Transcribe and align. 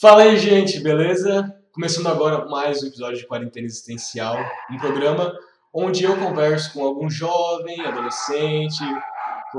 Fala 0.00 0.22
aí, 0.22 0.38
gente, 0.38 0.80
beleza? 0.80 1.54
Começando 1.74 2.06
agora 2.06 2.46
mais 2.46 2.82
um 2.82 2.86
episódio 2.86 3.18
de 3.18 3.26
Quarentena 3.26 3.66
Existencial, 3.66 4.34
um 4.70 4.78
programa 4.78 5.30
onde 5.74 6.04
eu 6.04 6.16
converso 6.16 6.72
com 6.72 6.82
algum 6.82 7.10
jovem, 7.10 7.78
adolescente, 7.82 8.82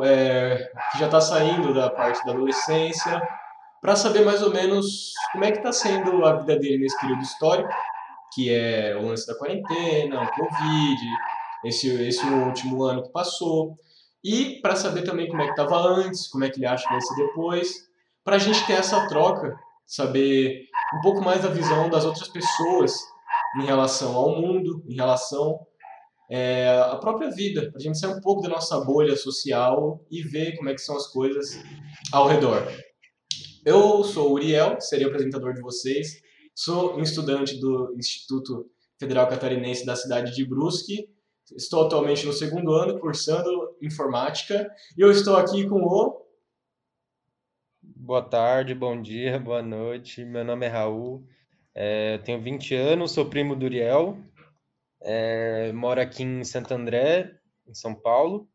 é, 0.03 0.71
que 0.91 0.97
já 0.97 1.05
está 1.05 1.21
saindo 1.21 1.75
da 1.75 1.91
parte 1.91 2.25
da 2.25 2.31
adolescência, 2.31 3.21
para 3.79 3.95
saber 3.95 4.25
mais 4.25 4.41
ou 4.41 4.49
menos 4.49 5.13
como 5.31 5.45
é 5.45 5.51
que 5.51 5.59
está 5.59 5.71
sendo 5.71 6.25
a 6.25 6.37
vida 6.37 6.57
dele 6.57 6.79
nesse 6.79 6.99
período 6.99 7.21
histórico, 7.21 7.69
que 8.33 8.51
é 8.51 8.97
o 8.99 9.05
lance 9.05 9.27
da 9.27 9.35
quarentena, 9.35 10.23
o 10.23 10.31
Covid, 10.31 11.01
esse, 11.65 11.87
esse 12.07 12.25
último 12.25 12.83
ano 12.83 13.03
que 13.03 13.11
passou, 13.11 13.77
e 14.23 14.59
para 14.59 14.75
saber 14.75 15.03
também 15.03 15.29
como 15.29 15.43
é 15.43 15.45
que 15.45 15.51
estava 15.51 15.77
antes, 15.77 16.27
como 16.27 16.43
é 16.43 16.49
que 16.49 16.57
ele 16.57 16.65
acha 16.65 16.87
que 16.87 16.93
vai 16.93 17.01
ser 17.01 17.27
depois, 17.27 17.87
para 18.23 18.37
a 18.37 18.39
gente 18.39 18.65
ter 18.65 18.73
essa 18.73 19.07
troca 19.07 19.55
saber 19.91 20.69
um 20.97 21.01
pouco 21.01 21.21
mais 21.21 21.43
da 21.43 21.49
visão 21.49 21.89
das 21.89 22.05
outras 22.05 22.29
pessoas 22.29 22.97
em 23.59 23.65
relação 23.65 24.15
ao 24.15 24.41
mundo, 24.41 24.81
em 24.87 24.95
relação 24.95 25.59
é, 26.29 26.69
à 26.89 26.95
própria 26.95 27.29
vida, 27.29 27.69
para 27.69 27.77
a 27.77 27.81
gente 27.81 27.99
sair 27.99 28.13
um 28.13 28.21
pouco 28.21 28.41
da 28.41 28.47
nossa 28.47 28.79
bolha 28.85 29.17
social 29.17 30.01
e 30.09 30.21
ver 30.21 30.55
como 30.55 30.69
é 30.69 30.73
que 30.73 30.81
são 30.81 30.95
as 30.95 31.07
coisas 31.07 31.61
ao 32.13 32.25
redor. 32.25 32.65
Eu 33.65 34.01
sou 34.05 34.29
o 34.29 34.33
Uriel, 34.35 34.79
serei 34.79 35.05
o 35.05 35.09
apresentador 35.09 35.53
de 35.53 35.61
vocês, 35.61 36.21
sou 36.55 36.97
um 36.97 37.01
estudante 37.01 37.59
do 37.59 37.93
Instituto 37.97 38.71
Federal 38.97 39.27
Catarinense 39.27 39.85
da 39.85 39.97
cidade 39.97 40.33
de 40.33 40.45
Brusque, 40.45 41.09
estou 41.53 41.85
atualmente 41.85 42.25
no 42.25 42.31
segundo 42.31 42.71
ano 42.71 42.97
cursando 42.97 43.75
informática. 43.81 44.69
E 44.97 45.01
eu 45.01 45.11
estou 45.11 45.35
aqui 45.35 45.67
com 45.67 45.81
o 45.81 45.87
Boa 48.03 48.23
tarde, 48.23 48.73
bom 48.73 48.99
dia, 48.99 49.37
boa 49.37 49.61
noite. 49.61 50.25
Meu 50.25 50.43
nome 50.43 50.65
é 50.65 50.69
Raul, 50.69 51.23
é, 51.71 52.17
tenho 52.17 52.41
20 52.41 52.73
anos, 52.73 53.11
sou 53.11 53.29
primo 53.29 53.55
do 53.55 53.67
Uriel, 53.67 54.17
é, 55.03 55.71
moro 55.71 56.01
aqui 56.01 56.23
em 56.23 56.43
Santo 56.43 56.73
André, 56.73 57.39
em 57.67 57.75
São 57.75 57.93
Paulo. 57.93 58.49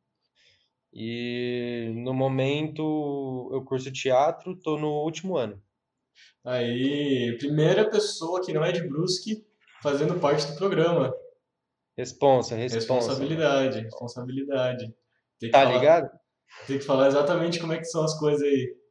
E 0.92 1.92
no 1.94 2.12
momento 2.12 3.48
eu 3.52 3.64
curso 3.64 3.92
teatro, 3.92 4.54
estou 4.54 4.80
no 4.80 4.88
último 5.04 5.36
ano. 5.36 5.62
Aí, 6.44 7.36
primeira 7.38 7.88
pessoa 7.88 8.44
que 8.44 8.52
não 8.52 8.64
é 8.64 8.72
de 8.72 8.82
Brusque 8.82 9.46
fazendo 9.80 10.18
parte 10.18 10.44
do 10.44 10.56
programa. 10.56 11.14
Responsa, 11.96 12.56
responsa. 12.56 12.78
Responsabilidade, 12.78 13.78
responsabilidade. 13.78 14.86
Tem 15.38 15.48
que 15.48 15.50
tá 15.50 15.62
falar, 15.62 15.78
ligado? 15.78 16.10
Tem 16.66 16.78
que 16.78 16.84
falar 16.84 17.06
exatamente 17.06 17.60
como 17.60 17.74
é 17.74 17.78
que 17.78 17.84
são 17.84 18.02
as 18.02 18.18
coisas 18.18 18.42
aí. 18.42 18.85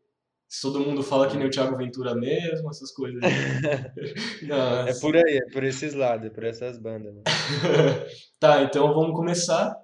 Todo 0.61 0.79
mundo 0.79 1.03
fala 1.03 1.29
que 1.29 1.37
nem 1.37 1.47
o 1.47 1.49
Thiago 1.49 1.77
Ventura 1.77 2.15
mesmo, 2.15 2.69
essas 2.69 2.91
coisas. 2.91 3.21
Não, 4.43 4.87
é 4.87 4.93
por 4.99 5.15
aí, 5.15 5.37
é 5.37 5.51
por 5.51 5.63
esses 5.63 5.93
lados, 5.93 6.27
é 6.27 6.29
por 6.29 6.43
essas 6.43 6.77
bandas. 6.77 7.13
Né? 7.13 7.23
tá, 8.39 8.63
então 8.63 8.93
vamos 8.93 9.15
começar. 9.15 9.75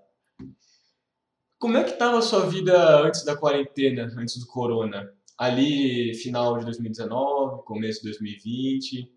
Como 1.60 1.78
é 1.78 1.84
que 1.84 1.92
estava 1.92 2.18
a 2.18 2.22
sua 2.22 2.48
vida 2.48 3.02
antes 3.02 3.24
da 3.24 3.36
quarentena, 3.36 4.12
antes 4.18 4.40
do 4.40 4.48
corona? 4.48 5.12
Ali, 5.38 6.14
final 6.16 6.58
de 6.58 6.66
2019, 6.66 7.64
começo 7.64 8.00
de 8.00 8.06
2020. 8.06 9.12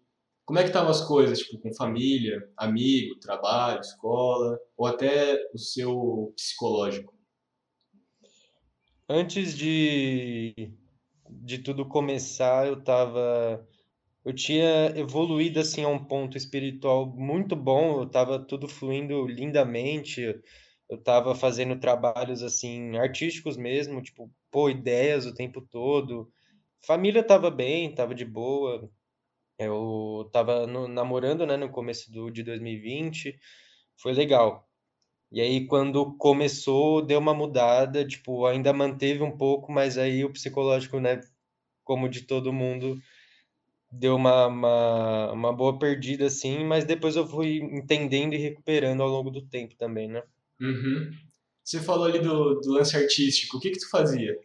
Como 0.45 0.59
é 0.59 0.63
que 0.63 0.69
estavam 0.69 0.91
as 0.91 1.01
coisas, 1.01 1.39
tipo, 1.39 1.59
com 1.59 1.73
família, 1.73 2.47
amigo, 2.57 3.19
trabalho, 3.19 3.81
escola, 3.81 4.59
ou 4.77 4.87
até 4.87 5.43
o 5.55 5.59
seu 5.59 6.33
psicológico? 6.37 7.15
Antes 9.09 9.57
de 9.57 10.73
de 11.29 11.59
tudo 11.59 11.87
começar, 11.87 12.67
eu 12.67 12.83
tava 12.83 13.67
eu 14.25 14.35
tinha 14.35 14.87
evoluído 14.97 15.61
assim 15.61 15.85
a 15.85 15.89
um 15.89 16.03
ponto 16.03 16.37
espiritual 16.37 17.07
muito 17.07 17.55
bom, 17.55 18.01
eu 18.01 18.09
tava 18.09 18.39
tudo 18.39 18.67
fluindo 18.67 19.27
lindamente. 19.27 20.23
Eu 20.89 20.99
tava 21.03 21.35
fazendo 21.35 21.79
trabalhos 21.79 22.43
assim 22.43 22.97
artísticos 22.97 23.57
mesmo, 23.57 24.03
tipo, 24.03 24.31
pô, 24.51 24.71
ideias 24.71 25.27
o 25.27 25.35
tempo 25.35 25.61
todo. 25.61 26.31
Família 26.87 27.23
tava 27.23 27.51
bem, 27.51 27.95
tava 27.95 28.15
de 28.15 28.25
boa. 28.25 28.91
Eu 29.59 30.29
tava 30.33 30.67
no, 30.67 30.89
namorando, 30.89 31.47
né, 31.47 31.57
no 31.57 31.71
começo 31.71 32.11
do, 32.13 32.31
de 32.31 32.43
2020. 32.43 33.39
Foi 33.97 34.13
legal. 34.13 34.69
E 35.35 35.41
aí, 35.41 35.67
quando 35.67 36.17
começou, 36.17 37.03
deu 37.05 37.19
uma 37.19 37.35
mudada, 37.35 38.07
tipo, 38.07 38.47
ainda 38.47 38.73
manteve 38.73 39.21
um 39.21 39.37
pouco, 39.37 39.73
mas 39.73 39.99
aí 39.99 40.25
o 40.25 40.33
psicológico, 40.33 41.01
né, 41.01 41.21
como 41.83 42.09
de 42.09 42.23
todo 42.23 42.53
mundo, 42.53 42.97
deu 43.91 44.15
uma, 44.15 44.47
uma, 44.47 45.33
uma 45.33 45.53
boa 45.53 45.77
perdida, 45.77 46.27
assim, 46.27 46.63
mas 46.65 46.85
depois 46.85 47.17
eu 47.17 47.27
fui 47.27 47.57
entendendo 47.57 48.35
e 48.35 48.39
recuperando 48.39 49.03
ao 49.03 49.09
longo 49.09 49.29
do 49.29 49.43
tempo 49.43 49.75
também, 49.77 50.07
né? 50.07 50.23
Uhum. 50.61 51.11
Você 51.65 51.81
falou 51.81 52.05
ali 52.05 52.21
do, 52.21 52.61
do 52.61 52.71
lance 52.71 52.97
artístico, 52.97 53.57
o 53.57 53.61
que 53.61 53.73
que 53.73 53.81
tu 53.81 53.91
fazia? 53.91 54.39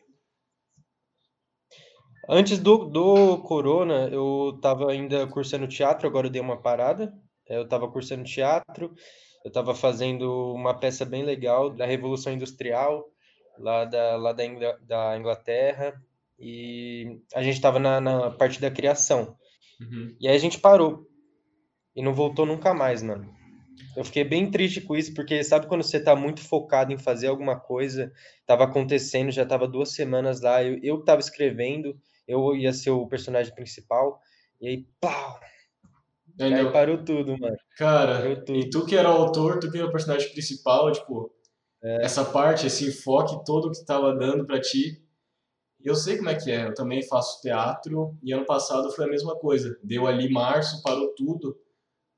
Antes 2.28 2.58
do, 2.58 2.86
do 2.86 3.38
Corona, 3.44 4.10
eu 4.12 4.54
estava 4.56 4.92
ainda 4.92 5.28
cursando 5.28 5.68
teatro, 5.68 6.08
agora 6.08 6.26
eu 6.26 6.32
dei 6.32 6.42
uma 6.42 6.60
parada. 6.60 7.14
Eu 7.48 7.64
estava 7.64 7.90
cursando 7.92 8.24
teatro, 8.24 8.94
eu 9.50 9.52
estava 9.52 9.74
fazendo 9.74 10.54
uma 10.54 10.76
peça 10.76 11.04
bem 11.04 11.24
legal 11.24 11.72
da 11.72 11.84
Revolução 11.84 12.32
Industrial, 12.32 13.04
lá 13.58 13.84
da, 13.84 14.16
lá 14.16 14.32
da, 14.32 14.46
da 14.84 15.18
Inglaterra, 15.18 16.00
e 16.38 17.20
a 17.34 17.42
gente 17.42 17.56
estava 17.56 17.80
na, 17.80 18.00
na, 18.00 18.30
parte 18.30 18.62
da 18.62 18.70
criação. 18.70 19.36
Uhum. 19.82 20.16
E 20.20 20.28
aí 20.28 20.36
a 20.36 20.40
gente 20.40 20.60
parou, 20.60 21.08
e 21.96 22.04
não 22.04 22.14
voltou 22.14 22.46
nunca 22.46 22.76
mais, 22.76 23.02
mano. 23.02 23.28
Eu 23.98 24.04
fiquei 24.04 24.24
bem 24.24 24.52
triste 24.52 24.82
com 24.82 24.96
isso, 24.96 25.16
porque 25.16 25.44
sabe 25.44 25.66
quando 25.66 25.82
você 25.82 26.00
tá 26.00 26.16
muito 26.16 26.42
focado 26.42 26.94
em 26.94 26.98
fazer 26.98 27.28
alguma 27.28 27.60
coisa, 27.60 28.14
tava 28.46 28.66
acontecendo, 28.66 29.32
já 29.32 29.46
tava 29.46 29.68
duas 29.68 29.94
semanas 29.94 30.42
lá, 30.42 30.64
eu, 30.64 30.80
eu 30.84 31.04
tava 31.04 31.22
escrevendo, 31.22 32.00
eu 32.28 32.56
ia 32.56 32.72
ser 32.72 32.92
o 32.92 33.08
personagem 33.08 33.54
principal, 33.56 34.22
e 34.62 34.68
aí, 34.68 34.86
pau! 35.02 35.40
Aí 36.40 36.72
parou 36.72 37.04
tudo, 37.04 37.38
mano. 37.38 37.58
Cara, 37.78 38.36
tudo. 38.38 38.58
e 38.58 38.70
tu 38.70 38.86
que 38.86 38.96
era 38.96 39.10
o 39.10 39.14
autor, 39.14 39.60
tu 39.60 39.70
que 39.70 39.78
era 39.78 39.88
o 39.88 39.92
personagem 39.92 40.32
principal, 40.32 40.92
tipo, 40.92 41.34
é. 41.84 42.06
essa 42.06 42.24
parte, 42.24 42.68
esse 42.68 42.88
enfoque 42.88 43.44
todo 43.46 43.72
que 43.72 43.86
tava 43.86 44.16
dando 44.16 44.46
para 44.46 44.60
ti. 44.60 45.04
Eu 45.82 45.96
sei 45.96 46.18
como 46.18 46.30
é 46.30 46.36
que 46.36 46.52
é, 46.52 46.66
eu 46.66 46.74
também 46.74 47.02
faço 47.04 47.42
teatro 47.42 48.18
e 48.22 48.34
ano 48.34 48.46
passado 48.46 48.92
foi 48.92 49.06
a 49.06 49.10
mesma 49.10 49.36
coisa. 49.36 49.78
Deu 49.82 50.08
ali 50.08 50.30
março, 50.30 50.82
parou 50.84 51.14
tudo. 51.16 51.58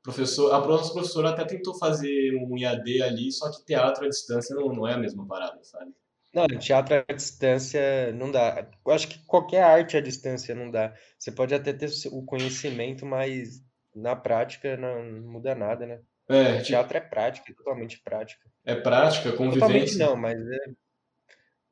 Professor, 0.03 0.51
a 0.51 0.59
nossa 0.65 0.91
professora 0.91 1.29
até 1.29 1.45
tentou 1.45 1.75
fazer 1.77 2.35
um 2.35 2.57
IAD 2.57 3.03
ali, 3.03 3.31
só 3.31 3.51
que 3.51 3.63
teatro 3.63 4.05
à 4.05 4.09
distância 4.09 4.55
não, 4.55 4.73
não 4.73 4.87
é 4.87 4.93
a 4.93 4.97
mesma 4.97 5.27
parada, 5.27 5.63
sabe? 5.63 5.93
Não, 6.33 6.47
teatro 6.47 7.03
à 7.07 7.13
distância 7.13 8.11
não 8.13 8.31
dá. 8.31 8.67
Eu 8.83 8.91
acho 8.91 9.07
que 9.07 9.23
qualquer 9.25 9.61
arte 9.61 9.95
à 9.95 10.01
distância 10.01 10.55
não 10.55 10.71
dá. 10.71 10.95
Você 11.19 11.31
pode 11.31 11.53
até 11.53 11.71
ter 11.71 11.91
o 12.11 12.23
conhecimento, 12.23 13.05
mas 13.05 13.61
na 13.95 14.15
prática 14.15 14.77
não 14.77 15.21
muda 15.21 15.55
nada, 15.55 15.85
né? 15.85 16.01
É, 16.29 16.53
tipo 16.53 16.67
teatro 16.67 16.97
é 16.97 17.01
prática, 17.01 17.51
é 17.51 17.55
totalmente 17.55 17.99
prática. 18.01 18.49
É 18.63 18.75
prática, 18.75 19.31
convivência. 19.33 19.59
Totalmente 19.59 19.97
não, 19.97 20.15
mas 20.15 20.37
é. 20.39 20.81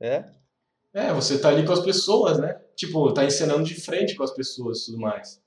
É? 0.01 0.25
É, 0.93 1.13
você 1.13 1.39
tá 1.39 1.49
ali 1.49 1.65
com 1.65 1.73
as 1.73 1.83
pessoas, 1.83 2.39
né? 2.39 2.59
Tipo, 2.75 3.13
tá 3.13 3.23
encenando 3.23 3.63
de 3.63 3.75
frente 3.75 4.15
com 4.15 4.23
as 4.23 4.31
pessoas 4.31 4.81
e 4.81 4.85
tudo 4.87 4.99
mais. 4.99 5.41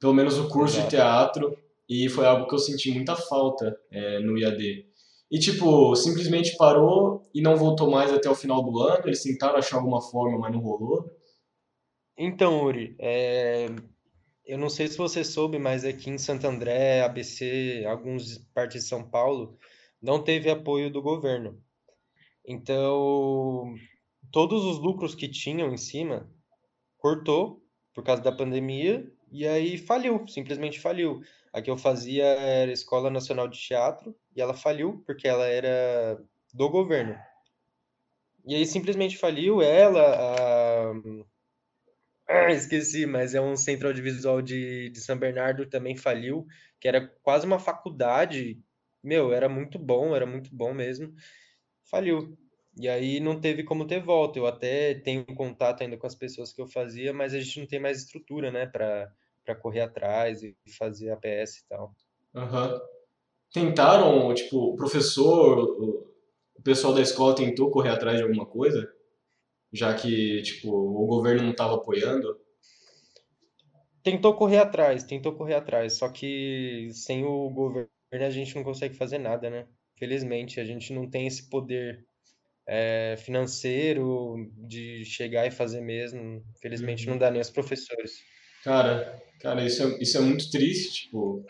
Pelo 0.00 0.12
menos 0.12 0.38
o 0.38 0.48
curso 0.48 0.76
Exato. 0.76 0.90
de 0.90 0.96
teatro, 0.96 1.58
e 1.88 2.08
foi 2.08 2.26
algo 2.26 2.46
que 2.46 2.54
eu 2.54 2.58
senti 2.58 2.90
muita 2.90 3.14
falta 3.14 3.78
é, 3.90 4.18
no 4.18 4.38
IAD. 4.38 4.86
E, 5.30 5.38
tipo, 5.38 5.94
simplesmente 5.96 6.56
parou 6.56 7.28
e 7.34 7.40
não 7.40 7.56
voltou 7.56 7.90
mais 7.90 8.12
até 8.12 8.28
o 8.28 8.34
final 8.34 8.62
do 8.62 8.78
ano? 8.80 9.06
Eles 9.06 9.22
tentaram 9.22 9.56
achar 9.56 9.76
alguma 9.76 10.00
forma, 10.00 10.38
mas 10.38 10.52
não 10.52 10.60
rolou? 10.60 11.10
Então, 12.16 12.62
Uri, 12.64 12.94
é... 12.98 13.66
eu 14.44 14.58
não 14.58 14.68
sei 14.68 14.88
se 14.88 14.98
você 14.98 15.24
soube, 15.24 15.58
mas 15.58 15.84
aqui 15.84 16.10
em 16.10 16.18
Santo 16.18 16.46
André, 16.46 17.02
ABC, 17.02 17.84
alguns 17.86 18.38
partes 18.54 18.82
de 18.82 18.88
São 18.88 19.08
Paulo, 19.08 19.58
não 20.00 20.22
teve 20.22 20.50
apoio 20.50 20.90
do 20.90 21.00
governo. 21.00 21.62
Então, 22.46 23.74
todos 24.30 24.64
os 24.64 24.78
lucros 24.78 25.14
que 25.14 25.28
tinham 25.28 25.72
em 25.72 25.78
cima 25.78 26.30
cortou 26.98 27.62
por 27.94 28.04
causa 28.04 28.22
da 28.22 28.32
pandemia 28.32 29.10
e 29.30 29.46
aí 29.46 29.78
faliu, 29.78 30.26
simplesmente 30.28 30.78
faliu. 30.78 31.22
A 31.52 31.62
que 31.62 31.70
eu 31.70 31.76
fazia 31.76 32.24
era 32.24 32.72
Escola 32.72 33.10
Nacional 33.10 33.48
de 33.48 33.58
Teatro 33.58 34.14
e 34.34 34.40
ela 34.40 34.54
faliu 34.54 35.02
porque 35.06 35.26
ela 35.26 35.46
era 35.46 36.20
do 36.52 36.68
governo. 36.68 37.16
E 38.44 38.54
aí 38.54 38.66
simplesmente 38.66 39.16
faliu 39.16 39.62
ela, 39.62 40.02
a... 40.02 40.92
ah, 42.28 42.50
esqueci, 42.50 43.06
mas 43.06 43.34
é 43.34 43.40
um 43.40 43.56
centro 43.56 43.88
audiovisual 43.88 44.40
de, 44.40 44.88
de 44.90 45.00
São 45.00 45.16
Bernardo 45.18 45.66
também 45.66 45.96
faliu, 45.96 46.46
que 46.80 46.88
era 46.88 47.06
quase 47.22 47.46
uma 47.46 47.58
faculdade. 47.58 48.58
Meu, 49.02 49.32
era 49.32 49.48
muito 49.48 49.78
bom, 49.78 50.16
era 50.16 50.24
muito 50.24 50.54
bom 50.54 50.72
mesmo. 50.72 51.14
Faliu. 51.84 52.36
E 52.76 52.88
aí 52.88 53.20
não 53.20 53.40
teve 53.40 53.62
como 53.62 53.86
ter 53.86 54.00
volta. 54.00 54.38
Eu 54.38 54.46
até 54.46 54.94
tenho 54.94 55.24
contato 55.26 55.82
ainda 55.82 55.96
com 55.96 56.06
as 56.06 56.14
pessoas 56.14 56.52
que 56.52 56.60
eu 56.60 56.66
fazia, 56.66 57.12
mas 57.12 57.34
a 57.34 57.40
gente 57.40 57.60
não 57.60 57.66
tem 57.66 57.78
mais 57.78 57.98
estrutura, 57.98 58.50
né, 58.50 58.66
para 58.66 59.54
correr 59.60 59.80
atrás 59.80 60.42
e 60.42 60.56
fazer 60.78 61.10
APS 61.10 61.58
e 61.58 61.68
tal. 61.68 61.94
Aham. 62.34 62.80
Tentaram, 63.52 64.34
tipo, 64.34 64.72
o 64.72 64.76
professor, 64.76 65.58
o 66.56 66.62
pessoal 66.62 66.94
da 66.94 67.02
escola 67.02 67.36
tentou 67.36 67.70
correr 67.70 67.90
atrás 67.90 68.16
de 68.16 68.24
alguma 68.24 68.46
coisa? 68.46 68.93
Já 69.74 69.92
que, 69.92 70.40
tipo, 70.42 70.70
o 70.70 71.04
governo 71.04 71.42
não 71.42 71.50
estava 71.50 71.74
apoiando? 71.74 72.38
Tentou 74.04 74.34
correr 74.34 74.58
atrás, 74.58 75.02
tentou 75.02 75.32
correr 75.32 75.54
atrás, 75.54 75.94
só 75.94 76.08
que 76.08 76.90
sem 76.92 77.24
o 77.24 77.50
governo 77.50 77.88
a 78.12 78.30
gente 78.30 78.54
não 78.54 78.62
consegue 78.62 78.94
fazer 78.94 79.18
nada, 79.18 79.50
né? 79.50 79.66
Felizmente, 79.98 80.60
a 80.60 80.64
gente 80.64 80.92
não 80.92 81.10
tem 81.10 81.26
esse 81.26 81.50
poder 81.50 82.06
é, 82.68 83.16
financeiro 83.18 84.48
de 84.56 85.04
chegar 85.04 85.44
e 85.44 85.50
fazer 85.50 85.80
mesmo. 85.80 86.40
Felizmente, 86.62 87.08
não 87.08 87.18
dá 87.18 87.28
nem 87.28 87.40
aos 87.40 87.50
professores. 87.50 88.12
Cara, 88.62 89.20
cara, 89.40 89.64
isso 89.64 89.82
é, 89.82 89.98
isso 90.00 90.16
é 90.16 90.20
muito 90.20 90.48
triste, 90.52 91.04
tipo. 91.04 91.44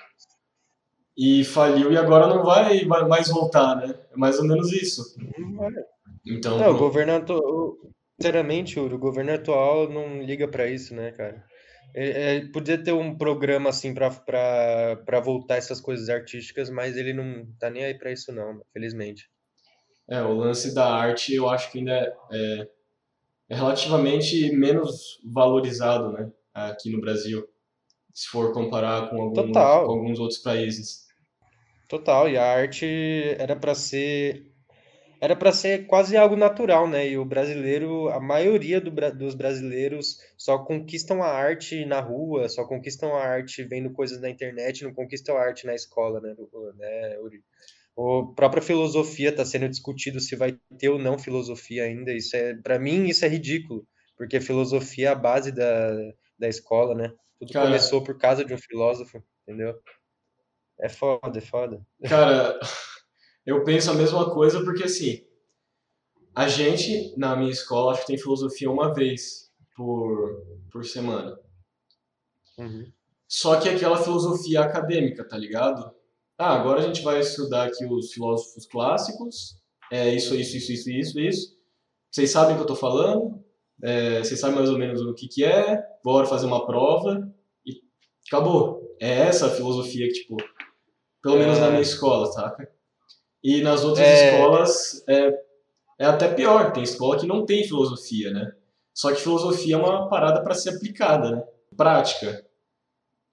E 1.15 1.45
faliu 1.45 1.93
e 1.93 1.99
agora 1.99 2.27
não 2.27 2.43
vai, 2.43 2.87
vai 2.87 3.07
mais 3.07 3.29
voltar, 3.29 3.77
né? 3.77 3.95
É 4.11 4.17
mais 4.17 4.39
ou 4.39 4.47
menos 4.47 4.73
isso. 4.73 5.15
Então, 6.27 6.59
Não, 6.59 6.75
o 6.75 6.79
governo 6.79 7.13
sinceramente, 8.25 8.81
Uri, 8.81 8.95
o 8.95 8.99
governo 8.99 9.35
atual 9.35 9.89
não 9.91 10.23
liga 10.23 10.49
pra 10.49 10.67
isso, 10.67 10.95
né, 10.95 11.13
cara? 11.13 11.45
É, 11.95 12.37
é, 12.37 12.47
podia 12.47 12.83
ter 12.83 12.93
um 12.93 13.17
programa 13.17 13.69
assim 13.69 13.93
pra 13.95 15.21
voltar 15.23 15.57
essas 15.57 15.81
coisas 15.81 16.09
artísticas, 16.09 16.71
mas 16.71 16.97
ele 16.97 17.13
não 17.13 17.47
tá 17.59 17.69
nem 17.69 17.85
aí 17.85 17.95
pra 17.97 18.11
isso 18.11 18.33
não, 18.33 18.63
felizmente. 18.73 19.29
é, 20.09 20.23
o 20.23 20.33
lance 20.33 20.75
da 20.75 20.93
arte 20.93 21.35
eu 21.35 21.49
acho 21.49 21.71
que 21.71 21.79
ainda 21.79 21.93
é, 22.33 22.69
é, 23.51 23.55
relativamente 23.55 24.51
menos 24.53 25.21
valorizado, 25.31 26.11
né? 26.13 26.31
Aqui 26.55 26.91
no 26.91 27.01
Brasil, 27.01 27.47
se 28.13 28.29
for 28.29 28.55
comparar 28.55 29.11
com 29.11 29.21
alguns, 29.21 29.53
com 29.53 29.59
alguns 29.59 30.19
outros 30.19 30.39
países. 30.39 31.05
total. 31.89 32.29
E 32.29 32.39
a 32.39 32.45
arte 32.45 32.87
era 33.39 33.55
pra 33.55 33.75
ser 33.75 34.54
era 35.25 35.37
para 35.37 35.53
ser 35.53 35.87
quase 35.87 36.17
algo 36.17 36.37
natural, 36.37 36.89
né? 36.89 37.09
E 37.09 37.19
o 37.19 37.25
brasileiro, 37.25 38.09
a 38.11 38.21
maioria 38.21 38.81
do 38.81 38.91
dos 39.17 39.35
brasileiros 39.35 40.19
só 40.37 40.59
conquistam 40.59 41.23
a 41.23 41.29
arte 41.29 41.85
na 41.87 42.01
rua, 42.01 42.49
só 42.49 42.65
conquistam 42.67 43.15
a 43.15 43.23
arte 43.25 43.65
vendo 43.65 43.91
coisas 43.93 44.21
na 44.21 44.29
internet, 44.31 44.85
não 44.85 44.93
conquistam 44.95 45.37
a 45.37 45.41
arte 45.43 45.67
na 45.67 45.75
escola, 45.75 46.21
né, 46.21 46.35
o- 46.39 46.73
né, 46.75 47.19
Uri? 47.21 47.43
A 47.99 48.35
própria 48.35 48.63
filosofia 48.63 49.31
está 49.31 49.45
sendo 49.45 49.69
discutido 49.69 50.21
se 50.21 50.37
vai 50.37 50.59
ter 50.79 50.89
ou 50.91 50.99
não 50.99 51.19
filosofia 51.19 51.85
ainda. 51.85 52.13
Isso 52.13 52.37
é, 52.37 52.55
para 52.55 52.79
mim, 52.79 53.07
isso 53.07 53.25
é 53.25 53.29
ridículo, 53.29 53.87
porque 54.17 54.37
a 54.39 54.41
filosofia 54.43 55.09
é 55.09 55.13
a 55.13 55.15
base 55.15 55.53
da, 55.53 55.93
da 56.39 56.49
escola, 56.49 56.95
né? 56.95 57.13
Tudo 57.39 57.53
Cara, 57.53 57.67
começou 57.67 58.03
por 58.05 58.19
causa 58.19 58.45
de 58.45 58.53
um 58.55 58.59
filósofo, 58.59 59.23
entendeu? 59.47 59.75
É 60.79 60.89
foda, 60.89 61.39
é 61.39 61.41
foda. 61.41 61.85
cara, 62.07 62.59
eu 63.47 63.65
penso 63.65 63.91
a 63.91 63.95
mesma 63.95 64.31
coisa 64.31 64.63
porque 64.65 64.85
assim, 64.85 65.25
a 66.35 66.49
gente 66.49 67.15
na 67.17 67.37
minha 67.37 67.51
escola 67.51 67.93
acho 67.93 68.03
que 68.03 68.09
tem 68.09 68.19
filosofia 68.19 68.71
uma 68.71 68.93
vez 68.93 69.51
por, 69.77 70.43
por 70.71 70.85
semana. 70.85 71.39
Uhum. 72.59 72.91
Só 73.29 73.59
que 73.61 73.69
é 73.69 73.75
aquela 73.75 73.99
filosofia 73.99 74.61
acadêmica, 74.61 75.27
tá 75.27 75.37
ligado? 75.37 75.93
Ah, 76.39 76.55
agora 76.55 76.81
a 76.81 76.83
gente 76.83 77.03
vai 77.03 77.21
estudar 77.21 77.67
aqui 77.67 77.85
os 77.85 78.13
filósofos 78.13 78.67
clássicos. 78.67 79.57
É 79.91 80.13
isso, 80.15 80.35
isso, 80.35 80.57
isso, 80.57 80.73
isso, 80.73 80.91
isso, 80.91 81.21
isso. 81.21 81.59
Vocês 82.11 82.31
sabem 82.31 82.55
o 82.55 82.57
que 82.57 82.63
eu 82.63 82.67
tô 82.67 82.77
falando? 82.77 83.43
É, 83.83 84.23
vocês 84.23 84.39
sabem 84.41 84.57
mais 84.57 84.71
ou 84.71 84.79
menos 84.79 85.01
o 85.03 85.15
que 85.15 85.29
que 85.29 85.45
é? 85.45 85.85
Bora 86.03 86.27
fazer 86.27 86.47
uma 86.47 86.65
prova 86.67 87.29
e 87.67 87.83
acabou. 88.27 88.97
É 89.01 89.11
essa 89.11 89.47
a 89.47 89.51
filosofia 89.51 90.07
que, 90.09 90.15
tipo, 90.15 90.37
pelo 91.23 91.39
menos 91.39 91.59
na 91.59 91.69
minha 91.69 91.81
É, 91.81 91.83
escola, 91.83 92.27
saca? 92.27 92.71
E 93.45 93.61
nas 93.61 93.85
outras 93.85 94.07
é, 94.07 94.31
escolas 94.31 95.05
é, 95.07 95.39
é 95.99 96.07
até 96.07 96.33
pior. 96.33 96.73
Tem 96.73 96.83
escola 96.83 97.21
que 97.21 97.27
não 97.27 97.45
tem 97.45 97.63
filosofia, 97.65 98.33
né? 98.33 98.53
Só 98.95 99.13
que 99.13 99.21
filosofia 99.21 99.75
é 99.75 99.79
uma 99.79 100.09
parada 100.09 100.43
para 100.43 100.55
ser 100.55 100.71
aplicada, 100.71 101.31
né? 101.31 101.45
Prática. 101.77 102.45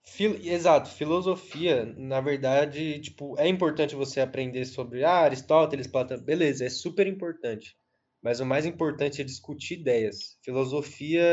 Fil- 0.04 0.40
Exato, 0.44 0.90
filosofia, 0.90 1.86
na 1.98 2.19
verdade, 2.19 3.00
tipo, 3.00 3.40
é 3.40 3.48
importante 3.48 3.96
você 3.96 4.19
aprender 4.19 4.66
sobre 4.66 5.04
ah, 5.04 5.19
Aristóteles, 5.19 5.88
Platão, 5.88 6.19
beleza, 6.19 6.66
é 6.66 6.69
super 6.69 7.08
importante. 7.08 7.78
Mas 8.22 8.40
o 8.40 8.46
mais 8.46 8.66
importante 8.66 9.22
é 9.22 9.24
discutir 9.24 9.75
ideias. 9.80 10.38
Filosofia, 10.44 11.24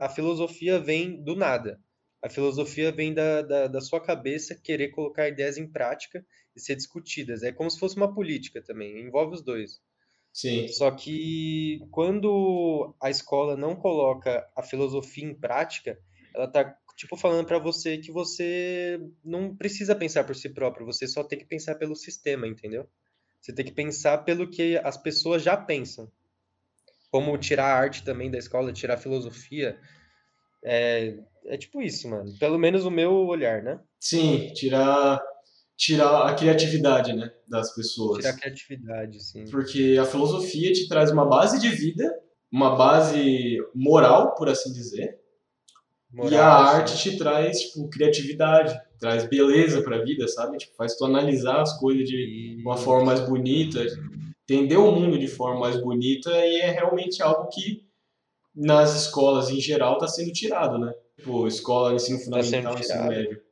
a 0.00 0.08
filosofia 0.08 0.78
vem 0.78 1.22
do 1.22 1.34
nada. 1.34 1.80
A 2.22 2.28
filosofia 2.28 2.92
vem 2.92 3.14
da, 3.14 3.42
da, 3.42 3.66
da 3.68 3.80
sua 3.80 4.00
cabeça 4.00 4.54
querer 4.54 4.88
colocar 4.88 5.28
ideias 5.28 5.56
em 5.56 5.66
prática 5.70 6.24
e 6.56 6.60
ser 6.60 6.74
discutidas. 6.74 7.42
É 7.42 7.52
como 7.52 7.70
se 7.70 7.78
fosse 7.78 7.96
uma 7.96 8.12
política 8.12 8.62
também, 8.62 9.00
envolve 9.00 9.34
os 9.34 9.42
dois. 9.42 9.80
Sim. 10.32 10.68
Só 10.68 10.90
que 10.90 11.80
quando 11.90 12.94
a 13.00 13.10
escola 13.10 13.56
não 13.56 13.76
coloca 13.76 14.46
a 14.56 14.62
filosofia 14.62 15.24
em 15.24 15.34
prática, 15.34 15.98
ela 16.34 16.48
tá 16.48 16.76
tipo 16.96 17.16
falando 17.16 17.46
para 17.46 17.58
você 17.58 17.98
que 17.98 18.10
você 18.10 19.00
não 19.24 19.54
precisa 19.54 19.94
pensar 19.94 20.24
por 20.24 20.34
si 20.34 20.48
próprio, 20.48 20.86
você 20.86 21.06
só 21.06 21.22
tem 21.22 21.38
que 21.38 21.44
pensar 21.44 21.74
pelo 21.76 21.94
sistema, 21.94 22.46
entendeu? 22.46 22.88
Você 23.40 23.52
tem 23.52 23.64
que 23.64 23.72
pensar 23.72 24.18
pelo 24.24 24.50
que 24.50 24.76
as 24.78 24.96
pessoas 24.96 25.42
já 25.42 25.56
pensam. 25.56 26.10
Como 27.10 27.38
tirar 27.38 27.66
a 27.66 27.76
arte 27.76 28.04
também 28.04 28.30
da 28.30 28.38
escola, 28.38 28.72
tirar 28.72 28.94
a 28.94 28.98
filosofia, 28.98 29.78
é, 30.64 31.16
é 31.44 31.56
tipo 31.56 31.80
isso, 31.80 32.08
mano. 32.08 32.36
Pelo 32.38 32.58
menos 32.58 32.84
o 32.84 32.90
meu 32.90 33.12
olhar, 33.26 33.62
né? 33.62 33.80
Sim, 34.00 34.52
tirar, 34.52 35.20
tirar 35.76 36.26
a 36.28 36.34
criatividade, 36.34 37.12
né, 37.12 37.30
das 37.48 37.68
Tirar 37.68 37.72
a 37.72 37.76
pessoas. 37.76 38.30
criatividade, 38.40 39.16
assim, 39.18 39.44
Porque 39.50 39.96
a 40.00 40.04
filosofia 40.04 40.72
te 40.72 40.88
traz 40.88 41.10
uma 41.10 41.26
base 41.26 41.58
de 41.60 41.68
vida, 41.68 42.12
uma 42.50 42.74
base 42.76 43.58
moral, 43.74 44.34
por 44.34 44.48
assim 44.48 44.72
dizer, 44.72 45.18
e 46.14 46.18
a 46.18 46.22
moral, 46.24 46.62
arte 46.62 46.96
te 46.98 47.18
traz, 47.18 47.60
tipo, 47.60 47.88
criatividade, 47.88 48.78
traz 48.98 49.24
beleza 49.28 49.82
pra 49.82 50.02
vida, 50.02 50.26
sabe? 50.28 50.56
Tipo, 50.56 50.74
faz 50.76 50.96
tu 50.96 51.04
analisar 51.04 51.60
as 51.60 51.78
coisas 51.78 52.08
de 52.08 52.56
uma 52.64 52.76
forma 52.76 53.04
mais 53.04 53.20
bonita, 53.20 53.84
entender 54.48 54.76
o 54.78 54.92
mundo 54.92 55.18
de 55.18 55.28
forma 55.28 55.60
mais 55.60 55.76
bonita, 55.80 56.30
e 56.30 56.60
é 56.60 56.70
realmente 56.70 57.22
algo 57.22 57.48
que 57.48 57.84
nas 58.54 58.94
escolas 58.96 59.50
em 59.50 59.60
geral 59.60 59.94
está 59.94 60.08
sendo 60.08 60.32
tirado, 60.32 60.78
né? 60.78 60.94
Tipo, 61.18 61.46
escola, 61.46 61.94
ensino 61.94 62.18
tá 62.18 62.24
fundamental, 62.24 62.78
ensino 62.78 62.82
tirado. 62.86 63.08
médio. 63.10 63.45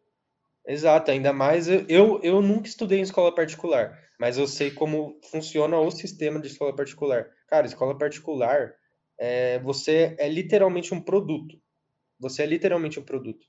Exato, 0.67 1.11
ainda 1.11 1.33
mais 1.33 1.69
eu, 1.69 1.85
eu, 1.89 2.21
eu 2.23 2.41
nunca 2.41 2.69
estudei 2.69 2.99
em 2.99 3.03
escola 3.03 3.35
particular, 3.35 3.99
mas 4.19 4.39
eu 4.39 4.47
sei 4.47 4.71
como 4.71 5.21
funciona 5.31 5.79
o 5.79 5.91
sistema 5.91 6.41
de 6.41 6.47
escola 6.47 6.75
particular. 6.75 7.29
Cara, 7.49 7.67
escola 7.67 7.97
particular, 7.97 8.75
é, 9.19 9.59
você 9.59 10.17
é 10.19 10.29
literalmente 10.29 10.95
um 10.95 11.01
produto. 11.01 11.61
Você 12.19 12.43
é 12.43 12.47
literalmente 12.47 12.99
um 12.99 13.05
produto. 13.05 13.47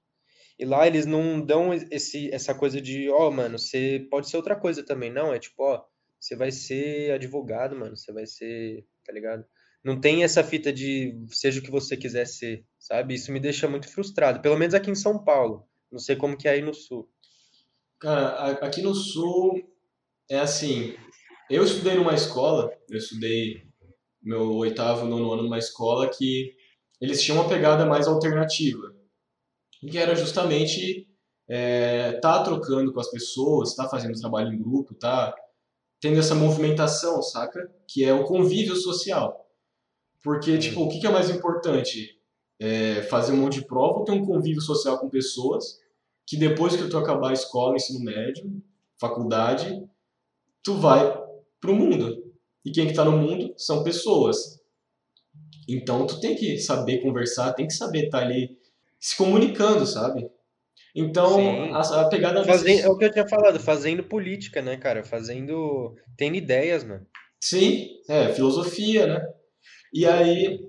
E 0.59 0.65
lá 0.65 0.87
eles 0.87 1.05
não 1.05 1.39
dão 1.41 1.73
esse, 1.73 2.33
essa 2.33 2.53
coisa 2.53 2.81
de, 2.81 3.09
ó, 3.09 3.29
mano, 3.31 3.59
você 3.59 4.05
pode 4.09 4.29
ser 4.29 4.37
outra 4.37 4.55
coisa 4.55 4.83
também. 4.85 5.11
Não, 5.11 5.33
é 5.33 5.39
tipo, 5.39 5.63
ó, 5.63 5.83
você 6.19 6.35
vai 6.35 6.51
ser 6.51 7.11
advogado, 7.11 7.75
mano, 7.75 7.95
você 7.95 8.11
vai 8.11 8.25
ser, 8.25 8.85
tá 9.05 9.13
ligado? 9.13 9.45
Não 9.83 9.99
tem 9.99 10.23
essa 10.23 10.43
fita 10.43 10.73
de 10.73 11.15
seja 11.29 11.59
o 11.59 11.63
que 11.63 11.69
você 11.71 11.95
quiser 11.95 12.25
ser, 12.25 12.65
sabe? 12.79 13.13
Isso 13.13 13.31
me 13.31 13.39
deixa 13.39 13.67
muito 13.67 13.87
frustrado, 13.87 14.41
pelo 14.41 14.57
menos 14.57 14.73
aqui 14.73 14.89
em 14.89 14.95
São 14.95 15.23
Paulo. 15.23 15.67
Não 15.95 15.99
sei 15.99 16.17
como 16.17 16.35
que 16.35 16.45
é 16.45 16.51
aí 16.51 16.61
no 16.61 16.73
sul. 16.73 17.07
Cara, 18.01 18.51
aqui 18.55 18.81
no 18.81 18.93
Sul 18.93 19.63
é 20.29 20.37
assim, 20.37 20.93
eu 21.49 21.63
estudei 21.63 21.95
numa 21.95 22.13
escola, 22.13 22.69
eu 22.89 22.97
estudei 22.97 23.63
meu 24.21 24.55
oitavo, 24.55 25.05
nono 25.05 25.31
ano 25.31 25.43
numa 25.43 25.57
escola 25.57 26.09
que 26.09 26.53
eles 26.99 27.23
tinham 27.23 27.39
uma 27.39 27.47
pegada 27.47 27.85
mais 27.85 28.09
alternativa, 28.09 28.93
que 29.89 29.97
era 29.97 30.13
justamente 30.15 31.07
é, 31.47 32.19
tá 32.19 32.43
trocando 32.43 32.91
com 32.91 32.99
as 32.99 33.09
pessoas, 33.09 33.73
tá 33.73 33.87
fazendo 33.87 34.19
trabalho 34.19 34.51
em 34.51 34.61
grupo, 34.61 34.93
tá 34.95 35.33
tendo 36.01 36.19
essa 36.19 36.35
movimentação, 36.35 37.21
saca? 37.21 37.73
Que 37.87 38.03
é 38.03 38.13
o 38.13 38.25
convívio 38.25 38.75
social. 38.75 39.49
Porque, 40.21 40.57
tipo, 40.57 40.81
o 40.81 40.87
Hum. 40.87 40.89
que 40.89 40.99
que 40.99 41.07
é 41.07 41.11
mais 41.11 41.29
importante? 41.29 42.19
É 42.59 43.01
fazer 43.03 43.31
um 43.31 43.37
monte 43.37 43.61
de 43.61 43.65
prova 43.65 43.99
ou 43.99 44.03
ter 44.03 44.11
um 44.11 44.25
convívio 44.25 44.61
social 44.61 44.99
com 44.99 45.09
pessoas 45.09 45.84
que 46.27 46.37
depois 46.37 46.75
que 46.75 46.87
tu 46.87 46.97
acabar 46.97 47.29
a 47.29 47.33
escola, 47.33 47.75
ensino 47.75 48.03
médio, 48.03 48.61
faculdade, 48.99 49.83
tu 50.63 50.75
vai 50.75 51.17
pro 51.59 51.75
mundo. 51.75 52.23
E 52.63 52.71
quem 52.71 52.87
que 52.87 52.93
tá 52.93 53.05
no 53.05 53.11
mundo 53.17 53.53
são 53.57 53.83
pessoas. 53.83 54.59
Então 55.67 56.05
tu 56.05 56.19
tem 56.19 56.35
que 56.35 56.57
saber 56.57 57.01
conversar, 57.01 57.53
tem 57.53 57.67
que 57.67 57.73
saber 57.73 58.05
estar 58.05 58.19
ali 58.19 58.57
se 58.99 59.15
comunicando, 59.17 59.85
sabe? 59.85 60.29
Então 60.95 61.73
a, 61.75 62.01
a 62.01 62.09
pegada 62.09 62.43
Fazen- 62.43 62.79
é 62.79 62.89
o 62.89 62.97
que 62.97 63.05
eu 63.05 63.11
tinha 63.11 63.27
falado, 63.27 63.59
fazendo 63.59 64.03
política, 64.03 64.61
né, 64.61 64.77
cara? 64.77 65.03
Fazendo. 65.03 65.95
Tendo 66.17 66.35
ideias, 66.37 66.83
mano. 66.83 67.05
Sim, 67.39 67.89
é, 68.07 68.29
filosofia, 68.33 69.05
né? 69.05 69.27
E 69.93 70.05
aí 70.05 70.65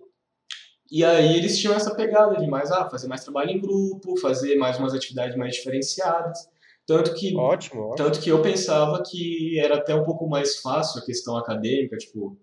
E 0.90 1.04
aí 1.04 1.36
eles 1.36 1.58
tinham 1.58 1.74
essa 1.74 1.94
pegada 1.94 2.36
de 2.36 2.46
mais, 2.46 2.70
ah, 2.70 2.88
fazer 2.88 3.08
mais 3.08 3.24
trabalho 3.24 3.50
em 3.50 3.60
grupo, 3.60 4.18
fazer 4.20 4.56
mais 4.56 4.78
umas 4.78 4.94
atividades 4.94 5.36
mais 5.36 5.54
diferenciadas. 5.54 6.48
Tanto 6.86 7.14
que, 7.14 7.36
Ótimo, 7.36 7.82
ótimo. 7.82 7.94
tanto 7.96 8.20
que 8.20 8.30
eu 8.30 8.40
pensava 8.40 9.02
que 9.02 9.58
era 9.58 9.76
até 9.76 9.94
um 9.94 10.04
pouco 10.04 10.28
mais 10.28 10.58
fácil 10.60 11.00
a 11.00 11.04
questão 11.04 11.36
acadêmica, 11.36 11.96
tipo, 11.96 12.38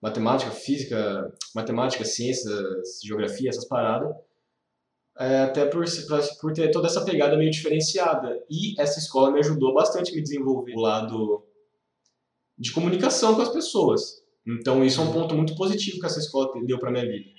matemática, 0.00 0.52
física, 0.52 1.32
matemática, 1.52 2.04
ciências, 2.04 3.00
geografia, 3.04 3.48
essas 3.50 3.64
paradas, 3.66 4.14
é, 5.18 5.40
até 5.40 5.66
por, 5.66 5.84
por 6.40 6.52
ter 6.52 6.70
toda 6.70 6.86
essa 6.86 7.04
pegada 7.04 7.36
meio 7.36 7.50
diferenciada. 7.50 8.40
E 8.48 8.80
essa 8.80 9.00
escola 9.00 9.32
me 9.32 9.40
ajudou 9.40 9.74
bastante 9.74 10.12
a 10.12 10.14
me 10.14 10.22
desenvolver 10.22 10.74
o 10.76 10.80
lado 10.80 11.44
de 12.56 12.72
comunicação 12.72 13.34
com 13.34 13.42
as 13.42 13.48
pessoas. 13.48 14.22
Então 14.46 14.84
isso 14.84 15.00
é 15.00 15.04
um 15.04 15.12
ponto 15.12 15.34
muito 15.34 15.56
positivo 15.56 15.98
que 15.98 16.06
essa 16.06 16.20
escola 16.20 16.52
deu 16.64 16.78
para 16.78 16.92
minha 16.92 17.04
vida. 17.04 17.37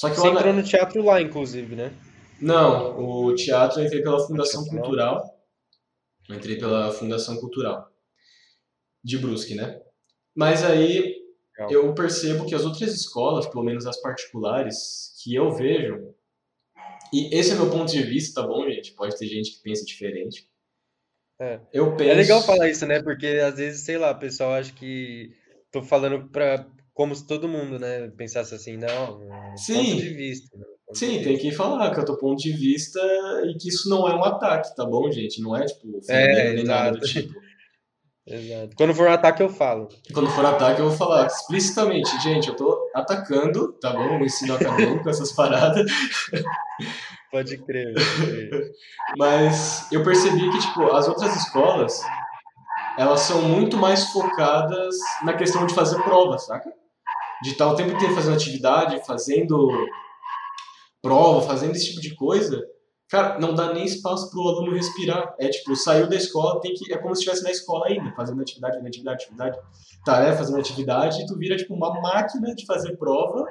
Só 0.00 0.08
que 0.08 0.16
Você 0.16 0.28
eu... 0.28 0.32
entrou 0.32 0.54
no 0.54 0.62
teatro 0.62 1.04
lá, 1.04 1.20
inclusive, 1.20 1.76
né? 1.76 1.92
Não, 2.40 2.98
o 2.98 3.34
teatro 3.34 3.80
eu 3.80 3.84
entrei 3.84 4.00
pela 4.00 4.26
Fundação 4.26 4.64
Cultural. 4.64 5.38
Eu 6.26 6.36
entrei 6.36 6.56
pela 6.56 6.90
Fundação 6.90 7.36
Cultural 7.36 7.86
de 9.04 9.18
Brusque, 9.18 9.54
né? 9.54 9.78
Mas 10.34 10.64
aí 10.64 11.16
eu 11.68 11.92
percebo 11.92 12.46
que 12.46 12.54
as 12.54 12.64
outras 12.64 12.94
escolas, 12.94 13.46
pelo 13.46 13.62
menos 13.62 13.86
as 13.86 14.00
particulares, 14.00 15.12
que 15.22 15.34
eu 15.34 15.52
vejo, 15.52 16.14
e 17.12 17.28
esse 17.38 17.52
é 17.52 17.56
meu 17.56 17.68
ponto 17.68 17.92
de 17.92 18.02
vista, 18.02 18.40
tá 18.40 18.48
bom, 18.48 18.64
gente? 18.70 18.94
Pode 18.94 19.18
ter 19.18 19.26
gente 19.26 19.50
que 19.50 19.62
pensa 19.62 19.84
diferente. 19.84 20.48
É. 21.38 21.60
Eu 21.74 21.94
penso... 21.94 22.10
é 22.10 22.14
legal 22.14 22.40
falar 22.40 22.70
isso, 22.70 22.86
né? 22.86 23.02
Porque 23.02 23.26
às 23.26 23.56
vezes, 23.56 23.82
sei 23.82 23.98
lá, 23.98 24.12
o 24.12 24.18
pessoal 24.18 24.52
acha 24.52 24.72
que 24.72 25.30
tô 25.70 25.82
falando 25.82 26.26
pra, 26.30 26.66
como 26.94 27.14
se 27.14 27.26
todo 27.26 27.48
mundo, 27.48 27.78
né, 27.78 28.08
pensasse 28.16 28.54
assim, 28.54 28.76
não, 28.76 29.22
é 29.22 29.56
Sim. 29.56 29.84
ponto 29.84 29.96
de 30.02 30.14
vista. 30.14 30.58
Né? 30.58 30.64
Sim, 30.92 31.22
tem 31.22 31.38
que 31.38 31.52
falar 31.52 31.92
que 31.92 32.00
é 32.00 32.02
o 32.02 32.06
teu 32.06 32.16
ponto 32.16 32.40
de 32.40 32.52
vista 32.52 33.00
e 33.46 33.54
que 33.54 33.68
isso 33.68 33.88
não 33.88 34.08
é 34.08 34.14
um 34.14 34.24
ataque, 34.24 34.74
tá 34.74 34.84
bom, 34.84 35.10
gente? 35.10 35.40
Não 35.40 35.56
é, 35.56 35.64
tipo, 35.64 36.00
é, 36.08 36.52
nem 36.52 36.64
nada 36.64 36.98
do 36.98 37.06
tipo. 37.06 37.32
Exato. 38.26 38.76
Quando 38.76 38.94
for 38.94 39.08
um 39.08 39.12
ataque, 39.12 39.42
eu 39.42 39.48
falo. 39.48 39.88
Quando 40.12 40.28
for 40.30 40.44
ataque, 40.44 40.80
eu 40.80 40.88
vou 40.88 40.96
falar 40.96 41.26
explicitamente. 41.26 42.10
Gente, 42.22 42.48
eu 42.48 42.54
tô 42.54 42.90
atacando, 42.94 43.72
tá 43.80 43.92
bom? 43.92 44.20
O 44.20 44.24
ensino 44.24 44.54
acadêmico, 44.54 45.08
essas 45.08 45.32
paradas. 45.32 45.90
Pode 47.30 47.58
crer. 47.58 47.92
Pode 47.94 48.26
crer. 48.26 48.70
Mas 49.18 49.90
eu 49.90 50.04
percebi 50.04 50.48
que, 50.50 50.58
tipo, 50.60 50.82
as 50.92 51.08
outras 51.08 51.34
escolas, 51.34 52.00
elas 53.00 53.20
são 53.20 53.40
muito 53.40 53.78
mais 53.78 54.10
focadas 54.10 54.94
na 55.24 55.32
questão 55.32 55.66
de 55.66 55.72
fazer 55.72 56.02
prova, 56.02 56.36
saca? 56.36 56.70
De 57.42 57.52
estar 57.52 57.66
o 57.66 57.74
tempo 57.74 57.92
inteiro 57.92 58.14
fazendo 58.14 58.34
atividade, 58.34 59.06
fazendo 59.06 59.70
prova, 61.00 61.46
fazendo 61.46 61.74
esse 61.74 61.86
tipo 61.86 62.02
de 62.02 62.14
coisa. 62.14 62.62
Cara, 63.08 63.38
não 63.38 63.54
dá 63.54 63.72
nem 63.72 63.86
espaço 63.86 64.30
pro 64.30 64.46
aluno 64.46 64.74
respirar. 64.74 65.34
É 65.38 65.48
tipo, 65.48 65.74
saiu 65.74 66.10
da 66.10 66.14
escola, 66.14 66.60
tem 66.60 66.74
que. 66.74 66.92
É 66.92 66.98
como 66.98 67.16
se 67.16 67.20
estivesse 67.20 67.42
na 67.42 67.50
escola 67.50 67.86
ainda, 67.86 68.14
fazendo 68.14 68.42
atividade, 68.42 68.74
fazendo 68.74 68.88
atividade, 68.88 69.22
atividade, 69.24 69.58
tarefa, 70.04 70.36
fazendo 70.36 70.58
atividade, 70.58 71.22
e 71.22 71.26
tu 71.26 71.38
vira 71.38 71.56
tipo 71.56 71.72
uma 71.72 71.98
máquina 72.02 72.54
de 72.54 72.66
fazer 72.66 72.98
prova. 72.98 73.46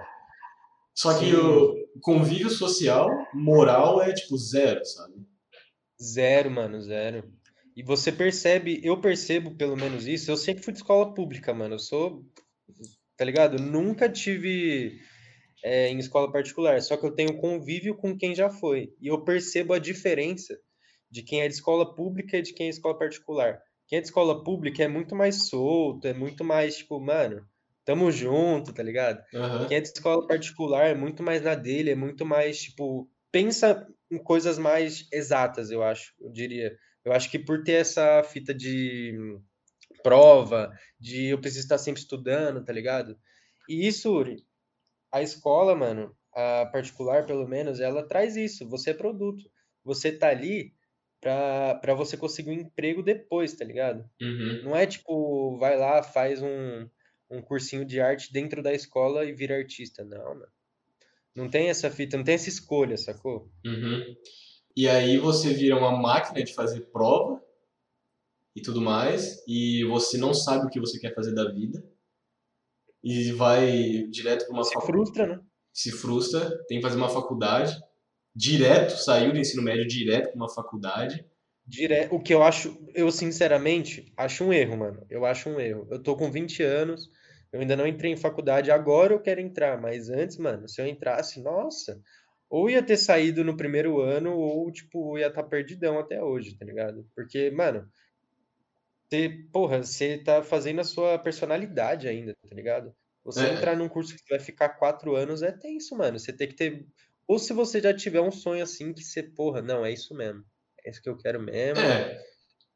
Só 0.93 1.17
que 1.17 1.31
Sim. 1.31 1.37
o 1.37 1.99
convívio 2.03 2.51
social, 2.51 3.09
moral, 3.33 3.99
é 3.99 4.13
tipo 4.13 4.37
zero, 4.37 4.85
sabe? 4.85 5.15
Zero, 5.99 6.51
mano, 6.51 6.79
zero. 6.81 7.38
E 7.75 7.83
você 7.83 8.11
percebe, 8.11 8.79
eu 8.83 8.99
percebo 8.99 9.55
pelo 9.55 9.75
menos 9.75 10.07
isso, 10.07 10.29
eu 10.31 10.37
sempre 10.37 10.63
fui 10.63 10.73
de 10.73 10.79
escola 10.79 11.13
pública, 11.13 11.53
mano. 11.53 11.75
Eu 11.75 11.79
sou, 11.79 12.25
tá 13.15 13.23
ligado? 13.23 13.57
Eu 13.57 13.63
nunca 13.63 14.09
tive 14.09 14.99
é, 15.63 15.89
em 15.89 15.97
escola 15.97 16.31
particular, 16.31 16.81
só 16.81 16.97
que 16.97 17.05
eu 17.05 17.11
tenho 17.11 17.37
convívio 17.37 17.95
com 17.95 18.17
quem 18.17 18.35
já 18.35 18.49
foi. 18.49 18.93
E 19.01 19.07
eu 19.07 19.23
percebo 19.23 19.73
a 19.73 19.79
diferença 19.79 20.57
de 21.09 21.23
quem 21.23 21.41
é 21.41 21.47
de 21.47 21.53
escola 21.53 21.95
pública 21.95 22.37
e 22.37 22.41
de 22.41 22.53
quem 22.53 22.67
é 22.67 22.69
de 22.69 22.75
escola 22.75 22.97
particular. 22.97 23.59
Quem 23.87 23.97
é 23.97 24.01
de 24.01 24.07
escola 24.07 24.43
pública 24.43 24.83
é 24.83 24.87
muito 24.87 25.15
mais 25.15 25.47
solto, 25.47 26.07
é 26.07 26.13
muito 26.13 26.43
mais, 26.43 26.77
tipo, 26.77 26.99
mano, 26.99 27.43
tamo 27.83 28.11
junto, 28.11 28.71
tá 28.71 28.83
ligado? 28.83 29.23
Uhum. 29.33 29.67
Quem 29.67 29.77
é 29.77 29.81
de 29.81 29.87
escola 29.87 30.27
particular 30.27 30.87
é 30.87 30.95
muito 30.95 31.23
mais 31.23 31.41
na 31.41 31.55
dele, 31.55 31.89
é 31.89 31.95
muito 31.95 32.23
mais, 32.23 32.61
tipo, 32.61 33.09
pensa 33.31 33.87
em 34.11 34.17
coisas 34.17 34.59
mais 34.59 35.07
exatas, 35.11 35.71
eu 35.71 35.81
acho, 35.83 36.13
eu 36.21 36.31
diria. 36.31 36.77
Eu 37.09 37.15
acho 37.15 37.31
que 37.31 37.39
por 37.39 37.63
ter 37.63 37.73
essa 37.73 38.23
fita 38.23 38.53
de 38.53 39.17
prova, 40.03 40.71
de 40.99 41.25
eu 41.25 41.39
preciso 41.39 41.63
estar 41.63 41.79
sempre 41.79 42.01
estudando, 42.01 42.63
tá 42.63 42.71
ligado? 42.71 43.17
E 43.67 43.87
isso, 43.87 44.23
a 45.11 45.21
escola, 45.21 45.75
mano, 45.75 46.15
a 46.33 46.67
particular 46.67 47.25
pelo 47.25 47.47
menos, 47.47 47.79
ela 47.79 48.07
traz 48.07 48.35
isso. 48.35 48.69
Você 48.69 48.91
é 48.91 48.93
produto. 48.93 49.49
Você 49.83 50.11
tá 50.11 50.29
ali 50.29 50.71
pra, 51.19 51.75
pra 51.81 51.95
você 51.95 52.15
conseguir 52.15 52.51
um 52.51 52.61
emprego 52.61 53.01
depois, 53.01 53.53
tá 53.53 53.65
ligado? 53.65 54.07
Uhum. 54.21 54.61
Não 54.65 54.75
é 54.75 54.85
tipo, 54.85 55.57
vai 55.57 55.77
lá, 55.77 56.03
faz 56.03 56.43
um, 56.43 56.87
um 57.31 57.41
cursinho 57.41 57.83
de 57.85 57.99
arte 57.99 58.31
dentro 58.31 58.61
da 58.61 58.71
escola 58.71 59.25
e 59.25 59.33
vira 59.33 59.57
artista. 59.57 60.03
Não, 60.05 60.35
mano. 60.35 60.47
Não 61.35 61.49
tem 61.49 61.69
essa 61.69 61.89
fita, 61.89 62.17
não 62.17 62.23
tem 62.23 62.35
essa 62.35 62.49
escolha, 62.49 62.97
sacou? 62.97 63.51
Uhum. 63.65 64.15
E 64.75 64.87
aí 64.87 65.17
você 65.17 65.53
vira 65.53 65.77
uma 65.77 65.91
máquina 65.91 66.43
de 66.43 66.53
fazer 66.53 66.81
prova 66.91 67.41
e 68.55 68.61
tudo 68.61 68.81
mais, 68.81 69.43
e 69.47 69.83
você 69.85 70.17
não 70.17 70.33
sabe 70.33 70.65
o 70.65 70.69
que 70.69 70.79
você 70.79 70.99
quer 70.99 71.13
fazer 71.13 71.33
da 71.33 71.51
vida, 71.51 71.83
e 73.03 73.31
vai 73.31 74.03
direto 74.09 74.45
para 74.45 74.53
uma 74.53 74.63
Se 74.63 74.79
frustra, 74.81 75.27
né? 75.27 75.39
Se 75.73 75.91
frustra, 75.91 76.65
tem 76.67 76.79
que 76.79 76.83
fazer 76.83 76.97
uma 76.97 77.09
faculdade, 77.09 77.79
direto, 78.35 78.97
saiu 78.97 79.31
do 79.31 79.39
ensino 79.39 79.61
médio 79.61 79.87
direto 79.87 80.29
para 80.29 80.35
uma 80.35 80.49
faculdade. 80.49 81.25
Dire... 81.65 82.07
O 82.11 82.19
que 82.19 82.33
eu 82.33 82.43
acho, 82.43 82.77
eu 82.93 83.11
sinceramente, 83.11 84.11
acho 84.17 84.43
um 84.43 84.51
erro, 84.51 84.77
mano. 84.77 85.05
Eu 85.09 85.25
acho 85.25 85.49
um 85.49 85.59
erro. 85.59 85.87
Eu 85.91 86.01
tô 86.01 86.15
com 86.15 86.31
20 86.31 86.63
anos, 86.63 87.09
eu 87.51 87.61
ainda 87.61 87.75
não 87.75 87.87
entrei 87.87 88.11
em 88.11 88.17
faculdade, 88.17 88.71
agora 88.71 89.13
eu 89.13 89.21
quero 89.21 89.39
entrar, 89.39 89.79
mas 89.79 90.09
antes, 90.09 90.37
mano, 90.37 90.67
se 90.67 90.81
eu 90.81 90.87
entrasse, 90.87 91.41
nossa, 91.41 92.01
ou 92.49 92.69
ia 92.69 92.81
ter 92.81 92.97
saído 92.97 93.43
no 93.43 93.55
primeiro 93.55 94.01
ano, 94.01 94.35
ou, 94.35 94.71
tipo, 94.71 95.17
ia 95.17 95.27
estar 95.27 95.43
tá 95.43 95.47
perdidão 95.47 95.99
até 95.99 96.21
hoje, 96.21 96.57
tá 96.57 96.65
ligado? 96.65 97.07
Porque, 97.15 97.51
mano, 97.51 97.87
você, 99.07 99.29
porra, 99.51 99.83
você 99.83 100.17
tá 100.17 100.41
fazendo 100.41 100.81
a 100.81 100.83
sua 100.83 101.19
personalidade 101.19 102.07
ainda, 102.07 102.33
tá 102.47 102.55
ligado? 102.55 102.91
Você 103.23 103.45
é. 103.45 103.53
entrar 103.53 103.75
num 103.75 103.87
curso 103.87 104.15
que 104.15 104.29
vai 104.29 104.39
ficar 104.39 104.69
quatro 104.69 105.15
anos 105.15 105.43
é 105.43 105.51
tenso, 105.51 105.95
mano. 105.95 106.17
Você 106.17 106.33
tem 106.33 106.47
que 106.47 106.55
ter. 106.55 106.87
Ou 107.27 107.37
se 107.37 107.53
você 107.53 107.79
já 107.79 107.93
tiver 107.93 108.21
um 108.21 108.31
sonho 108.31 108.63
assim 108.63 108.91
que 108.93 109.03
você, 109.03 109.21
porra, 109.21 109.61
não, 109.61 109.85
é 109.85 109.91
isso 109.91 110.15
mesmo. 110.15 110.43
É 110.83 110.89
isso 110.89 111.01
que 111.01 111.09
eu 111.09 111.17
quero 111.17 111.39
mesmo. 111.39 111.79
É. 111.83 112.19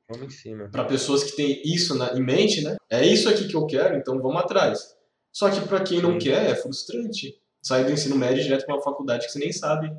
Vamos 0.08 0.28
em 0.28 0.38
cima. 0.38 0.70
Para 0.70 0.84
pessoas 0.84 1.24
que 1.24 1.36
têm 1.36 1.62
isso 1.66 1.96
na, 1.96 2.14
em 2.14 2.22
mente, 2.22 2.62
né? 2.62 2.76
É 2.92 3.04
isso 3.04 3.28
aqui 3.28 3.48
que 3.48 3.56
eu 3.56 3.66
quero, 3.66 3.96
então 3.96 4.22
vamos 4.22 4.42
atrás. 4.44 4.96
Só 5.32 5.50
que 5.50 5.68
para 5.68 5.82
quem 5.82 5.98
Sim. 5.98 6.04
não 6.04 6.20
quer, 6.20 6.52
é 6.52 6.56
frustrante 6.56 7.42
sair 7.64 7.86
do 7.86 7.92
ensino 7.92 8.16
médio 8.18 8.44
direto 8.44 8.66
para 8.66 8.76
uma 8.76 8.84
faculdade 8.84 9.26
que 9.26 9.32
você 9.32 9.40
nem 9.40 9.54
sabe 9.54 9.90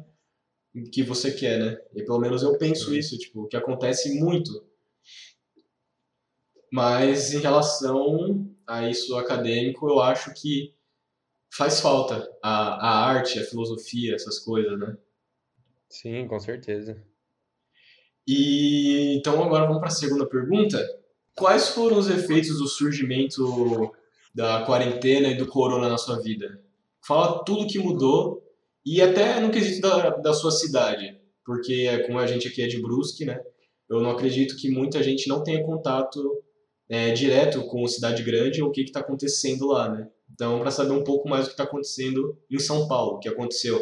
o 0.75 0.91
que 0.91 1.03
você 1.03 1.33
quer, 1.33 1.59
né? 1.59 1.81
E 1.95 2.03
pelo 2.03 2.19
menos 2.19 2.43
eu 2.43 2.59
penso 2.59 2.91
uhum. 2.91 2.97
isso, 2.97 3.17
tipo, 3.17 3.47
que 3.47 3.57
acontece 3.57 4.21
muito. 4.21 4.65
Mas 6.71 7.33
em 7.33 7.39
relação 7.39 8.51
a 8.67 8.89
isso 8.89 9.17
acadêmico, 9.17 9.89
eu 9.89 10.01
acho 10.01 10.35
que 10.35 10.75
faz 11.49 11.81
falta 11.81 12.29
a, 12.43 12.89
a 12.89 13.07
arte, 13.07 13.39
a 13.39 13.45
filosofia, 13.45 14.15
essas 14.15 14.41
coisas, 14.41 14.79
né? 14.79 14.97
Sim, 15.89 16.27
com 16.27 16.41
certeza. 16.41 17.01
E 18.27 19.17
então 19.17 19.43
agora 19.45 19.67
vamos 19.67 19.79
para 19.79 19.89
a 19.89 19.93
segunda 19.93 20.27
pergunta. 20.27 20.79
Quais 21.37 21.69
foram 21.69 21.99
os 21.99 22.11
efeitos 22.11 22.59
do 22.59 22.67
surgimento 22.67 23.93
da 24.35 24.65
quarentena 24.65 25.29
e 25.29 25.37
do 25.37 25.47
corona 25.47 25.89
na 25.89 25.99
sua 25.99 26.21
vida? 26.21 26.64
Fala 27.07 27.45
tudo 27.45 27.67
que 27.67 27.79
mudou 27.79 28.43
e 28.85 29.01
até 29.01 29.41
no 29.41 29.51
quesito 29.51 29.83
da, 29.83 30.11
da 30.11 30.33
sua 30.33 30.51
cidade, 30.51 31.19
porque 31.45 32.05
como 32.07 32.19
a 32.19 32.27
gente 32.27 32.49
aqui 32.49 32.63
é 32.63 32.67
de 32.67 32.81
Brusque, 32.81 33.25
né? 33.25 33.41
Eu 33.89 34.01
não 34.01 34.11
acredito 34.11 34.57
que 34.57 34.71
muita 34.71 35.03
gente 35.03 35.29
não 35.29 35.43
tenha 35.43 35.65
contato 35.65 36.43
é, 36.89 37.13
direto 37.13 37.67
com 37.67 37.85
a 37.85 37.89
cidade 37.89 38.23
grande 38.23 38.63
ou 38.63 38.69
o 38.69 38.73
que 38.73 38.83
está 38.83 39.01
acontecendo 39.01 39.67
lá, 39.67 39.89
né? 39.89 40.09
Então, 40.33 40.59
para 40.61 40.71
saber 40.71 40.93
um 40.93 41.05
pouco 41.05 41.29
mais 41.29 41.45
o 41.45 41.49
que 41.49 41.53
está 41.53 41.65
acontecendo 41.65 42.39
em 42.51 42.59
São 42.59 42.89
Paulo, 42.89 43.17
o 43.17 43.19
que 43.19 43.29
aconteceu. 43.29 43.81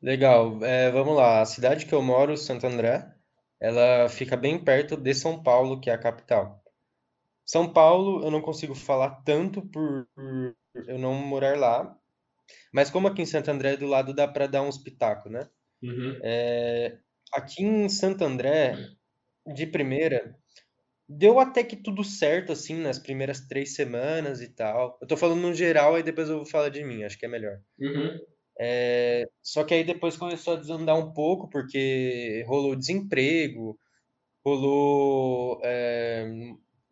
Legal, 0.00 0.62
é, 0.62 0.90
vamos 0.90 1.16
lá. 1.16 1.42
A 1.42 1.46
cidade 1.46 1.86
que 1.86 1.94
eu 1.94 2.02
moro, 2.02 2.36
Santo 2.36 2.66
André, 2.66 3.06
ela 3.60 4.08
fica 4.08 4.36
bem 4.36 4.62
perto 4.62 4.96
de 4.96 5.14
São 5.14 5.42
Paulo, 5.42 5.80
que 5.80 5.90
é 5.90 5.94
a 5.94 5.98
capital. 5.98 6.62
São 7.44 7.70
Paulo, 7.70 8.24
eu 8.24 8.30
não 8.30 8.40
consigo 8.40 8.74
falar 8.74 9.22
tanto 9.24 9.62
por, 9.62 10.06
eu 10.86 10.98
não 10.98 11.14
morar 11.14 11.58
lá. 11.58 11.96
Mas 12.72 12.90
como 12.90 13.08
aqui 13.08 13.22
em 13.22 13.26
Santo 13.26 13.50
André 13.50 13.76
do 13.76 13.86
lado 13.86 14.14
dá 14.14 14.28
para 14.28 14.46
dar 14.46 14.62
um 14.62 14.68
espetáculo, 14.68 15.34
né? 15.34 15.48
Uhum. 15.82 16.18
É, 16.22 16.98
aqui 17.32 17.62
em 17.62 17.88
Santo 17.88 18.24
André, 18.24 18.76
de 19.54 19.66
primeira, 19.66 20.36
deu 21.08 21.38
até 21.38 21.62
que 21.62 21.76
tudo 21.76 22.02
certo, 22.02 22.52
assim, 22.52 22.76
nas 22.76 22.98
primeiras 22.98 23.46
três 23.46 23.74
semanas 23.74 24.40
e 24.40 24.48
tal. 24.48 24.98
Eu 25.00 25.06
tô 25.06 25.16
falando 25.16 25.40
no 25.40 25.54
geral, 25.54 25.98
e 25.98 26.02
depois 26.02 26.28
eu 26.28 26.36
vou 26.36 26.46
falar 26.46 26.70
de 26.70 26.82
mim, 26.84 27.04
acho 27.04 27.18
que 27.18 27.26
é 27.26 27.28
melhor. 27.28 27.58
Uhum. 27.78 28.18
É, 28.58 29.26
só 29.42 29.64
que 29.64 29.74
aí 29.74 29.84
depois 29.84 30.16
começou 30.16 30.54
a 30.54 30.60
desandar 30.60 30.96
um 30.96 31.12
pouco, 31.12 31.48
porque 31.50 32.44
rolou 32.46 32.76
desemprego, 32.76 33.78
rolou. 34.44 35.60
É, 35.64 36.24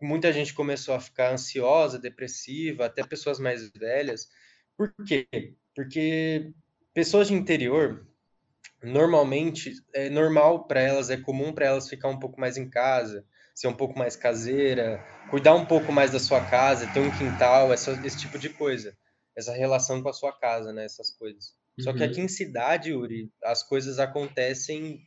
muita 0.04 0.32
gente 0.32 0.54
começou 0.54 0.94
a 0.94 1.00
ficar 1.00 1.32
ansiosa, 1.32 1.98
depressiva, 1.98 2.86
até 2.86 3.04
pessoas 3.04 3.38
mais 3.38 3.70
velhas. 3.70 4.28
Por 4.76 4.92
quê? 5.06 5.26
Porque 5.74 6.52
pessoas 6.94 7.28
de 7.28 7.34
interior, 7.34 8.06
normalmente, 8.82 9.74
é 9.94 10.10
normal 10.10 10.66
para 10.66 10.80
elas, 10.80 11.10
é 11.10 11.16
comum 11.16 11.52
para 11.52 11.66
elas 11.66 11.88
ficar 11.88 12.08
um 12.08 12.18
pouco 12.18 12.40
mais 12.40 12.56
em 12.56 12.68
casa, 12.68 13.24
ser 13.54 13.68
um 13.68 13.74
pouco 13.74 13.98
mais 13.98 14.16
caseira, 14.16 15.04
cuidar 15.30 15.54
um 15.54 15.66
pouco 15.66 15.92
mais 15.92 16.10
da 16.10 16.18
sua 16.18 16.44
casa, 16.44 16.90
ter 16.92 17.00
um 17.00 17.10
quintal, 17.16 17.72
essa, 17.72 17.92
esse 18.04 18.18
tipo 18.18 18.38
de 18.38 18.48
coisa. 18.48 18.96
Essa 19.36 19.52
relação 19.52 20.02
com 20.02 20.08
a 20.08 20.12
sua 20.12 20.32
casa, 20.32 20.72
né? 20.72 20.84
Essas 20.84 21.10
coisas. 21.10 21.54
Uhum. 21.78 21.84
Só 21.84 21.92
que 21.92 22.04
aqui 22.04 22.18
uhum. 22.18 22.26
em 22.26 22.28
cidade, 22.28 22.90
Yuri, 22.90 23.30
as 23.42 23.62
coisas 23.62 23.98
acontecem 23.98 25.00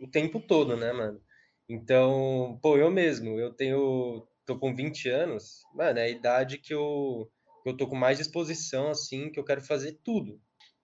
o 0.00 0.06
tempo 0.08 0.40
todo, 0.40 0.76
né, 0.76 0.92
mano? 0.92 1.20
Então, 1.68 2.58
pô, 2.62 2.76
eu 2.76 2.90
mesmo, 2.90 3.38
eu 3.38 3.52
tenho. 3.52 4.26
Tô 4.46 4.58
com 4.58 4.74
20 4.74 5.08
anos, 5.08 5.62
mano, 5.74 5.98
é 5.98 6.04
a 6.04 6.08
idade 6.08 6.58
que 6.58 6.74
eu, 6.74 7.30
que 7.62 7.70
eu 7.70 7.76
tô 7.76 7.86
com 7.86 7.96
mais 7.96 8.18
disposição, 8.18 8.90
assim, 8.90 9.30
que 9.30 9.38
eu 9.38 9.44
quero 9.44 9.62
fazer 9.62 9.98
tudo. 10.04 10.40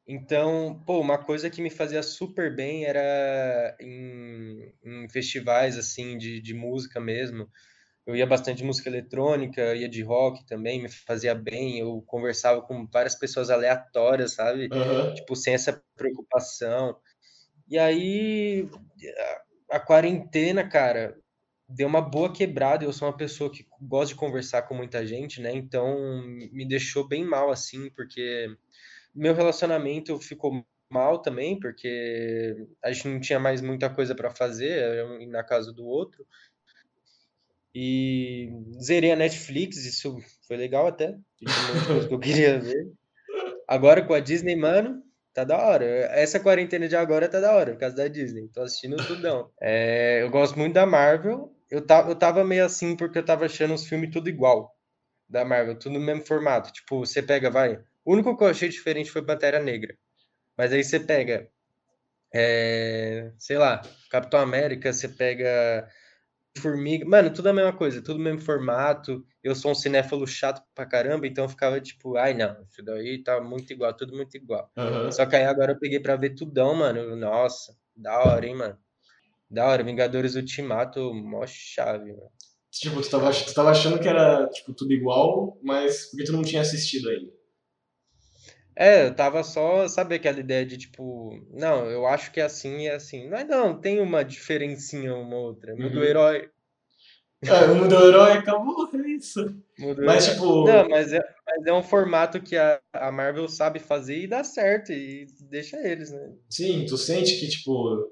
Então, 0.06 0.82
pô, 0.86 1.00
uma 1.00 1.18
coisa 1.18 1.50
que 1.50 1.60
me 1.60 1.68
fazia 1.68 2.02
super 2.02 2.54
bem 2.54 2.86
era 2.86 3.76
em, 3.78 4.72
em 4.82 5.08
festivais, 5.10 5.76
assim, 5.76 6.16
de, 6.16 6.40
de 6.40 6.54
música 6.54 6.98
mesmo. 6.98 7.46
Eu 8.06 8.16
ia 8.16 8.26
bastante 8.26 8.56
de 8.58 8.64
música 8.64 8.88
eletrônica, 8.88 9.74
ia 9.74 9.86
de 9.86 10.02
rock 10.02 10.46
também, 10.46 10.80
me 10.82 10.88
fazia 10.88 11.34
bem. 11.34 11.78
Eu 11.78 12.02
conversava 12.06 12.62
com 12.62 12.86
várias 12.86 13.14
pessoas 13.14 13.50
aleatórias, 13.50 14.32
sabe? 14.32 14.70
Uhum. 14.72 15.12
Tipo, 15.12 15.36
sem 15.36 15.52
essa 15.52 15.82
preocupação. 15.94 16.96
E 17.68 17.78
aí, 17.78 18.66
a, 19.70 19.76
a 19.76 19.80
quarentena, 19.80 20.66
cara, 20.66 21.18
deu 21.68 21.86
uma 21.86 22.00
boa 22.00 22.32
quebrada. 22.32 22.84
Eu 22.84 22.92
sou 22.92 23.08
uma 23.08 23.16
pessoa 23.16 23.50
que 23.50 23.66
gosta 23.80 24.14
de 24.14 24.18
conversar 24.18 24.62
com 24.62 24.74
muita 24.74 25.06
gente, 25.06 25.40
né? 25.40 25.52
Então, 25.52 26.22
me 26.52 26.66
deixou 26.66 27.06
bem 27.06 27.24
mal, 27.24 27.50
assim, 27.50 27.90
porque 27.90 28.48
meu 29.14 29.34
relacionamento 29.34 30.18
ficou 30.18 30.64
mal 30.90 31.20
também, 31.20 31.58
porque 31.58 32.56
a 32.82 32.90
gente 32.90 33.08
não 33.08 33.20
tinha 33.20 33.38
mais 33.38 33.60
muita 33.60 33.90
coisa 33.90 34.14
para 34.14 34.30
fazer, 34.30 35.04
um 35.04 35.28
na 35.28 35.44
casa 35.44 35.72
do 35.72 35.84
outro. 35.84 36.26
E 37.74 38.50
zerei 38.82 39.12
a 39.12 39.16
Netflix, 39.16 39.84
isso 39.84 40.18
foi 40.46 40.56
legal 40.56 40.86
até. 40.86 41.16
que 41.36 42.14
eu 42.14 42.18
queria 42.18 42.58
ver. 42.58 42.90
Agora 43.68 44.04
com 44.04 44.14
a 44.14 44.20
Disney, 44.20 44.56
mano, 44.56 45.02
tá 45.34 45.44
da 45.44 45.58
hora. 45.58 45.84
Essa 45.84 46.40
quarentena 46.40 46.88
de 46.88 46.96
agora 46.96 47.28
tá 47.28 47.38
da 47.38 47.54
hora, 47.54 47.72
por 47.72 47.80
causa 47.80 47.94
da 47.94 48.08
Disney. 48.08 48.48
Tô 48.48 48.62
assistindo 48.62 48.96
tudão. 49.06 49.50
É, 49.60 50.22
eu 50.22 50.30
gosto 50.30 50.58
muito 50.58 50.72
da 50.72 50.86
Marvel. 50.86 51.54
Eu, 51.70 51.84
tava, 51.84 52.10
eu 52.10 52.16
tava 52.16 52.44
meio 52.44 52.64
assim 52.64 52.96
porque 52.96 53.18
eu 53.18 53.24
tava 53.24 53.46
achando 53.46 53.74
os 53.74 53.86
filmes 53.86 54.10
tudo 54.10 54.28
igual. 54.28 54.74
Da 55.28 55.44
Marvel, 55.44 55.78
tudo 55.78 55.98
no 55.98 56.04
mesmo 56.04 56.24
formato. 56.24 56.72
Tipo, 56.72 57.00
você 57.00 57.22
pega, 57.22 57.50
vai. 57.50 57.78
O 58.04 58.14
único 58.14 58.36
que 58.36 58.42
eu 58.42 58.48
achei 58.48 58.68
diferente 58.68 59.10
foi 59.10 59.22
Pantera 59.22 59.60
Negra. 59.60 59.96
Mas 60.56 60.72
aí 60.72 60.82
você 60.82 60.98
pega. 60.98 61.48
É, 62.34 63.32
sei 63.38 63.58
lá, 63.58 63.82
Capitão 64.10 64.40
América, 64.40 64.92
você 64.92 65.08
pega 65.08 65.88
Formiga. 66.58 67.04
Mano, 67.06 67.32
tudo 67.32 67.48
a 67.48 67.52
mesma 67.52 67.72
coisa, 67.72 68.02
tudo 68.02 68.18
o 68.18 68.22
mesmo 68.22 68.40
formato. 68.40 69.24
Eu 69.42 69.54
sou 69.54 69.70
um 69.72 69.74
cinéfalo 69.74 70.26
chato 70.26 70.62
pra 70.74 70.86
caramba, 70.86 71.26
então 71.26 71.44
eu 71.44 71.48
ficava 71.48 71.80
tipo, 71.80 72.16
ai 72.16 72.34
não, 72.34 72.60
isso 72.62 72.82
daí 72.82 73.22
tá 73.22 73.40
muito 73.40 73.72
igual, 73.72 73.94
tudo 73.94 74.16
muito 74.16 74.36
igual. 74.36 74.70
Uhum. 74.76 75.10
Só 75.12 75.24
que 75.24 75.36
aí 75.36 75.44
agora 75.44 75.72
eu 75.72 75.78
peguei 75.78 76.00
pra 76.00 76.16
ver 76.16 76.34
tudão, 76.34 76.74
mano. 76.74 77.16
Nossa, 77.16 77.74
da 77.96 78.18
hora, 78.18 78.46
hein, 78.46 78.56
mano. 78.56 78.78
Da 79.50 79.66
hora, 79.66 79.82
Vingadores 79.84 80.34
Ultimato, 80.36 81.12
mó 81.14 81.46
chave, 81.46 82.12
mano. 82.12 82.30
Tipo, 82.70 83.00
tu 83.02 83.10
tava, 83.10 83.30
tu 83.32 83.52
tava 83.54 83.70
achando 83.70 83.98
que 84.00 84.08
era 84.08 84.48
tipo, 84.50 84.72
tudo 84.74 84.92
igual, 84.92 85.58
mas 85.62 86.06
porque 86.10 86.24
tu 86.24 86.32
não 86.32 86.42
tinha 86.42 86.62
assistido 86.62 87.08
ainda. 87.10 87.32
É, 88.76 89.04
eu 89.06 89.14
tava 89.14 89.42
só, 89.42 89.88
sabe 89.88 90.14
aquela 90.14 90.38
ideia 90.38 90.64
de 90.64 90.78
tipo, 90.78 91.30
não, 91.50 91.90
eu 91.90 92.06
acho 92.06 92.30
que 92.32 92.40
é 92.40 92.44
assim 92.44 92.78
e 92.82 92.86
é 92.86 92.94
assim. 92.94 93.28
Mas 93.28 93.46
não, 93.46 93.78
tem 93.78 94.00
uma 94.00 94.24
diferencinha 94.24 95.14
uma 95.16 95.36
outra. 95.36 95.74
Muda 95.76 95.98
o 96.00 96.02
Uhum. 96.02 96.04
herói. 96.04 96.50
É, 97.42 97.66
muda 97.68 97.98
o 98.00 98.06
herói, 98.08 98.32
acabou, 98.32 98.88
é 98.94 99.08
isso. 99.10 99.40
Muda 99.78 100.02
o 100.02 100.04
Mas, 100.04 100.24
herói. 100.24 100.34
tipo, 100.34 100.44
Não, 100.64 100.88
mas 100.88 101.12
é, 101.12 101.20
mas 101.46 101.66
é 101.66 101.72
um 101.72 101.82
formato 101.82 102.40
que 102.42 102.56
a, 102.56 102.80
a 102.92 103.12
Marvel 103.12 103.48
sabe 103.48 103.78
fazer 103.78 104.18
e 104.18 104.26
dá 104.28 104.42
certo, 104.44 104.92
e 104.92 105.26
deixa 105.50 105.76
eles, 105.86 106.10
né? 106.10 106.34
sim, 106.50 106.84
tu 106.86 106.96
sente 106.96 107.38
que, 107.38 107.48
tipo. 107.48 108.10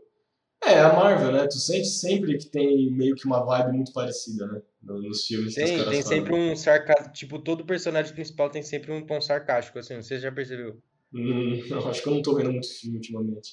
É, 0.64 0.80
a 0.80 0.92
Marvel, 0.92 1.32
né? 1.32 1.46
Tu 1.46 1.58
sente 1.58 1.86
sempre 1.86 2.38
que 2.38 2.46
tem 2.46 2.90
meio 2.90 3.14
que 3.14 3.26
uma 3.26 3.44
vibe 3.44 3.76
muito 3.76 3.92
parecida, 3.92 4.46
né? 4.46 4.62
no- 4.82 5.00
Nos 5.02 5.26
filmes 5.26 5.54
que 5.54 5.62
os 5.62 5.70
Tem, 5.70 5.78
caras 5.78 5.90
tem 5.92 6.02
sempre 6.02 6.34
um 6.34 6.56
sarcasmo. 6.56 7.12
Tipo, 7.12 7.38
todo 7.38 7.64
personagem 7.64 8.12
principal 8.14 8.50
tem 8.50 8.62
sempre 8.62 8.92
um 8.92 9.04
tom 9.04 9.20
sarcástico, 9.20 9.78
assim, 9.78 9.96
você 9.96 10.18
já 10.18 10.32
percebeu? 10.32 10.80
Hum, 11.12 11.54
eu 11.70 11.88
acho 11.88 12.02
que 12.02 12.08
eu 12.08 12.14
não 12.14 12.22
tô 12.22 12.34
vendo 12.34 12.50
muito 12.52 12.68
filme 12.68 12.96
ultimamente. 12.96 13.52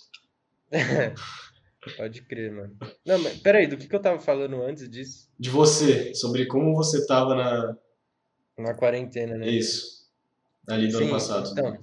Pode 1.98 2.22
crer, 2.24 2.52
mano. 2.52 2.76
Não, 3.06 3.20
mas 3.20 3.38
peraí, 3.40 3.68
do 3.68 3.78
que, 3.78 3.88
que 3.88 3.96
eu 3.96 4.02
tava 4.02 4.20
falando 4.20 4.62
antes 4.64 4.90
disso? 4.90 5.30
De 5.38 5.50
você, 5.50 6.16
sobre 6.16 6.46
como 6.46 6.74
você 6.74 7.06
tava 7.06 7.36
na. 7.36 7.78
Na 8.58 8.74
quarentena, 8.74 9.38
né? 9.38 9.50
Isso. 9.50 10.10
Ali 10.68 10.88
do 10.88 10.98
ano 10.98 11.06
Sim, 11.08 11.12
passado. 11.12 11.50
então. 11.52 11.78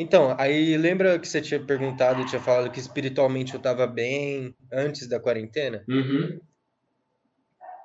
Então, 0.00 0.36
aí 0.38 0.76
lembra 0.76 1.18
que 1.18 1.26
você 1.26 1.42
tinha 1.42 1.58
perguntado, 1.58 2.24
tinha 2.24 2.40
falado 2.40 2.70
que 2.70 2.78
espiritualmente 2.78 3.52
eu 3.54 3.60
tava 3.60 3.84
bem 3.84 4.54
antes 4.72 5.08
da 5.08 5.18
quarentena? 5.18 5.84
Uhum. 5.88 6.38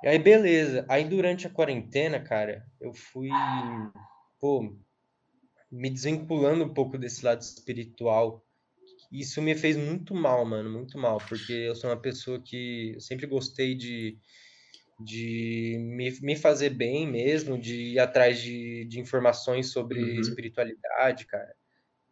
E 0.03 0.07
aí, 0.07 0.19
beleza. 0.19 0.85
Aí 0.87 1.05
durante 1.05 1.47
a 1.47 1.49
quarentena, 1.49 2.19
cara, 2.19 2.63
eu 2.79 2.93
fui, 2.93 3.29
pô, 4.39 4.77
me 5.71 5.89
desvinculando 5.89 6.63
um 6.65 6.71
pouco 6.71 6.99
desse 6.99 7.25
lado 7.25 7.41
espiritual. 7.41 8.45
Isso 9.11 9.41
me 9.41 9.55
fez 9.55 9.75
muito 9.75 10.13
mal, 10.13 10.45
mano, 10.45 10.69
muito 10.69 10.99
mal, 10.99 11.17
porque 11.17 11.51
eu 11.51 11.75
sou 11.75 11.89
uma 11.89 11.99
pessoa 11.99 12.39
que 12.39 12.95
sempre 12.99 13.25
gostei 13.25 13.73
de, 13.73 14.19
de 15.03 15.77
me, 15.79 16.11
me 16.21 16.35
fazer 16.35 16.69
bem 16.69 17.07
mesmo, 17.07 17.57
de 17.57 17.93
ir 17.93 17.99
atrás 17.99 18.39
de, 18.39 18.85
de 18.85 18.99
informações 18.99 19.71
sobre 19.71 19.99
Uhum. 19.99 20.19
espiritualidade, 20.19 21.25
cara. 21.25 21.55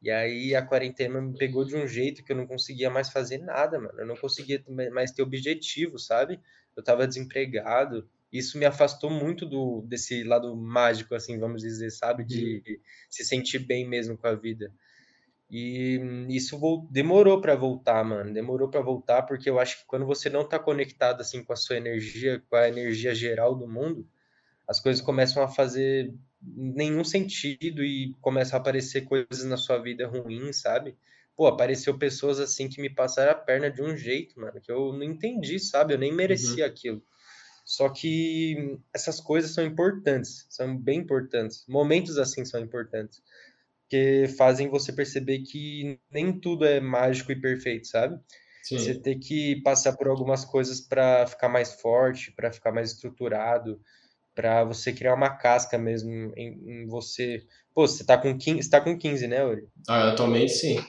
E 0.01 0.09
aí 0.09 0.55
a 0.55 0.65
quarentena 0.65 1.21
me 1.21 1.37
pegou 1.37 1.63
de 1.63 1.75
um 1.75 1.87
jeito 1.87 2.23
que 2.23 2.31
eu 2.31 2.35
não 2.35 2.47
conseguia 2.47 2.89
mais 2.89 3.09
fazer 3.09 3.37
nada, 3.37 3.79
mano. 3.79 3.99
Eu 3.99 4.07
não 4.07 4.15
conseguia 4.15 4.63
mais 4.91 5.11
ter 5.11 5.21
objetivo, 5.21 5.99
sabe? 5.99 6.39
Eu 6.75 6.83
tava 6.83 7.07
desempregado. 7.07 8.09
Isso 8.31 8.57
me 8.57 8.65
afastou 8.65 9.09
muito 9.11 9.45
do 9.45 9.81
desse 9.81 10.23
lado 10.23 10.55
mágico, 10.55 11.13
assim, 11.13 11.37
vamos 11.37 11.61
dizer, 11.61 11.91
sabe? 11.91 12.23
De 12.23 12.79
se 13.09 13.23
sentir 13.23 13.59
bem 13.59 13.87
mesmo 13.87 14.17
com 14.17 14.27
a 14.27 14.33
vida. 14.33 14.73
E 15.51 15.99
isso 16.29 16.57
demorou 16.89 17.41
pra 17.41 17.55
voltar, 17.55 18.03
mano. 18.05 18.33
Demorou 18.33 18.69
pra 18.69 18.81
voltar 18.81 19.23
porque 19.23 19.49
eu 19.49 19.59
acho 19.59 19.81
que 19.81 19.85
quando 19.85 20.05
você 20.05 20.29
não 20.29 20.47
tá 20.47 20.57
conectado 20.57 21.19
assim 21.19 21.43
com 21.43 21.51
a 21.51 21.57
sua 21.57 21.75
energia, 21.75 22.41
com 22.49 22.55
a 22.55 22.69
energia 22.69 23.13
geral 23.13 23.53
do 23.53 23.67
mundo, 23.67 24.07
as 24.65 24.79
coisas 24.79 25.03
começam 25.03 25.43
a 25.43 25.49
fazer 25.49 26.13
nenhum 26.41 27.03
sentido 27.03 27.83
e 27.83 28.15
começam 28.21 28.57
a 28.57 28.61
aparecer 28.61 29.01
coisas 29.01 29.45
na 29.45 29.57
sua 29.57 29.77
vida 29.77 30.07
ruins, 30.07 30.61
sabe? 30.61 30.97
Pô, 31.35 31.47
apareceu 31.47 31.97
pessoas 31.97 32.39
assim 32.39 32.67
que 32.67 32.81
me 32.81 32.89
passaram 32.89 33.31
a 33.31 33.35
perna 33.35 33.69
de 33.69 33.81
um 33.81 33.95
jeito, 33.95 34.39
mano, 34.39 34.59
que 34.59 34.71
eu 34.71 34.91
não 34.93 35.03
entendi, 35.03 35.59
sabe? 35.59 35.93
Eu 35.93 35.99
nem 35.99 36.13
merecia 36.13 36.65
aquilo. 36.65 37.03
Só 37.65 37.89
que 37.89 38.79
essas 38.93 39.19
coisas 39.19 39.53
são 39.53 39.65
importantes, 39.65 40.45
são 40.49 40.77
bem 40.77 40.99
importantes. 40.99 41.65
Momentos 41.67 42.17
assim 42.17 42.43
são 42.43 42.59
importantes, 42.59 43.21
porque 43.81 44.27
fazem 44.37 44.69
você 44.69 44.91
perceber 44.91 45.39
que 45.39 45.99
nem 46.11 46.37
tudo 46.39 46.65
é 46.65 46.79
mágico 46.79 47.31
e 47.31 47.39
perfeito, 47.39 47.87
sabe? 47.87 48.19
Você 48.63 48.93
Sim. 48.93 49.01
ter 49.01 49.15
que 49.19 49.61
passar 49.63 49.95
por 49.97 50.07
algumas 50.07 50.45
coisas 50.45 50.81
para 50.81 51.27
ficar 51.27 51.49
mais 51.49 51.73
forte, 51.73 52.31
para 52.31 52.51
ficar 52.51 52.71
mais 52.71 52.91
estruturado, 52.91 53.81
para 54.35 54.63
você 54.63 54.93
criar 54.93 55.13
uma 55.13 55.29
casca 55.29 55.77
mesmo 55.77 56.09
em, 56.35 56.83
em 56.83 56.87
você. 56.87 57.43
Pô, 57.73 57.87
você 57.87 58.03
tá 58.03 58.17
com 58.17 58.37
15, 58.37 58.63
você 58.63 58.69
tá 58.69 58.81
com 58.81 58.97
15, 58.97 59.27
né, 59.27 59.43
Uri? 59.45 59.67
Ah, 59.87 60.09
atualmente 60.11 60.53
sim. 60.53 60.79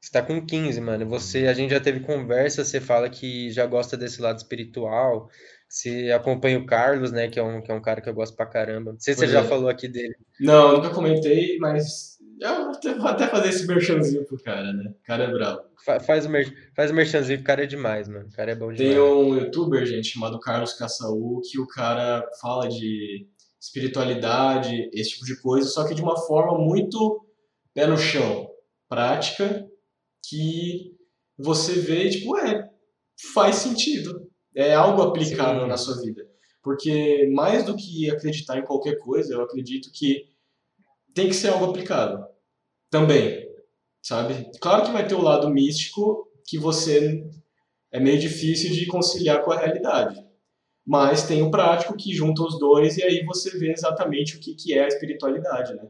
Você 0.00 0.10
tá 0.10 0.22
com 0.22 0.44
15, 0.44 0.80
mano. 0.80 1.08
Você, 1.08 1.46
a 1.46 1.54
gente 1.54 1.70
já 1.70 1.80
teve 1.80 2.00
conversa, 2.00 2.64
você 2.64 2.80
fala 2.80 3.08
que 3.08 3.50
já 3.50 3.64
gosta 3.66 3.96
desse 3.96 4.20
lado 4.20 4.38
espiritual. 4.38 5.28
Você 5.68 6.10
acompanha 6.12 6.58
o 6.58 6.66
Carlos, 6.66 7.12
né, 7.12 7.28
que 7.28 7.38
é 7.38 7.42
um, 7.42 7.62
que 7.62 7.70
é 7.70 7.74
um 7.74 7.80
cara 7.80 8.00
que 8.00 8.08
eu 8.08 8.14
gosto 8.14 8.36
pra 8.36 8.44
caramba. 8.44 8.92
Não 8.92 9.00
sei 9.00 9.14
se 9.14 9.20
você 9.20 9.26
Pois 9.26 9.30
já 9.32 9.40
é. 9.40 9.44
falou 9.44 9.68
aqui 9.68 9.86
dele. 9.88 10.14
Não, 10.40 10.72
nunca 10.72 10.90
comentei, 10.90 11.56
mas 11.58 12.18
eu 12.42 12.98
vou 12.98 13.06
até, 13.08 13.26
fazer 13.28 13.48
esse 13.48 13.66
merchanzinho 13.66 14.24
pro 14.24 14.42
cara, 14.42 14.72
né? 14.72 14.90
O 14.90 15.06
cara 15.06 15.24
é 15.24 15.30
brabo. 15.32 15.62
Fa- 15.84 16.00
Faz 16.00 16.26
o, 16.26 16.30
mer, 16.30 16.52
faz 16.74 16.90
o 16.90 16.94
merchanzinho, 16.94 17.38
que 17.38 17.42
o 17.44 17.46
cara 17.46 17.64
é 17.64 17.66
demais, 17.66 18.08
mano. 18.08 18.26
O 18.28 18.32
cara 18.32 18.52
é 18.52 18.54
bom 18.54 18.68
Tem 18.68 18.90
demais. 18.90 18.98
um 19.00 19.36
youtuber, 19.36 19.84
gente, 19.86 20.08
chamado 20.08 20.38
Carlos 20.40 20.72
Caçaú, 20.74 21.40
que 21.50 21.58
o 21.60 21.66
cara 21.66 22.24
fala 22.40 22.68
de 22.68 23.26
espiritualidade, 23.60 24.90
esse 24.92 25.10
tipo 25.10 25.24
de 25.24 25.40
coisa, 25.40 25.68
só 25.68 25.86
que 25.86 25.94
de 25.94 26.02
uma 26.02 26.16
forma 26.16 26.58
muito 26.58 27.24
pé 27.74 27.86
no 27.86 27.96
chão. 27.96 28.48
prática 28.88 29.66
que 30.28 30.94
você 31.38 31.72
vê 31.72 32.04
e, 32.06 32.10
tipo, 32.10 32.36
é, 32.38 32.68
faz 33.34 33.56
sentido. 33.56 34.28
É 34.54 34.74
algo 34.74 35.00
aplicável 35.02 35.62
Sim. 35.62 35.68
na 35.68 35.76
sua 35.76 36.00
vida. 36.00 36.22
Porque 36.62 37.28
mais 37.34 37.64
do 37.64 37.74
que 37.76 38.10
acreditar 38.10 38.58
em 38.58 38.64
qualquer 38.64 38.98
coisa, 38.98 39.32
eu 39.34 39.42
acredito 39.42 39.90
que 39.92 40.26
tem 41.14 41.26
que 41.28 41.34
ser 41.34 41.48
algo 41.48 41.66
aplicável. 41.70 42.24
Também, 42.92 43.48
sabe? 44.02 44.50
Claro 44.60 44.84
que 44.84 44.92
vai 44.92 45.08
ter 45.08 45.14
o 45.14 45.22
lado 45.22 45.48
místico 45.48 46.30
que 46.46 46.58
você 46.58 47.24
é 47.90 47.98
meio 47.98 48.20
difícil 48.20 48.70
de 48.70 48.84
conciliar 48.84 49.42
com 49.42 49.50
a 49.50 49.58
realidade. 49.58 50.22
Mas 50.84 51.26
tem 51.26 51.40
o 51.40 51.50
prático 51.50 51.96
que 51.96 52.14
junta 52.14 52.42
os 52.42 52.58
dois 52.58 52.98
e 52.98 53.02
aí 53.02 53.24
você 53.24 53.58
vê 53.58 53.72
exatamente 53.72 54.36
o 54.36 54.40
que, 54.40 54.54
que 54.54 54.74
é 54.74 54.84
a 54.84 54.88
espiritualidade, 54.88 55.72
né? 55.72 55.88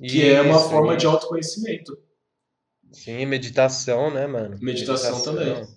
Que 0.00 0.18
Isso, 0.18 0.26
é 0.26 0.42
uma 0.42 0.58
forma 0.58 0.96
de 0.96 1.06
autoconhecimento. 1.06 1.96
Sim, 2.90 3.24
meditação, 3.26 4.12
né, 4.12 4.26
mano? 4.26 4.58
Meditação, 4.60 5.12
meditação 5.12 5.34
também. 5.36 5.68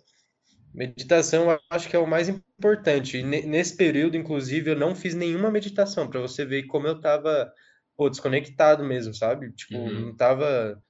Meditação 0.74 1.52
eu 1.52 1.60
acho 1.70 1.88
que 1.88 1.96
é 1.96 2.00
o 2.00 2.08
mais 2.08 2.28
importante. 2.28 3.22
Nesse 3.22 3.78
período, 3.78 4.18
inclusive, 4.18 4.72
eu 4.72 4.76
não 4.76 4.96
fiz 4.96 5.14
nenhuma 5.14 5.52
meditação, 5.52 6.10
para 6.10 6.20
você 6.20 6.44
ver 6.44 6.64
como 6.64 6.88
eu 6.88 7.00
tava 7.00 7.54
pô, 8.00 8.10
desconectado 8.10 8.82
mesmo, 8.82 9.14
sabe? 9.14 9.52
Tipo, 9.52 9.78
uhum. 9.78 10.00
não 10.00 10.16
tava. 10.16 10.82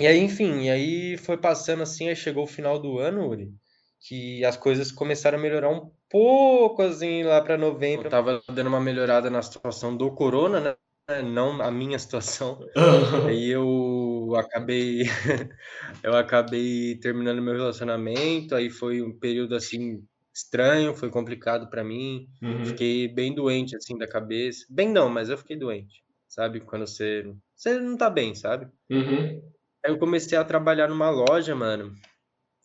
E 0.00 0.08
aí, 0.08 0.18
enfim, 0.18 0.64
e 0.64 0.70
aí 0.70 1.16
foi 1.16 1.36
passando 1.36 1.84
assim, 1.84 2.08
aí 2.08 2.16
chegou 2.16 2.42
o 2.42 2.48
final 2.48 2.80
do 2.80 2.98
ano, 2.98 3.28
Uri, 3.28 3.52
que 4.00 4.44
as 4.44 4.56
coisas 4.56 4.90
começaram 4.90 5.38
a 5.38 5.40
melhorar 5.40 5.70
um 5.70 5.88
pouco, 6.10 6.82
assim, 6.82 7.22
lá 7.22 7.40
para 7.40 7.56
novembro. 7.56 8.06
Eu 8.06 8.10
tava 8.10 8.42
dando 8.48 8.66
uma 8.66 8.80
melhorada 8.80 9.30
na 9.30 9.40
situação 9.40 9.96
do 9.96 10.10
corona, 10.10 10.58
né? 10.58 10.74
não 11.22 11.62
a 11.62 11.70
minha 11.70 11.98
situação. 11.98 12.58
Aí 13.32 13.48
eu 13.48 14.34
acabei 14.36 15.04
eu 16.02 16.14
acabei 16.14 16.96
terminando 16.96 17.40
meu 17.40 17.54
relacionamento, 17.54 18.54
aí 18.54 18.68
foi 18.68 19.00
um 19.00 19.18
período 19.18 19.54
assim 19.54 20.04
estranho, 20.38 20.94
foi 20.94 21.10
complicado 21.10 21.68
para 21.68 21.84
mim. 21.84 22.28
Uhum. 22.42 22.64
Fiquei 22.64 23.08
bem 23.08 23.34
doente 23.34 23.76
assim 23.76 23.96
da 23.98 24.06
cabeça. 24.06 24.64
Bem 24.70 24.88
não, 24.88 25.08
mas 25.08 25.28
eu 25.28 25.36
fiquei 25.36 25.56
doente, 25.56 26.02
sabe? 26.28 26.60
Quando 26.60 26.86
você 26.86 27.24
você 27.54 27.78
não 27.78 27.96
tá 27.96 28.08
bem, 28.08 28.34
sabe? 28.34 28.68
Uhum. 28.90 29.42
Aí 29.84 29.92
eu 29.92 29.98
comecei 29.98 30.38
a 30.38 30.44
trabalhar 30.44 30.88
numa 30.88 31.10
loja, 31.10 31.54
mano, 31.54 31.92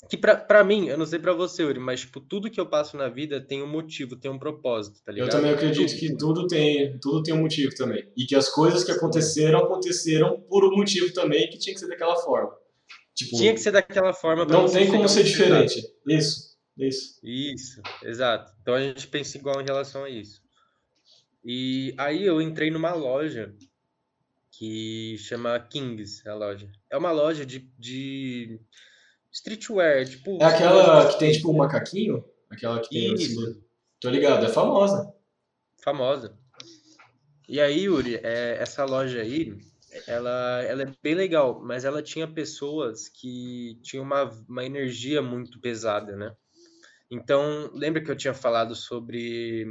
que 0.09 0.17
para 0.17 0.63
mim, 0.63 0.87
eu 0.87 0.97
não 0.97 1.05
sei 1.05 1.17
para 1.17 1.33
você, 1.33 1.63
Uri, 1.63 1.79
mas 1.79 2.01
tipo, 2.01 2.19
tudo 2.19 2.49
que 2.49 2.59
eu 2.59 2.65
passo 2.65 2.97
na 2.97 3.07
vida 3.07 3.41
tem 3.41 3.63
um 3.63 3.67
motivo, 3.67 4.15
tem 4.15 4.29
um 4.29 4.37
propósito, 4.37 5.01
tá 5.03 5.11
ligado? 5.11 5.29
Eu 5.29 5.31
também 5.31 5.51
acredito 5.51 5.97
que 5.97 6.15
tudo 6.15 6.45
tem, 6.47 6.97
tudo 6.99 7.23
tem 7.23 7.33
um 7.33 7.41
motivo 7.41 7.73
também. 7.73 8.03
E 8.15 8.25
que 8.25 8.35
as 8.35 8.49
coisas 8.49 8.83
que 8.83 8.91
aconteceram, 8.91 9.59
aconteceram 9.59 10.41
por 10.41 10.65
um 10.65 10.75
motivo 10.75 11.13
também 11.13 11.49
que 11.49 11.57
tinha 11.57 11.73
que 11.73 11.79
ser 11.79 11.87
daquela 11.87 12.15
forma. 12.17 12.51
Tipo, 13.15 13.37
tinha 13.37 13.53
que 13.53 13.59
ser 13.59 13.71
daquela 13.71 14.13
forma. 14.13 14.45
Não 14.45 14.67
tem 14.67 14.89
como 14.89 15.07
ser 15.07 15.23
diferente. 15.23 15.81
Isso, 16.07 16.52
isso. 16.77 17.19
Isso, 17.23 17.81
exato. 18.03 18.53
Então 18.61 18.73
a 18.73 18.81
gente 18.81 19.07
pensa 19.07 19.37
igual 19.37 19.61
em 19.61 19.65
relação 19.65 20.03
a 20.03 20.09
isso. 20.09 20.41
E 21.43 21.93
aí 21.97 22.23
eu 22.23 22.41
entrei 22.41 22.71
numa 22.71 22.93
loja 22.93 23.53
que 24.51 25.17
chama 25.17 25.59
Kings, 25.59 26.27
a 26.27 26.33
loja. 26.33 26.71
É 26.89 26.97
uma 26.97 27.11
loja 27.11 27.45
de, 27.45 27.71
de 27.77 28.59
streetwear, 29.31 30.07
tipo. 30.07 30.41
É 30.41 30.45
aquela 30.45 31.11
que 31.11 31.19
tem 31.19 31.31
tipo 31.31 31.51
um 31.51 31.57
macaquinho? 31.57 32.23
Aquela 32.49 32.79
que 32.79 32.89
tem. 32.89 33.13
Isso. 33.13 33.61
Tô 33.99 34.09
ligado, 34.09 34.45
é 34.45 34.49
famosa. 34.49 35.13
Famosa. 35.83 36.37
E 37.47 37.59
aí, 37.59 37.83
Yuri, 37.83 38.15
é, 38.23 38.57
essa 38.59 38.85
loja 38.85 39.21
aí, 39.21 39.57
ela, 40.07 40.63
ela 40.63 40.83
é 40.83 40.93
bem 41.03 41.13
legal, 41.13 41.61
mas 41.61 41.83
ela 41.83 42.01
tinha 42.01 42.27
pessoas 42.27 43.09
que 43.09 43.77
tinham 43.83 44.03
uma, 44.03 44.23
uma 44.47 44.65
energia 44.65 45.21
muito 45.21 45.59
pesada, 45.59 46.15
né? 46.15 46.35
Então, 47.09 47.69
lembra 47.73 48.03
que 48.03 48.09
eu 48.09 48.15
tinha 48.15 48.33
falado 48.33 48.75
sobre 48.75 49.65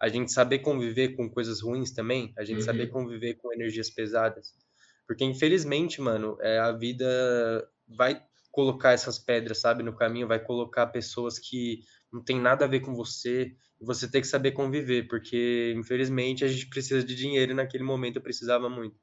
a 0.00 0.08
gente 0.08 0.32
saber 0.32 0.58
conviver 0.58 1.16
com 1.16 1.30
coisas 1.30 1.60
ruins 1.60 1.92
também? 1.92 2.32
A 2.36 2.44
gente 2.44 2.58
uhum. 2.58 2.64
saber 2.64 2.88
conviver 2.88 3.34
com 3.34 3.52
energias 3.52 3.90
pesadas? 3.90 4.52
Porque, 5.06 5.24
infelizmente, 5.24 6.00
mano, 6.00 6.36
é, 6.40 6.58
a 6.58 6.72
vida 6.72 7.06
vai 7.86 8.22
colocar 8.50 8.92
essas 8.92 9.18
pedras, 9.18 9.60
sabe, 9.60 9.82
no 9.82 9.96
caminho, 9.96 10.28
vai 10.28 10.38
colocar 10.38 10.86
pessoas 10.86 11.38
que 11.38 11.80
não 12.12 12.22
tem 12.22 12.40
nada 12.40 12.64
a 12.64 12.68
ver 12.68 12.80
com 12.80 12.94
você, 12.94 13.52
e 13.80 13.84
você 13.84 14.08
tem 14.08 14.20
que 14.20 14.26
saber 14.28 14.52
conviver, 14.52 15.08
porque 15.08 15.74
infelizmente 15.76 16.44
a 16.44 16.48
gente 16.48 16.68
precisa 16.68 17.02
de 17.04 17.14
dinheiro 17.14 17.52
e 17.52 17.54
naquele 17.54 17.82
momento 17.82 18.16
eu 18.16 18.22
precisava 18.22 18.68
muito. 18.68 18.96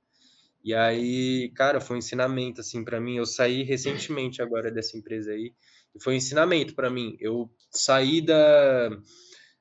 E 0.64 0.74
aí, 0.74 1.52
cara, 1.56 1.82
foi 1.82 1.96
um 1.98 2.00
ensinamento 2.00 2.62
assim 2.62 2.84
para 2.84 3.02
mim. 3.02 3.18
Eu 3.18 3.26
saí 3.26 3.64
recentemente 3.64 4.42
agora 4.42 4.72
dessa 4.72 4.96
empresa 4.98 5.32
aí, 5.32 5.54
foi 6.00 6.14
um 6.14 6.18
ensinamento 6.18 6.74
para 6.76 6.90
mim. 6.90 7.18
Eu 7.20 7.50
saí 7.70 8.22
da 8.22 8.90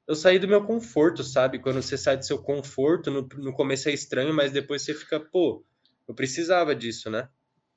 eu 0.06 0.14
saí 0.14 0.38
do 0.38 0.48
meu 0.48 0.64
conforto, 0.64 1.22
sabe? 1.22 1.60
Quando 1.60 1.80
você 1.80 1.96
sai 1.96 2.16
do 2.16 2.26
seu 2.26 2.38
conforto, 2.42 3.10
no, 3.10 3.28
no 3.38 3.52
começo 3.52 3.88
é 3.88 3.92
estranho, 3.92 4.34
mas 4.34 4.50
depois 4.50 4.82
você 4.82 4.92
fica, 4.92 5.20
pô, 5.20 5.64
eu 6.08 6.14
precisava 6.14 6.74
disso, 6.74 7.08
né? 7.08 7.28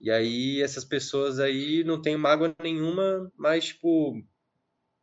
E 0.02 0.10
aí 0.10 0.62
essas 0.62 0.84
pessoas 0.84 1.40
aí 1.40 1.84
não 1.84 2.02
tem 2.02 2.18
mágoa 2.18 2.54
nenhuma, 2.62 3.32
mas 3.38 3.68
tipo 3.68 4.22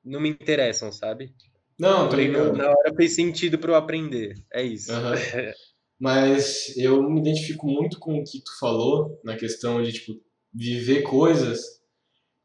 não 0.04 0.20
me 0.20 0.28
interessam, 0.28 0.90
sabe? 0.90 1.32
Não, 1.78 2.08
tô 2.08 2.16
ligado. 2.16 2.52
Na 2.52 2.68
hora 2.68 2.94
fez 2.94 3.14
sentido 3.14 3.58
para 3.58 3.70
eu 3.70 3.76
aprender. 3.76 4.34
É 4.52 4.62
isso. 4.62 4.92
Uhum. 4.92 4.98
mas 5.98 6.76
eu 6.76 7.02
me 7.08 7.20
identifico 7.20 7.66
muito 7.66 7.98
com 7.98 8.18
o 8.18 8.24
que 8.24 8.42
tu 8.42 8.58
falou 8.58 9.20
na 9.24 9.36
questão 9.36 9.82
de 9.82 9.92
tipo 9.92 10.20
viver 10.52 11.02
coisas 11.02 11.79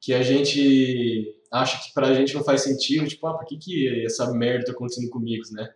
que 0.06 0.14
a 0.14 0.22
gente 0.22 1.36
acha 1.52 1.84
que 1.84 1.92
pra 1.92 2.14
gente 2.14 2.36
não 2.36 2.44
faz 2.44 2.62
sentido, 2.62 3.08
tipo, 3.08 3.26
ah, 3.26 3.34
por 3.34 3.48
que 3.48 3.58
que 3.58 4.06
essa 4.06 4.32
merda 4.32 4.66
tá 4.66 4.72
acontecendo 4.72 5.10
comigo, 5.10 5.44
né? 5.52 5.68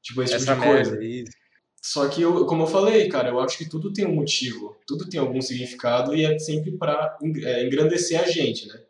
Tipo, 0.00 0.22
esse 0.22 0.32
essa 0.32 0.54
tipo 0.54 0.66
de 0.66 0.72
coisa. 0.72 0.98
Só 1.82 2.08
que, 2.08 2.22
eu, 2.22 2.46
como 2.46 2.62
eu 2.62 2.66
falei, 2.66 3.06
cara, 3.10 3.28
eu 3.28 3.38
acho 3.40 3.58
que 3.58 3.68
tudo 3.68 3.92
tem 3.92 4.06
um 4.06 4.14
motivo, 4.14 4.74
tudo 4.86 5.06
tem 5.06 5.20
algum 5.20 5.38
significado 5.42 6.16
e 6.16 6.24
é 6.24 6.38
sempre 6.38 6.72
para 6.78 7.18
é, 7.42 7.66
engrandecer 7.66 8.18
a 8.18 8.24
gente, 8.24 8.66
né? 8.68 8.80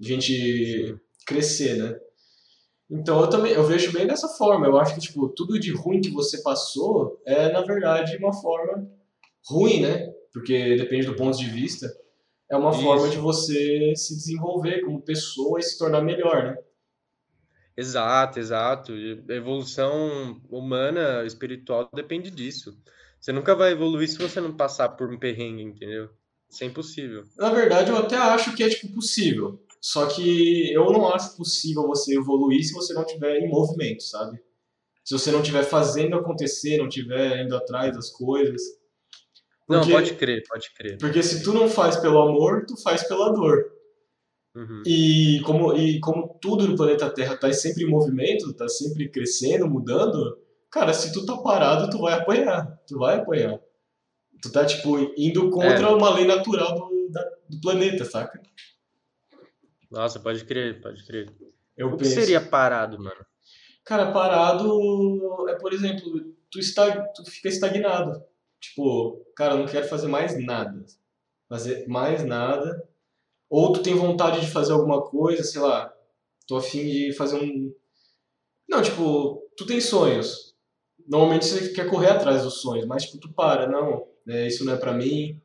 A 0.00 0.04
gente 0.06 0.86
Sim. 0.86 1.00
crescer, 1.26 1.76
né? 1.76 2.00
Então 2.90 3.20
eu 3.20 3.28
também 3.28 3.52
eu 3.52 3.66
vejo 3.66 3.92
bem 3.92 4.06
dessa 4.06 4.28
forma. 4.28 4.66
Eu 4.66 4.78
acho 4.78 4.94
que 4.94 5.00
tipo 5.00 5.28
tudo 5.28 5.60
de 5.60 5.74
ruim 5.74 6.00
que 6.00 6.08
você 6.08 6.40
passou 6.40 7.20
é 7.26 7.52
na 7.52 7.60
verdade 7.60 8.16
uma 8.16 8.32
forma 8.32 8.90
ruim, 9.44 9.82
né? 9.82 10.10
Porque 10.32 10.74
depende 10.76 11.06
do 11.06 11.16
ponto 11.16 11.36
de 11.36 11.50
vista. 11.50 11.94
É 12.50 12.56
uma 12.56 12.70
Isso. 12.70 12.82
forma 12.82 13.08
de 13.08 13.18
você 13.18 13.94
se 13.94 14.16
desenvolver 14.16 14.80
como 14.80 15.02
pessoa 15.02 15.58
e 15.58 15.62
se 15.62 15.78
tornar 15.78 16.00
melhor, 16.00 16.44
né? 16.44 16.56
Exato, 17.76 18.40
exato. 18.40 18.92
A 18.92 19.32
evolução 19.34 20.40
humana, 20.50 21.24
espiritual, 21.24 21.88
depende 21.94 22.30
disso. 22.30 22.76
Você 23.20 23.32
nunca 23.32 23.54
vai 23.54 23.72
evoluir 23.72 24.08
se 24.08 24.18
você 24.18 24.40
não 24.40 24.56
passar 24.56 24.88
por 24.90 25.12
um 25.12 25.18
perrengue, 25.18 25.62
entendeu? 25.62 26.10
Isso 26.50 26.64
é 26.64 26.66
impossível. 26.66 27.24
Na 27.36 27.50
verdade, 27.50 27.90
eu 27.90 27.96
até 27.96 28.16
acho 28.16 28.56
que 28.56 28.64
é 28.64 28.68
tipo 28.68 28.94
possível. 28.94 29.62
Só 29.80 30.06
que 30.06 30.72
eu 30.72 30.90
não 30.90 31.08
acho 31.14 31.36
possível 31.36 31.86
você 31.86 32.16
evoluir 32.16 32.64
se 32.64 32.72
você 32.72 32.92
não 32.94 33.04
tiver 33.04 33.38
em 33.38 33.48
movimento, 33.48 34.02
sabe? 34.02 34.40
Se 35.04 35.12
você 35.14 35.30
não 35.30 35.40
estiver 35.40 35.62
fazendo 35.62 36.16
acontecer, 36.16 36.78
não 36.78 36.88
estiver 36.88 37.44
indo 37.44 37.56
atrás 37.56 37.94
das 37.94 38.10
coisas. 38.10 38.60
Porque, 39.68 39.92
não, 39.92 39.98
pode 39.98 40.14
crer, 40.14 40.42
pode 40.48 40.72
crer. 40.74 40.96
Porque 40.96 41.22
se 41.22 41.42
tu 41.42 41.52
não 41.52 41.68
faz 41.68 41.96
pelo 41.96 42.22
amor, 42.22 42.64
tu 42.66 42.74
faz 42.82 43.06
pela 43.06 43.30
dor. 43.34 43.70
Uhum. 44.56 44.82
E, 44.86 45.42
como, 45.44 45.76
e 45.76 46.00
como 46.00 46.38
tudo 46.40 46.66
no 46.66 46.74
planeta 46.74 47.10
Terra 47.10 47.34
está 47.34 47.52
sempre 47.52 47.84
em 47.84 47.90
movimento, 47.90 48.50
está 48.50 48.66
sempre 48.66 49.10
crescendo, 49.10 49.68
mudando, 49.68 50.38
cara, 50.70 50.94
se 50.94 51.12
tu 51.12 51.26
tá 51.26 51.36
parado, 51.36 51.90
tu 51.90 51.98
vai 51.98 52.14
apanhar. 52.14 52.80
Tu 52.86 52.98
vai 52.98 53.16
apanhar. 53.16 53.60
Tu 54.40 54.50
tá, 54.50 54.64
tipo, 54.64 54.98
indo 55.18 55.50
contra 55.50 55.86
é. 55.86 55.90
uma 55.90 56.14
lei 56.14 56.24
natural 56.24 56.74
do, 56.74 57.10
da, 57.10 57.22
do 57.50 57.60
planeta, 57.60 58.06
saca? 58.06 58.40
Nossa, 59.90 60.18
pode 60.18 60.46
crer, 60.46 60.80
pode 60.80 61.04
crer. 61.06 61.30
Eu 61.76 61.88
o 61.88 61.96
penso... 61.98 62.14
que 62.14 62.20
seria 62.20 62.40
parado, 62.40 62.96
mano? 62.98 63.26
Cara, 63.84 64.12
parado 64.12 65.46
é, 65.50 65.54
por 65.56 65.74
exemplo, 65.74 66.34
tu, 66.50 66.58
está, 66.58 67.02
tu 67.08 67.30
fica 67.30 67.48
estagnado. 67.48 68.22
Tipo, 68.60 69.24
cara, 69.36 69.54
eu 69.54 69.58
não 69.58 69.66
quero 69.66 69.88
fazer 69.88 70.08
mais 70.08 70.42
nada. 70.44 70.84
Fazer 71.48 71.86
mais 71.88 72.24
nada 72.24 72.88
ou 73.50 73.72
tu 73.72 73.82
tem 73.82 73.94
vontade 73.94 74.40
de 74.40 74.50
fazer 74.50 74.72
alguma 74.72 75.02
coisa, 75.02 75.42
sei 75.42 75.60
lá, 75.60 75.92
tô 76.46 76.56
afim 76.56 76.86
de 76.86 77.12
fazer 77.14 77.36
um. 77.36 77.72
Não, 78.68 78.82
tipo, 78.82 79.42
tu 79.56 79.64
tem 79.64 79.80
sonhos. 79.80 80.54
Normalmente 81.06 81.46
você 81.46 81.70
quer 81.70 81.88
correr 81.88 82.08
atrás 82.10 82.42
dos 82.42 82.60
sonhos, 82.60 82.86
mas 82.86 83.04
tipo, 83.04 83.18
tu 83.18 83.32
para, 83.32 83.66
não, 83.66 84.06
é, 84.28 84.46
isso 84.46 84.64
não 84.64 84.74
é 84.74 84.76
para 84.76 84.92
mim. 84.92 85.40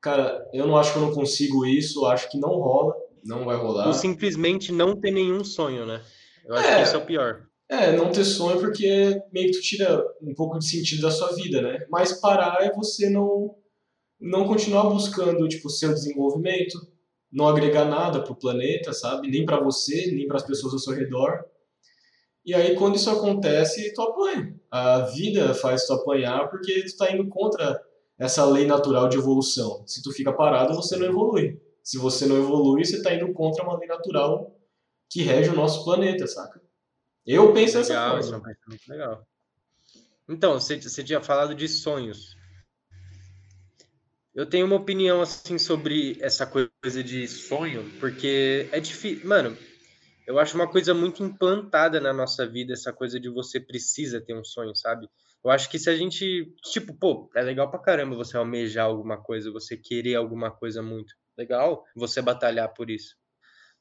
Cara, 0.00 0.48
eu 0.52 0.66
não 0.66 0.76
acho 0.76 0.92
que 0.92 0.98
eu 0.98 1.02
não 1.02 1.12
consigo 1.12 1.66
isso, 1.66 2.06
acho 2.06 2.30
que 2.30 2.38
não 2.38 2.50
rola, 2.50 2.94
não 3.24 3.44
vai 3.44 3.56
rolar. 3.56 3.88
Ou 3.88 3.92
simplesmente 3.92 4.70
não 4.72 4.94
ter 4.94 5.10
nenhum 5.10 5.42
sonho, 5.42 5.84
né? 5.84 6.00
Eu 6.44 6.54
acho 6.54 6.68
é, 6.68 6.76
que 6.76 6.82
isso 6.82 6.94
é 6.94 6.98
o 6.98 7.04
pior. 7.04 7.46
É, 7.70 7.92
não 7.92 8.10
ter 8.10 8.24
sonho 8.24 8.58
porque 8.58 9.22
meio 9.32 9.46
que 9.46 9.58
tu 9.58 9.60
tira 9.62 10.04
um 10.20 10.34
pouco 10.34 10.58
de 10.58 10.66
sentido 10.66 11.02
da 11.02 11.10
sua 11.10 11.32
vida, 11.36 11.62
né? 11.62 11.86
Mas 11.88 12.20
parar 12.20 12.64
é 12.64 12.72
você 12.72 13.08
não 13.08 13.54
não 14.20 14.46
continuar 14.46 14.90
buscando, 14.90 15.48
tipo, 15.48 15.70
seu 15.70 15.94
desenvolvimento, 15.94 16.76
não 17.32 17.48
agregar 17.48 17.86
nada 17.86 18.22
pro 18.22 18.34
planeta, 18.34 18.92
sabe? 18.92 19.30
Nem 19.30 19.46
para 19.46 19.60
você, 19.60 20.10
nem 20.12 20.26
para 20.26 20.36
as 20.36 20.42
pessoas 20.42 20.74
ao 20.74 20.78
seu 20.78 20.92
redor. 20.92 21.44
E 22.44 22.52
aí, 22.52 22.74
quando 22.74 22.96
isso 22.96 23.08
acontece, 23.08 23.94
tu 23.94 24.02
apanha. 24.02 24.54
A 24.70 25.00
vida 25.02 25.54
faz 25.54 25.86
tu 25.86 25.94
apanhar 25.94 26.50
porque 26.50 26.82
tu 26.84 26.96
tá 26.98 27.10
indo 27.12 27.28
contra 27.28 27.80
essa 28.18 28.44
lei 28.44 28.66
natural 28.66 29.08
de 29.08 29.16
evolução. 29.16 29.82
Se 29.86 30.02
tu 30.02 30.12
fica 30.12 30.32
parado, 30.32 30.74
você 30.74 30.96
não 30.96 31.06
evolui. 31.06 31.58
Se 31.82 31.96
você 31.96 32.26
não 32.26 32.36
evolui, 32.36 32.84
você 32.84 33.00
tá 33.00 33.14
indo 33.14 33.32
contra 33.32 33.64
uma 33.64 33.78
lei 33.78 33.88
natural 33.88 34.54
que 35.08 35.22
rege 35.22 35.50
o 35.50 35.56
nosso 35.56 35.84
planeta, 35.84 36.26
saca? 36.26 36.60
Eu 37.26 37.52
penso 37.52 37.78
legal, 37.78 37.86
dessa 37.86 38.00
forma. 38.00 38.20
Isso 38.20 38.34
é 38.34 38.36
um 38.36 38.42
pensamento 38.42 38.88
legal. 38.88 39.26
Então, 40.28 40.52
você, 40.54 40.80
você 40.80 41.02
tinha 41.02 41.20
falado 41.20 41.54
de 41.54 41.68
sonhos. 41.68 42.36
Eu 44.34 44.46
tenho 44.46 44.64
uma 44.64 44.76
opinião 44.76 45.20
assim 45.20 45.58
sobre 45.58 46.16
essa 46.20 46.46
coisa 46.46 47.02
de 47.02 47.26
sonho, 47.26 47.90
porque 47.98 48.68
é 48.70 48.78
difícil. 48.78 49.26
Mano, 49.26 49.56
eu 50.26 50.38
acho 50.38 50.54
uma 50.54 50.70
coisa 50.70 50.94
muito 50.94 51.22
implantada 51.24 52.00
na 52.00 52.12
nossa 52.12 52.46
vida, 52.46 52.72
essa 52.72 52.92
coisa 52.92 53.18
de 53.18 53.28
você 53.28 53.58
precisa 53.58 54.20
ter 54.20 54.34
um 54.34 54.44
sonho, 54.44 54.74
sabe? 54.76 55.08
Eu 55.42 55.50
acho 55.50 55.68
que 55.68 55.78
se 55.78 55.90
a 55.90 55.96
gente, 55.96 56.54
tipo, 56.70 56.94
pô, 56.94 57.28
é 57.34 57.42
legal 57.42 57.68
pra 57.70 57.80
caramba 57.80 58.14
você 58.14 58.36
almejar 58.36 58.86
alguma 58.86 59.20
coisa, 59.20 59.50
você 59.50 59.76
querer 59.76 60.14
alguma 60.14 60.50
coisa 60.50 60.80
muito. 60.80 61.12
Legal 61.36 61.84
você 61.96 62.22
batalhar 62.22 62.72
por 62.72 62.90
isso. 62.90 63.16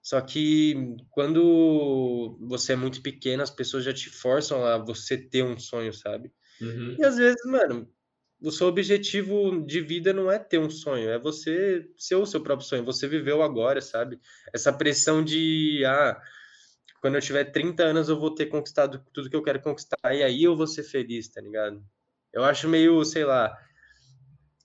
Só 0.01 0.21
que 0.21 0.95
quando 1.09 2.37
você 2.41 2.73
é 2.73 2.75
muito 2.75 3.01
pequeno, 3.01 3.43
as 3.43 3.51
pessoas 3.51 3.83
já 3.83 3.93
te 3.93 4.09
forçam 4.09 4.65
a 4.65 4.77
você 4.77 5.17
ter 5.17 5.43
um 5.43 5.59
sonho, 5.59 5.93
sabe? 5.93 6.31
Uhum. 6.61 6.95
E 6.97 7.05
às 7.05 7.17
vezes, 7.17 7.43
mano, 7.45 7.89
o 8.41 8.51
seu 8.51 8.67
objetivo 8.67 9.65
de 9.65 9.81
vida 9.81 10.13
não 10.13 10.31
é 10.31 10.39
ter 10.39 10.57
um 10.57 10.69
sonho, 10.69 11.09
é 11.09 11.19
você 11.19 11.85
ser 11.97 12.15
o 12.15 12.25
seu 12.25 12.41
próprio 12.41 12.67
sonho, 12.67 12.85
você 12.85 13.07
viveu 13.07 13.43
agora, 13.43 13.81
sabe? 13.81 14.19
Essa 14.53 14.71
pressão 14.71 15.23
de, 15.23 15.83
ah, 15.85 16.19
quando 17.01 17.15
eu 17.15 17.21
tiver 17.21 17.45
30 17.45 17.83
anos 17.83 18.09
eu 18.09 18.19
vou 18.19 18.33
ter 18.33 18.45
conquistado 18.45 19.03
tudo 19.13 19.29
que 19.29 19.35
eu 19.35 19.43
quero 19.43 19.61
conquistar 19.61 20.13
e 20.13 20.23
aí 20.23 20.43
eu 20.43 20.55
vou 20.55 20.67
ser 20.67 20.83
feliz, 20.83 21.27
tá 21.27 21.41
ligado? 21.41 21.83
Eu 22.31 22.43
acho 22.43 22.69
meio, 22.69 23.03
sei 23.03 23.25
lá, 23.25 23.57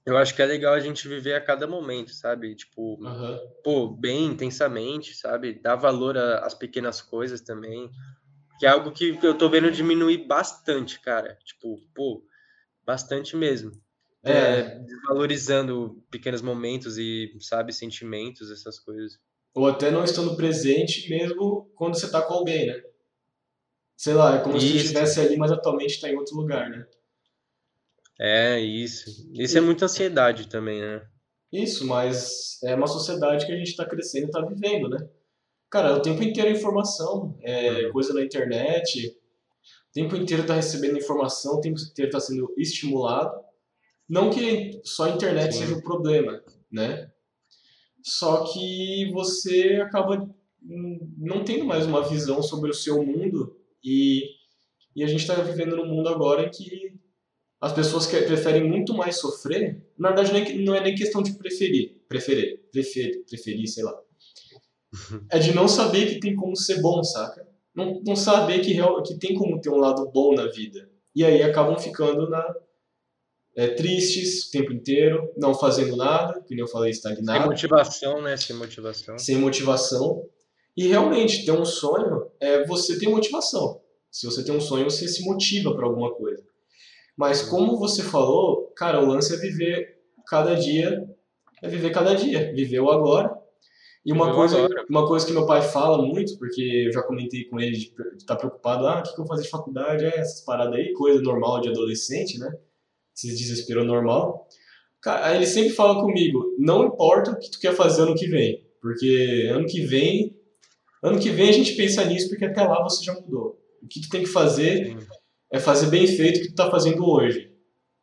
eu 0.06 0.16
acho 0.18 0.34
que 0.34 0.42
é 0.42 0.46
legal 0.46 0.74
a 0.74 0.80
gente 0.80 1.08
viver 1.08 1.34
a 1.34 1.40
cada 1.40 1.66
momento, 1.66 2.12
sabe? 2.12 2.54
Tipo, 2.54 2.98
Aham. 3.04 3.38
pô, 3.62 3.88
bem 3.88 4.26
intensamente, 4.26 5.14
sabe? 5.14 5.54
Dar 5.60 5.76
valor 5.76 6.16
às 6.18 6.54
pequenas 6.54 7.00
coisas 7.00 7.40
também, 7.40 7.90
que 8.58 8.66
é 8.66 8.68
algo 8.68 8.92
que 8.92 9.18
eu 9.22 9.36
tô 9.36 9.48
vendo 9.48 9.70
diminuir 9.70 10.26
bastante, 10.26 11.00
cara. 11.00 11.38
Tipo, 11.44 11.76
pô, 11.94 12.24
bastante 12.84 13.36
mesmo. 13.36 13.72
É, 14.24 14.32
É, 14.32 14.78
desvalorizando 14.80 16.02
pequenos 16.10 16.40
momentos 16.42 16.96
e, 16.98 17.36
sabe, 17.40 17.72
sentimentos, 17.72 18.50
essas 18.50 18.78
coisas. 18.78 19.18
ou 19.54 19.66
até 19.66 19.90
não 19.90 20.04
estando 20.04 20.36
presente 20.36 21.08
mesmo 21.10 21.70
quando 21.74 21.94
você 21.98 22.10
tá 22.10 22.22
com 22.22 22.34
alguém, 22.34 22.66
né? 22.66 22.82
Sei 23.96 24.14
lá, 24.14 24.36
é 24.36 24.42
como 24.42 24.58
se 24.60 24.66
Isso, 24.66 24.76
estivesse 24.86 25.20
ali, 25.20 25.36
mas 25.36 25.50
atualmente 25.52 26.00
tá 26.00 26.08
em 26.08 26.16
outro 26.16 26.36
lugar, 26.36 26.68
né? 26.70 26.86
É 28.20 28.60
isso. 28.60 29.04
Isso 29.34 29.58
é 29.58 29.60
E- 29.60 29.64
muita 29.64 29.84
ansiedade 29.86 30.48
também, 30.48 30.80
né? 30.80 31.06
Isso, 31.52 31.86
mas 31.86 32.58
é 32.64 32.74
uma 32.74 32.86
sociedade 32.86 33.46
que 33.46 33.52
a 33.52 33.56
gente 33.56 33.76
tá 33.76 33.86
crescendo 33.86 34.26
e 34.28 34.30
tá 34.30 34.40
vivendo, 34.40 34.88
né? 34.88 35.08
Cara, 35.70 35.94
o 35.96 36.02
tempo 36.02 36.22
inteiro 36.22 36.48
é 36.50 36.52
informação, 36.52 37.38
é 37.42 37.86
Uhum. 37.86 37.92
coisa 37.92 38.12
na 38.14 38.22
internet, 38.24 39.08
o 39.08 39.92
tempo 39.92 40.16
inteiro 40.16 40.46
tá 40.46 40.54
recebendo 40.54 40.98
informação, 40.98 41.56
o 41.56 41.60
tempo 41.60 41.80
inteiro 41.80 42.10
tá 42.10 42.20
sendo 42.20 42.52
estimulado. 42.56 43.40
Não 44.08 44.30
que 44.30 44.80
só 44.84 45.04
a 45.04 45.10
internet 45.10 45.54
seja 45.54 45.74
Sim, 45.74 45.80
o 45.80 45.82
problema, 45.82 46.42
né? 46.70 47.10
Só 48.02 48.44
que 48.52 49.10
você 49.12 49.80
acaba 49.82 50.28
não 50.62 51.44
tendo 51.44 51.64
mais 51.64 51.86
uma 51.86 52.06
visão 52.08 52.42
sobre 52.42 52.70
o 52.70 52.74
seu 52.74 53.04
mundo 53.04 53.56
e, 53.82 54.22
e 54.96 55.04
a 55.04 55.06
gente 55.06 55.20
está 55.20 55.34
vivendo 55.36 55.76
num 55.76 55.86
mundo 55.86 56.08
agora 56.08 56.46
em 56.46 56.50
que 56.50 56.94
as 57.60 57.72
pessoas 57.72 58.06
que 58.06 58.20
preferem 58.22 58.64
muito 58.68 58.94
mais 58.94 59.18
sofrer. 59.18 59.82
Na 59.98 60.12
verdade, 60.12 60.32
não 60.32 60.38
é, 60.38 60.52
não 60.64 60.74
é 60.74 60.80
nem 60.82 60.94
questão 60.94 61.22
de 61.22 61.32
preferir, 61.32 61.96
preferir, 62.08 62.60
preferir, 62.70 63.24
preferir, 63.24 63.68
sei 63.68 63.84
lá. 63.84 63.98
É 65.30 65.38
de 65.38 65.54
não 65.54 65.66
saber 65.66 66.06
que 66.06 66.20
tem 66.20 66.36
como 66.36 66.54
ser 66.56 66.80
bom, 66.80 67.02
saca? 67.02 67.46
Não, 67.74 68.00
não 68.06 68.14
saber 68.14 68.60
que, 68.60 68.72
real, 68.72 69.02
que 69.02 69.18
tem 69.18 69.34
como 69.34 69.60
ter 69.60 69.70
um 69.70 69.78
lado 69.78 70.08
bom 70.12 70.34
na 70.34 70.46
vida. 70.46 70.88
E 71.14 71.24
aí 71.24 71.42
acabam 71.42 71.76
ficando 71.76 72.28
na, 72.28 72.44
é, 73.56 73.68
tristes 73.68 74.46
o 74.46 74.50
tempo 74.50 74.72
inteiro, 74.72 75.32
não 75.36 75.54
fazendo 75.54 75.96
nada, 75.96 76.40
que 76.42 76.54
nem 76.54 76.62
eu 76.62 76.68
falei, 76.68 76.92
Sem 76.92 77.12
estagnado, 77.12 77.46
motivação, 77.46 78.20
né? 78.20 78.36
Sem 78.36 78.56
motivação. 78.56 79.18
sem 79.18 79.36
motivação. 79.36 80.26
E 80.76 80.88
realmente, 80.88 81.44
ter 81.44 81.52
um 81.52 81.64
sonho 81.64 82.30
é 82.40 82.66
você 82.66 82.98
ter 82.98 83.08
motivação. 83.08 83.80
Se 84.10 84.26
você 84.26 84.44
tem 84.44 84.54
um 84.54 84.60
sonho, 84.60 84.90
você 84.90 85.06
se 85.06 85.24
motiva 85.24 85.74
para 85.74 85.86
alguma 85.86 86.12
coisa. 86.14 86.42
Mas 87.16 87.42
como 87.42 87.78
você 87.78 88.02
falou, 88.02 88.72
cara, 88.76 89.02
o 89.02 89.06
lance 89.06 89.34
é 89.34 89.38
viver 89.38 89.98
cada 90.26 90.54
dia, 90.54 91.08
é 91.62 91.68
viver 91.68 91.90
cada 91.90 92.14
dia, 92.14 92.52
viver 92.52 92.80
o 92.80 92.90
agora. 92.90 93.32
E 94.04 94.12
uma 94.12 94.34
coisa, 94.34 94.58
agora. 94.58 94.84
uma 94.90 95.06
coisa 95.06 95.26
que 95.26 95.32
meu 95.32 95.46
pai 95.46 95.62
fala 95.62 96.02
muito, 96.02 96.36
porque 96.38 96.84
eu 96.86 96.92
já 96.92 97.02
comentei 97.02 97.44
com 97.44 97.58
ele 97.58 97.76
de 97.76 97.92
estar 98.18 98.36
preocupado, 98.36 98.86
ah, 98.86 98.98
o 98.98 99.02
que 99.02 99.14
que 99.14 99.20
eu 99.20 99.24
vou 99.24 99.28
fazer 99.28 99.44
de 99.44 99.48
faculdade, 99.48 100.04
é 100.04 100.18
essas 100.18 100.42
paradas 100.42 100.74
aí, 100.74 100.92
coisa 100.92 101.22
normal 101.22 101.60
de 101.60 101.70
adolescente, 101.70 102.38
né? 102.38 102.52
Esses 103.16 103.38
desespero 103.38 103.82
normal. 103.84 104.46
Cara, 105.00 105.26
aí 105.26 105.36
ele 105.36 105.46
sempre 105.46 105.70
fala 105.70 106.02
comigo, 106.02 106.54
não 106.58 106.86
importa 106.86 107.30
o 107.30 107.38
que 107.38 107.50
tu 107.50 107.58
quer 107.58 107.74
fazer 107.74 108.02
ano 108.02 108.14
que 108.14 108.26
vem, 108.26 108.66
porque 108.80 109.48
ano 109.50 109.66
que 109.66 109.80
vem, 109.80 110.36
ano 111.02 111.18
que 111.18 111.30
vem 111.30 111.48
a 111.48 111.52
gente 111.52 111.74
pensa 111.74 112.04
nisso 112.04 112.28
porque 112.28 112.44
até 112.44 112.62
lá 112.62 112.82
você 112.82 113.04
já 113.04 113.14
mudou. 113.14 113.58
O 113.82 113.86
que 113.86 114.00
tu 114.00 114.08
tem 114.08 114.22
que 114.22 114.28
fazer 114.28 114.86
Sim. 114.86 115.06
É 115.54 115.60
fazer 115.60 115.86
bem 115.86 116.04
feito 116.04 116.38
o 116.38 116.42
que 116.42 116.48
tu 116.48 116.54
tá 116.56 116.68
fazendo 116.68 117.08
hoje. 117.08 117.52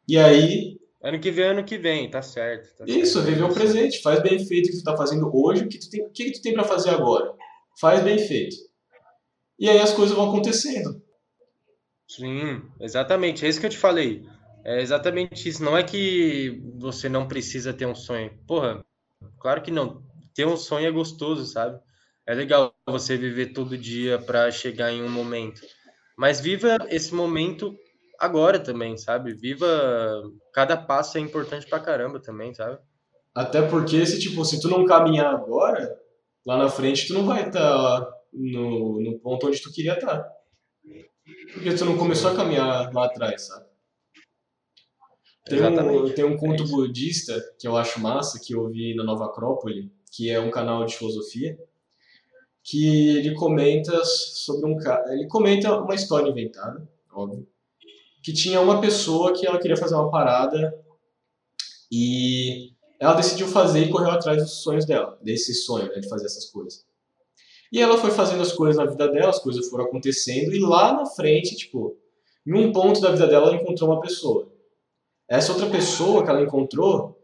E 0.08 0.18
aí, 0.18 0.80
Ano 1.04 1.20
que 1.20 1.32
vem, 1.32 1.46
ano 1.46 1.64
que 1.64 1.78
vem, 1.78 2.10
tá 2.10 2.22
certo. 2.22 2.78
Tá 2.78 2.86
isso, 2.88 3.14
certo. 3.14 3.26
viver 3.26 3.44
o 3.44 3.54
presente, 3.54 4.02
faz 4.02 4.22
bem 4.22 4.40
feito 4.46 4.68
o 4.68 4.72
que 4.72 4.78
tu 4.78 4.84
tá 4.84 4.96
fazendo 4.96 5.30
hoje, 5.36 5.64
o 5.64 5.68
que 5.68 5.80
tu 5.80 5.90
tem, 5.90 6.06
o 6.06 6.10
que 6.10 6.32
tu 6.32 6.42
tem 6.42 6.54
para 6.54 6.64
fazer 6.64 6.92
agora. 6.92 7.34
Faz 7.80 8.02
bem 8.04 8.20
feito. 8.20 8.56
E 9.60 9.68
aí 9.68 9.80
as 9.80 9.92
coisas 9.94 10.16
vão 10.16 10.30
acontecendo. 10.30 11.02
Sim, 12.08 12.62
exatamente. 12.80 13.46
É 13.46 13.50
isso 13.50 13.60
que 13.60 13.66
eu 13.66 13.70
te 13.70 13.78
falei. 13.78 14.24
É 14.64 14.80
exatamente 14.82 15.50
isso. 15.50 15.64
Não 15.64 15.78
é 15.78 15.84
que 15.84 16.62
você 16.78 17.10
não 17.10 17.28
precisa 17.28 17.74
ter 17.74 17.86
um 17.86 17.96
sonho. 17.96 18.32
Porra, 18.48 18.86
claro 19.40 19.62
que 19.62 19.72
não. 19.72 20.04
Ter 20.34 20.46
um 20.46 20.56
sonho 20.56 20.88
é 20.88 20.92
gostoso, 20.92 21.46
sabe? 21.46 21.80
É 22.28 22.34
legal 22.34 22.74
você 22.88 23.18
viver 23.18 23.48
todo 23.48 23.78
dia 23.78 24.20
pra 24.20 24.52
chegar 24.52 24.92
em 24.92 25.04
um 25.04 25.10
momento. 25.10 25.62
Mas 26.18 26.40
viva 26.40 26.78
esse 26.90 27.14
momento 27.14 27.76
agora 28.20 28.60
também, 28.60 28.98
sabe? 28.98 29.34
Viva. 29.34 29.68
Cada 30.54 30.78
passo 30.78 31.18
é 31.18 31.22
importante 31.22 31.66
pra 31.68 31.80
caramba 31.80 32.20
também, 32.20 32.54
sabe? 32.54 32.78
Até 33.34 33.62
porque 33.62 34.06
se 34.06 34.20
tipo, 34.20 34.44
se 34.44 34.60
tu 34.62 34.68
não 34.70 34.86
caminhar 34.86 35.34
agora, 35.34 35.98
lá 36.46 36.58
na 36.58 36.70
frente 36.70 37.08
tu 37.08 37.14
não 37.14 37.26
vai 37.26 37.48
estar 37.48 38.08
no, 38.34 39.02
no 39.02 39.20
ponto 39.20 39.48
onde 39.48 39.62
tu 39.62 39.72
queria 39.72 39.94
estar. 39.94 40.30
Porque 41.54 41.74
tu 41.74 41.86
não 41.86 41.98
começou 41.98 42.32
a 42.32 42.36
caminhar 42.36 42.94
lá 42.94 43.06
atrás, 43.06 43.48
sabe? 43.48 43.66
Tem 45.46 45.60
um, 45.60 45.68
Exatamente. 45.68 46.14
tem 46.14 46.26
um 46.26 46.34
É 46.34 46.38
conto 46.38 46.64
isso. 46.64 46.76
budista 46.76 47.42
que 47.60 47.68
eu 47.68 47.76
acho 47.76 48.00
massa, 48.00 48.40
que 48.40 48.54
eu 48.54 48.70
vi 48.70 48.94
na 48.96 49.04
Nova 49.04 49.26
Acrópole, 49.26 49.92
que 50.12 50.30
é 50.30 50.40
um 50.40 50.52
canal 50.52 50.86
de 50.86 50.96
filosofia, 50.96 51.58
que 52.64 53.18
ele 53.18 53.34
comenta 53.36 54.04
sobre 54.06 54.70
um 54.70 54.78
cara. 54.78 55.14
Ele 55.14 55.28
comenta 55.28 55.80
uma 55.80 55.96
história 55.96 56.30
inventada, 56.30 56.88
óbvio, 57.12 57.48
que 58.24 58.34
tinha 58.34 58.62
uma 58.62 58.80
pessoa 58.80 59.34
que 59.34 59.46
ela 59.46 59.60
queria 59.60 59.78
fazer 59.78 59.96
uma 59.96 60.12
parada 60.12 60.74
e 61.92 62.72
ela 63.00 63.16
decidiu 63.16 63.48
fazer 63.48 63.86
e 63.86 63.90
correu 63.90 64.12
atrás 64.12 64.42
dos 64.42 64.62
sonhos 64.62 64.86
dela, 64.86 65.18
desse 65.22 65.54
sonho, 65.56 65.88
né, 65.88 66.00
de 66.00 66.08
fazer 66.08 66.26
essas 66.26 66.46
coisas. 66.46 66.86
E 67.72 67.82
ela 67.82 67.98
foi 67.98 68.12
fazendo 68.12 68.42
as 68.42 68.52
coisas 68.52 68.78
na 68.78 68.86
vida 68.86 69.08
dela, 69.08 69.30
as 69.30 69.40
coisas 69.40 69.70
foram 69.70 69.86
acontecendo, 69.86 70.54
e 70.54 70.60
lá 70.60 70.94
na 70.94 71.06
frente, 71.06 71.56
tipo, 71.56 71.98
em 72.46 72.54
um 72.54 72.72
ponto 72.72 73.00
da 73.02 73.12
vida 73.12 73.28
dela, 73.28 73.48
ela 73.48 73.56
encontrou 73.56 73.90
uma 73.90 74.02
pessoa. 74.02 74.52
Essa 75.28 75.54
outra 75.54 75.70
pessoa 75.70 76.24
que 76.24 76.30
ela 76.30 76.42
encontrou, 76.42 77.18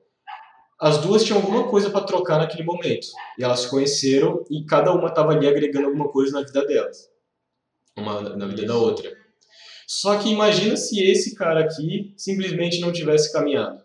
as 0.79 0.99
duas 0.99 1.23
tinham 1.23 1.39
alguma 1.39 1.67
coisa 1.69 1.89
para 1.89 2.05
trocar 2.05 2.37
naquele 2.37 2.63
momento. 2.63 3.07
E 3.37 3.43
elas 3.43 3.61
se 3.61 3.69
conheceram 3.69 4.43
e 4.49 4.63
cada 4.65 4.93
uma 4.93 5.09
estava 5.09 5.31
ali 5.31 5.47
agregando 5.47 5.87
alguma 5.87 6.09
coisa 6.09 6.39
na 6.39 6.45
vida 6.45 6.65
delas, 6.65 7.09
uma 7.97 8.21
na 8.21 8.45
vida 8.45 8.65
da 8.65 8.75
outra. 8.75 9.11
Só 9.87 10.17
que 10.17 10.29
imagina 10.29 10.75
se 10.75 11.01
esse 11.01 11.33
cara 11.35 11.61
aqui 11.61 12.13
simplesmente 12.17 12.79
não 12.79 12.91
tivesse 12.91 13.31
caminhado, 13.31 13.81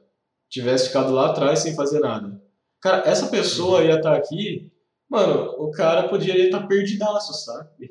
tivesse 0.51 0.89
ficado 0.89 1.13
lá 1.13 1.31
atrás 1.31 1.61
sem 1.61 1.75
fazer 1.75 2.01
nada. 2.01 2.41
Cara, 2.81 3.09
essa 3.09 3.29
pessoa 3.29 3.85
ia 3.85 3.97
estar 3.97 4.15
aqui, 4.15 4.71
mano, 5.09 5.55
o 5.59 5.71
cara 5.71 6.09
poderia 6.09 6.45
estar 6.45 6.67
perdidaço, 6.67 7.33
sabe? 7.45 7.87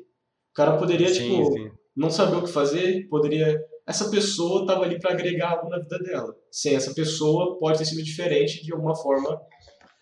O 0.50 0.54
cara 0.54 0.76
poderia, 0.76 1.08
Sim, 1.08 1.30
tipo, 1.30 1.52
sim. 1.52 1.70
não 1.96 2.10
saber 2.10 2.36
o 2.36 2.42
que 2.42 2.52
fazer, 2.52 3.08
poderia 3.08 3.58
essa 3.86 4.10
pessoa 4.10 4.62
estava 4.62 4.84
ali 4.84 4.98
para 4.98 5.12
agregar 5.12 5.50
algo 5.50 5.68
na 5.68 5.78
vida 5.78 5.98
dela. 5.98 6.36
Sem 6.50 6.74
essa 6.74 6.94
pessoa, 6.94 7.58
pode 7.58 7.78
ter 7.78 7.84
sido 7.84 8.02
diferente 8.02 8.62
de 8.62 8.72
alguma 8.72 8.94
forma 8.94 9.40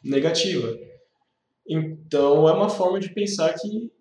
negativa. 0.03 0.77
Então, 1.67 2.49
é 2.49 2.53
uma 2.53 2.69
forma 2.69 2.99
de 2.99 3.13
pensar 3.15 3.55
que, 3.55 3.93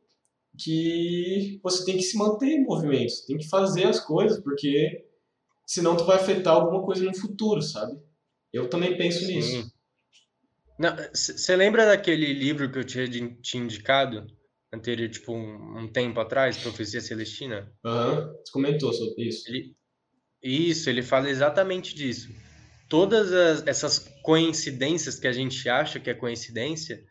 que 0.57 1.59
você 1.63 1.85
tem 1.85 1.97
que 1.97 2.03
se 2.03 2.17
manter 2.17 2.47
em 2.47 2.63
movimento, 2.63 3.13
tem 3.27 3.37
que 3.37 3.47
fazer 3.47 3.85
as 3.85 3.99
coisas, 3.99 4.41
porque 4.41 5.05
senão 5.65 5.95
tu 5.95 6.03
vai 6.03 6.17
afetar 6.17 6.55
alguma 6.55 6.83
coisa 6.83 7.03
no 7.03 7.15
futuro, 7.15 7.61
sabe? 7.61 7.97
Eu 8.51 8.69
também 8.69 8.97
penso 8.97 9.19
Sim. 9.19 9.35
nisso. 9.35 9.71
Você 11.13 11.55
lembra 11.55 11.85
daquele 11.85 12.33
livro 12.33 12.71
que 12.71 12.79
eu 12.79 12.85
tinha 12.85 13.07
te 13.07 13.57
indicado? 13.57 14.25
Anterior, 14.71 15.09
tipo, 15.09 15.33
um, 15.33 15.79
um 15.79 15.87
tempo 15.91 16.19
atrás, 16.19 16.57
Profecia 16.57 17.01
Celestina? 17.01 17.71
Aham, 17.83 18.19
uhum. 18.19 18.33
você 18.33 18.51
comentou 18.51 18.93
sobre 18.93 19.23
isso. 19.23 19.49
Ele, 19.49 19.75
isso, 20.41 20.89
ele 20.89 21.01
fala 21.01 21.29
exatamente 21.29 21.95
disso. 21.95 22.29
Todas 22.87 23.31
as, 23.31 23.67
essas 23.67 23.99
coincidências 24.23 25.19
que 25.19 25.27
a 25.27 25.31
gente 25.31 25.67
acha 25.67 25.99
que 25.99 26.09
é 26.09 26.13
coincidência, 26.13 27.03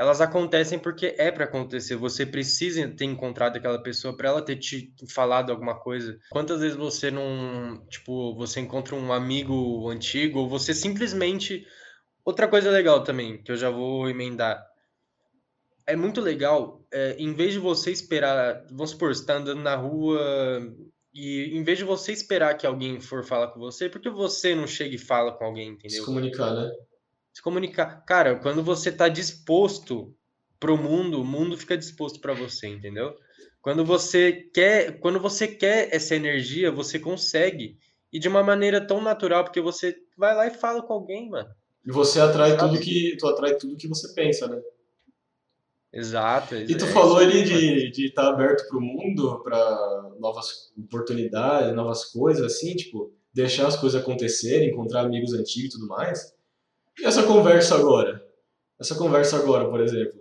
elas 0.00 0.22
acontecem 0.22 0.78
porque 0.78 1.14
é 1.18 1.30
para 1.30 1.44
acontecer. 1.44 1.96
Você 1.96 2.24
precisa 2.24 2.88
ter 2.88 3.04
encontrado 3.04 3.56
aquela 3.56 3.82
pessoa 3.82 4.16
para 4.16 4.30
ela 4.30 4.42
ter 4.42 4.56
te 4.56 4.94
falado 5.10 5.50
alguma 5.50 5.78
coisa. 5.78 6.18
Quantas 6.30 6.60
vezes 6.60 6.76
você 6.76 7.10
não, 7.10 7.86
tipo, 7.88 8.34
você 8.34 8.60
encontra 8.60 8.96
um 8.96 9.12
amigo 9.12 9.90
antigo 9.90 10.38
ou 10.38 10.48
você 10.48 10.72
simplesmente 10.72 11.66
outra 12.24 12.48
coisa 12.48 12.70
legal 12.70 13.04
também, 13.04 13.42
que 13.42 13.52
eu 13.52 13.56
já 13.56 13.68
vou 13.68 14.08
emendar. 14.08 14.69
É 15.90 15.96
muito 15.96 16.20
legal, 16.20 16.84
é, 16.92 17.16
em 17.18 17.32
vez 17.34 17.52
de 17.52 17.58
você 17.58 17.90
esperar, 17.90 18.64
vamos 18.70 18.90
supor, 18.90 19.14
você 19.14 19.22
está 19.22 19.36
andando 19.36 19.60
na 19.60 19.74
rua 19.74 20.20
e 21.12 21.56
em 21.56 21.64
vez 21.64 21.78
de 21.78 21.84
você 21.84 22.12
esperar 22.12 22.56
que 22.56 22.66
alguém 22.66 23.00
for 23.00 23.24
falar 23.24 23.48
com 23.48 23.58
você, 23.58 23.88
por 23.88 24.00
que 24.00 24.08
você 24.08 24.54
não 24.54 24.66
chega 24.66 24.94
e 24.94 24.98
fala 24.98 25.32
com 25.32 25.44
alguém, 25.44 25.70
entendeu? 25.70 26.00
Se 26.00 26.04
comunicar, 26.04 26.54
né? 26.54 26.70
Se 27.32 27.42
comunicar. 27.42 28.04
Cara, 28.04 28.36
quando 28.36 28.62
você 28.62 28.92
tá 28.92 29.08
disposto 29.08 30.14
pro 30.58 30.76
mundo, 30.76 31.20
o 31.20 31.24
mundo 31.24 31.56
fica 31.56 31.76
disposto 31.76 32.20
para 32.20 32.34
você, 32.34 32.68
entendeu? 32.68 33.14
Quando 33.60 33.84
você 33.84 34.32
quer, 34.54 35.00
quando 35.00 35.18
você 35.18 35.48
quer 35.48 35.88
essa 35.94 36.14
energia, 36.14 36.70
você 36.70 36.98
consegue. 36.98 37.78
E 38.12 38.18
de 38.18 38.28
uma 38.28 38.42
maneira 38.42 38.84
tão 38.84 39.00
natural, 39.00 39.44
porque 39.44 39.60
você 39.60 39.96
vai 40.16 40.34
lá 40.34 40.46
e 40.46 40.50
fala 40.50 40.82
com 40.82 40.92
alguém, 40.92 41.28
mano. 41.28 41.48
E 41.84 41.92
você 41.92 42.20
atrai 42.20 42.50
Sabe? 42.50 42.60
tudo 42.60 42.80
que, 42.80 43.16
tu 43.18 43.26
atrai 43.26 43.56
tudo 43.56 43.76
que 43.76 43.88
você 43.88 44.12
pensa, 44.14 44.46
né? 44.46 44.60
Exato. 45.92 46.54
E 46.54 46.76
tu 46.76 46.84
é 46.84 46.88
falou 46.88 47.18
ali 47.18 47.42
de 47.90 48.06
estar 48.06 48.22
tá 48.22 48.28
aberto 48.28 48.68
para 48.68 48.78
o 48.78 48.80
mundo, 48.80 49.40
para 49.42 50.10
novas 50.20 50.72
oportunidades, 50.78 51.74
novas 51.74 52.04
coisas, 52.04 52.44
assim, 52.44 52.76
tipo, 52.76 53.12
deixar 53.34 53.66
as 53.66 53.76
coisas 53.76 54.00
acontecerem, 54.00 54.70
encontrar 54.70 55.00
amigos 55.00 55.32
antigos 55.34 55.74
e 55.74 55.78
tudo 55.78 55.88
mais. 55.88 56.32
E 56.98 57.04
essa 57.04 57.24
conversa 57.24 57.74
agora? 57.74 58.24
Essa 58.78 58.94
conversa 58.94 59.36
agora, 59.36 59.68
por 59.68 59.80
exemplo. 59.80 60.20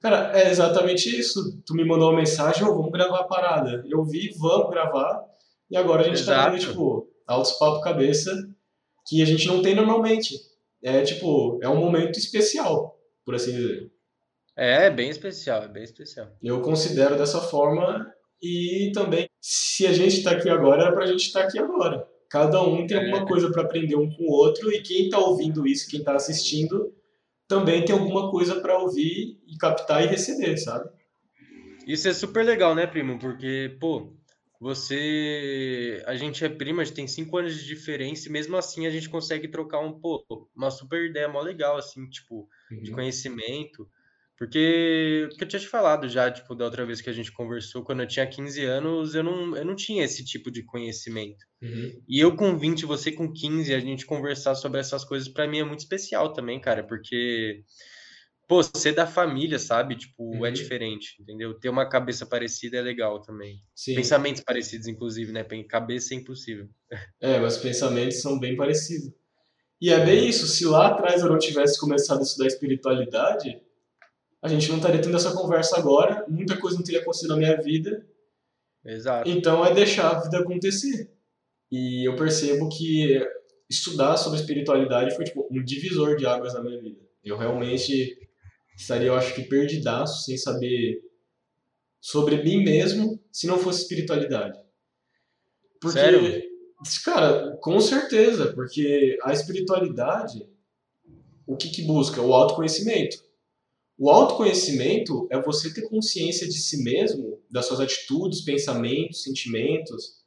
Cara, 0.00 0.38
é 0.38 0.50
exatamente 0.50 1.08
isso. 1.08 1.60
Tu 1.66 1.74
me 1.74 1.84
mandou 1.84 2.10
uma 2.10 2.18
mensagem, 2.18 2.62
oh, 2.64 2.74
vamos 2.76 2.92
gravar 2.92 3.20
a 3.20 3.24
parada. 3.24 3.84
Eu 3.88 4.04
vi, 4.04 4.32
vamos 4.38 4.70
gravar. 4.70 5.24
E 5.70 5.76
agora 5.76 6.02
a 6.02 6.04
gente 6.04 6.24
tá 6.24 6.32
Exato. 6.32 6.44
tá 6.44 6.50
tendo, 6.50 6.68
tipo, 6.68 7.08
altos 7.26 7.52
papo 7.52 7.80
cabeça 7.80 8.30
que 9.06 9.20
a 9.20 9.24
gente 9.24 9.48
não 9.48 9.62
tem 9.62 9.74
normalmente. 9.74 10.34
É, 10.82 11.02
tipo, 11.02 11.58
é 11.62 11.68
um 11.68 11.80
momento 11.80 12.18
especial, 12.18 13.00
por 13.24 13.34
assim 13.34 13.52
dizer. 13.52 13.90
É, 14.56 14.88
bem 14.90 15.10
especial, 15.10 15.64
é 15.64 15.68
bem 15.68 15.84
especial. 15.84 16.28
Eu 16.42 16.62
considero 16.62 17.16
dessa 17.16 17.40
forma 17.40 18.10
e 18.42 18.90
também, 18.94 19.28
se 19.40 19.86
a 19.86 19.92
gente 19.92 20.18
está 20.18 20.32
aqui 20.32 20.48
agora, 20.48 20.84
era 20.84 20.92
para 20.92 21.04
a 21.04 21.06
gente 21.06 21.26
estar 21.26 21.42
tá 21.42 21.48
aqui 21.48 21.58
agora. 21.58 22.06
Cada 22.30 22.62
um 22.62 22.86
tem 22.86 22.96
alguma 22.96 23.22
é. 23.22 23.26
coisa 23.26 23.50
para 23.52 23.62
aprender 23.62 23.96
um 23.96 24.10
com 24.10 24.24
o 24.24 24.32
outro 24.32 24.72
e 24.72 24.82
quem 24.82 25.04
está 25.04 25.18
ouvindo 25.18 25.66
isso, 25.66 25.88
quem 25.88 26.00
está 26.00 26.14
assistindo, 26.14 26.92
também 27.46 27.84
tem 27.84 27.94
alguma 27.94 28.30
coisa 28.30 28.60
para 28.60 28.78
ouvir 28.78 29.38
e 29.46 29.56
captar 29.58 30.02
e 30.02 30.06
receber, 30.06 30.56
sabe? 30.56 30.90
Isso 31.86 32.08
é 32.08 32.12
super 32.12 32.44
legal, 32.44 32.74
né, 32.74 32.86
primo? 32.86 33.18
Porque, 33.18 33.76
pô, 33.78 34.12
você. 34.60 36.02
A 36.06 36.16
gente 36.16 36.44
é 36.44 36.48
primo, 36.48 36.80
a 36.80 36.84
gente 36.84 36.96
tem 36.96 37.06
cinco 37.06 37.36
anos 37.38 37.54
de 37.54 37.64
diferença 37.64 38.28
e 38.28 38.32
mesmo 38.32 38.56
assim 38.56 38.86
a 38.86 38.90
gente 38.90 39.08
consegue 39.08 39.46
trocar 39.46 39.78
um, 39.80 39.92
pô, 39.92 40.24
uma 40.54 40.70
super 40.70 41.08
ideia 41.08 41.28
mó 41.28 41.40
legal, 41.40 41.76
assim, 41.76 42.08
tipo, 42.08 42.48
uhum. 42.70 42.82
de 42.82 42.90
conhecimento. 42.90 43.88
Porque, 44.36 45.30
que 45.38 45.44
eu 45.44 45.48
tinha 45.48 45.60
te 45.60 45.66
falado 45.66 46.08
já, 46.08 46.30
tipo, 46.30 46.54
da 46.54 46.66
outra 46.66 46.84
vez 46.84 47.00
que 47.00 47.08
a 47.08 47.12
gente 47.12 47.32
conversou, 47.32 47.82
quando 47.82 48.00
eu 48.00 48.06
tinha 48.06 48.26
15 48.26 48.62
anos, 48.64 49.14
eu 49.14 49.22
não, 49.22 49.56
eu 49.56 49.64
não 49.64 49.74
tinha 49.74 50.04
esse 50.04 50.22
tipo 50.24 50.50
de 50.50 50.62
conhecimento. 50.62 51.42
Uhum. 51.62 52.02
E 52.06 52.20
eu 52.20 52.36
com 52.36 52.58
20, 52.58 52.84
você 52.84 53.10
com 53.10 53.32
15, 53.32 53.72
a 53.72 53.80
gente 53.80 54.04
conversar 54.04 54.54
sobre 54.54 54.78
essas 54.78 55.04
coisas, 55.04 55.26
para 55.26 55.48
mim 55.48 55.60
é 55.60 55.64
muito 55.64 55.80
especial 55.80 56.34
também, 56.34 56.60
cara, 56.60 56.84
porque, 56.84 57.62
pô, 58.46 58.62
ser 58.62 58.92
da 58.92 59.06
família, 59.06 59.58
sabe? 59.58 59.96
Tipo, 59.96 60.34
é 60.34 60.38
uhum. 60.38 60.46
é 60.46 60.50
diferente, 60.50 61.16
entendeu? 61.18 61.58
Ter 61.58 61.70
uma 61.70 61.88
cabeça 61.88 62.26
parecida 62.26 62.76
é 62.76 62.82
legal 62.82 63.22
também. 63.22 63.62
Sim. 63.74 63.94
Pensamentos 63.94 64.42
parecidos, 64.42 64.86
inclusive, 64.86 65.32
né? 65.32 65.46
Cabeça 65.66 66.12
é 66.12 66.18
impossível. 66.18 66.68
É, 67.22 67.38
mas 67.40 67.56
pensamentos 67.56 68.20
são 68.20 68.38
bem 68.38 68.54
parecidos. 68.54 69.14
E 69.80 69.90
é 69.90 70.04
bem 70.04 70.28
isso, 70.28 70.46
se 70.46 70.66
lá 70.66 70.88
atrás 70.88 71.22
eu 71.22 71.28
não 71.28 71.38
tivesse 71.38 71.80
começado 71.80 72.20
a 72.20 72.22
estudar 72.22 72.46
espiritualidade 72.46 73.60
a 74.42 74.48
gente 74.48 74.68
não 74.68 74.76
estaria 74.76 75.00
tendo 75.00 75.16
essa 75.16 75.32
conversa 75.32 75.78
agora, 75.78 76.24
muita 76.28 76.56
coisa 76.56 76.76
não 76.76 76.84
teria 76.84 77.00
acontecido 77.00 77.30
na 77.30 77.36
minha 77.36 77.56
vida. 77.60 78.06
Exato. 78.84 79.28
Então 79.28 79.64
é 79.64 79.74
deixar 79.74 80.10
a 80.10 80.20
vida 80.20 80.38
acontecer. 80.38 81.10
E 81.70 82.08
eu 82.08 82.14
percebo 82.14 82.68
que 82.68 83.20
estudar 83.68 84.16
sobre 84.16 84.38
espiritualidade 84.38 85.14
foi 85.16 85.24
tipo 85.24 85.48
um 85.50 85.62
divisor 85.62 86.16
de 86.16 86.26
águas 86.26 86.54
na 86.54 86.62
minha 86.62 86.80
vida. 86.80 87.00
Eu 87.24 87.36
realmente 87.36 88.16
estaria, 88.76 89.08
eu 89.08 89.14
acho 89.16 89.34
que 89.34 89.42
perdidaço, 89.42 90.24
sem 90.24 90.36
saber 90.36 91.02
sobre 92.00 92.42
mim 92.42 92.62
mesmo, 92.62 93.20
se 93.32 93.46
não 93.48 93.58
fosse 93.58 93.82
espiritualidade. 93.82 94.56
Porque, 95.80 95.98
Sério? 95.98 96.42
cara, 97.04 97.56
com 97.60 97.80
certeza, 97.80 98.52
porque 98.52 99.18
a 99.22 99.32
espiritualidade, 99.32 100.48
o 101.46 101.56
que 101.56 101.68
que 101.70 101.82
busca? 101.82 102.20
O 102.22 102.32
autoconhecimento. 102.32 103.25
O 103.98 104.10
autoconhecimento 104.10 105.26
é 105.30 105.40
você 105.40 105.72
ter 105.72 105.88
consciência 105.88 106.46
de 106.46 106.58
si 106.58 106.82
mesmo, 106.82 107.40
das 107.50 107.66
suas 107.66 107.80
atitudes, 107.80 108.42
pensamentos, 108.42 109.22
sentimentos, 109.22 110.22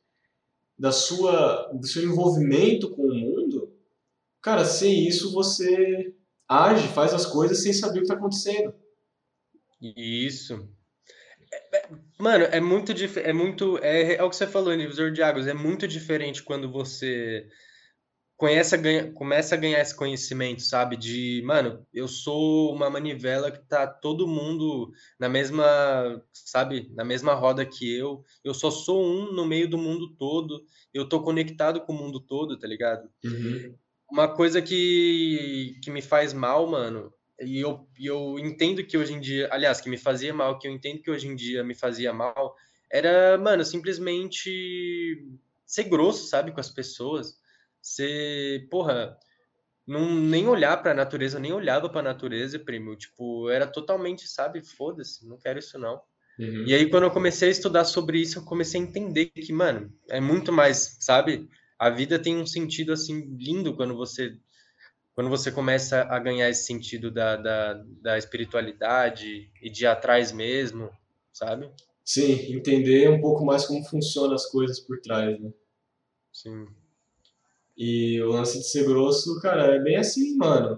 da 0.77 0.91
sua, 0.91 1.71
do 1.73 1.85
seu 1.85 2.03
envolvimento 2.03 2.89
com 2.89 3.03
o 3.03 3.13
mundo. 3.13 3.71
Cara, 4.41 4.65
sem 4.65 5.07
isso 5.07 5.31
você 5.31 6.15
age, 6.47 6.87
faz 6.87 7.13
as 7.13 7.25
coisas 7.25 7.61
sem 7.61 7.71
saber 7.71 7.99
o 7.99 8.01
que 8.01 8.05
está 8.05 8.15
acontecendo. 8.15 8.73
Isso. 9.81 10.67
É, 11.51 11.77
é, 11.77 11.89
mano, 12.17 12.45
é 12.45 12.59
muito 12.59 12.91
é 13.19 13.33
muito 13.33 13.77
é, 13.79 14.15
é 14.15 14.23
o 14.23 14.29
que 14.29 14.35
você 14.35 14.47
falou, 14.47 14.75
divisor 14.75 15.11
de 15.11 15.21
águas, 15.21 15.47
é 15.47 15.53
muito 15.53 15.87
diferente 15.87 16.43
quando 16.43 16.71
você 16.71 17.47
conhece 18.39 18.73
a 18.73 18.77
ganha, 18.77 19.11
começa 19.11 19.53
a 19.53 19.57
ganhar 19.57 19.81
esse 19.81 19.93
conhecimento, 19.93 20.61
sabe? 20.61 20.95
De, 20.95 21.43
mano, 21.45 21.85
eu 21.93 22.07
sou 22.07 22.73
uma 22.73 22.89
manivela 22.89 23.51
que 23.51 23.59
tá 23.59 23.85
todo 23.85 24.29
mundo 24.29 24.93
na 25.19 25.27
mesma, 25.27 26.23
sabe? 26.31 26.89
Na 26.95 27.03
mesma 27.03 27.33
roda 27.33 27.65
que 27.65 27.93
eu. 27.93 28.23
Eu 28.41 28.53
só 28.53 28.71
sou 28.71 29.05
um 29.05 29.33
no 29.33 29.45
meio 29.45 29.69
do 29.69 29.77
mundo 29.77 30.15
todo. 30.15 30.63
Eu 30.93 31.07
tô 31.07 31.21
conectado 31.21 31.81
com 31.81 31.91
o 31.91 31.97
mundo 31.97 32.21
todo, 32.21 32.57
tá 32.57 32.65
ligado? 32.65 33.09
Uhum. 33.25 33.75
Uma 34.09 34.29
coisa 34.29 34.61
que, 34.61 35.77
que 35.83 35.91
me 35.91 36.01
faz 36.01 36.31
mal, 36.31 36.65
mano, 36.65 37.13
e 37.41 37.59
eu, 37.59 37.85
eu 37.99 38.39
entendo 38.39 38.85
que 38.85 38.97
hoje 38.97 39.13
em 39.13 39.19
dia, 39.19 39.49
aliás, 39.51 39.81
que 39.81 39.89
me 39.89 39.97
fazia 39.97 40.33
mal, 40.33 40.57
que 40.57 40.65
eu 40.65 40.71
entendo 40.71 41.01
que 41.01 41.11
hoje 41.11 41.27
em 41.27 41.35
dia 41.35 41.61
me 41.61 41.75
fazia 41.75 42.13
mal, 42.13 42.55
era, 42.89 43.37
mano, 43.37 43.65
simplesmente 43.65 45.27
ser 45.65 45.83
grosso, 45.83 46.27
sabe, 46.29 46.53
com 46.53 46.59
as 46.61 46.69
pessoas 46.69 47.37
você, 47.81 48.67
porra, 48.69 49.17
não, 49.87 50.13
nem 50.13 50.47
olhar 50.47 50.77
para 50.77 50.91
a 50.91 50.95
natureza, 50.95 51.39
nem 51.39 51.51
olhava 51.51 51.89
para 51.89 52.01
a 52.01 52.03
natureza, 52.03 52.59
primo. 52.59 52.95
Tipo, 52.95 53.49
era 53.49 53.65
totalmente, 53.65 54.27
sabe, 54.27 54.61
foda-se, 54.61 55.27
não 55.27 55.37
quero 55.37 55.59
isso 55.59 55.79
não. 55.79 56.01
Uhum. 56.37 56.65
E 56.65 56.73
aí, 56.73 56.89
quando 56.89 57.03
eu 57.03 57.11
comecei 57.11 57.49
a 57.49 57.51
estudar 57.51 57.83
sobre 57.85 58.19
isso, 58.19 58.39
eu 58.39 58.45
comecei 58.45 58.79
a 58.79 58.83
entender 58.83 59.25
que, 59.25 59.51
mano, 59.51 59.91
é 60.09 60.21
muito 60.21 60.51
mais, 60.51 60.97
sabe? 60.99 61.49
A 61.77 61.89
vida 61.89 62.19
tem 62.19 62.37
um 62.37 62.45
sentido, 62.45 62.93
assim, 62.93 63.35
lindo 63.37 63.75
quando 63.75 63.95
você 63.95 64.37
quando 65.15 65.29
você 65.29 65.51
começa 65.51 66.03
a 66.03 66.17
ganhar 66.17 66.49
esse 66.49 66.65
sentido 66.65 67.11
da, 67.11 67.35
da, 67.35 67.73
da 68.01 68.17
espiritualidade 68.17 69.51
e 69.61 69.69
de 69.69 69.85
atrás 69.85 70.31
mesmo, 70.31 70.89
sabe? 71.33 71.69
Sim, 72.05 72.55
entender 72.55 73.09
um 73.09 73.19
pouco 73.19 73.43
mais 73.43 73.65
como 73.65 73.83
funcionam 73.83 74.33
as 74.33 74.45
coisas 74.45 74.79
por 74.79 75.01
trás, 75.01 75.37
né? 75.37 75.51
Sim. 76.31 76.67
E 77.79 78.21
o 78.21 78.27
lance 78.27 78.59
de 78.59 78.69
ser 78.69 78.83
grosso, 78.83 79.39
cara, 79.39 79.75
é 79.75 79.79
bem 79.79 79.95
assim, 79.95 80.35
mano. 80.35 80.77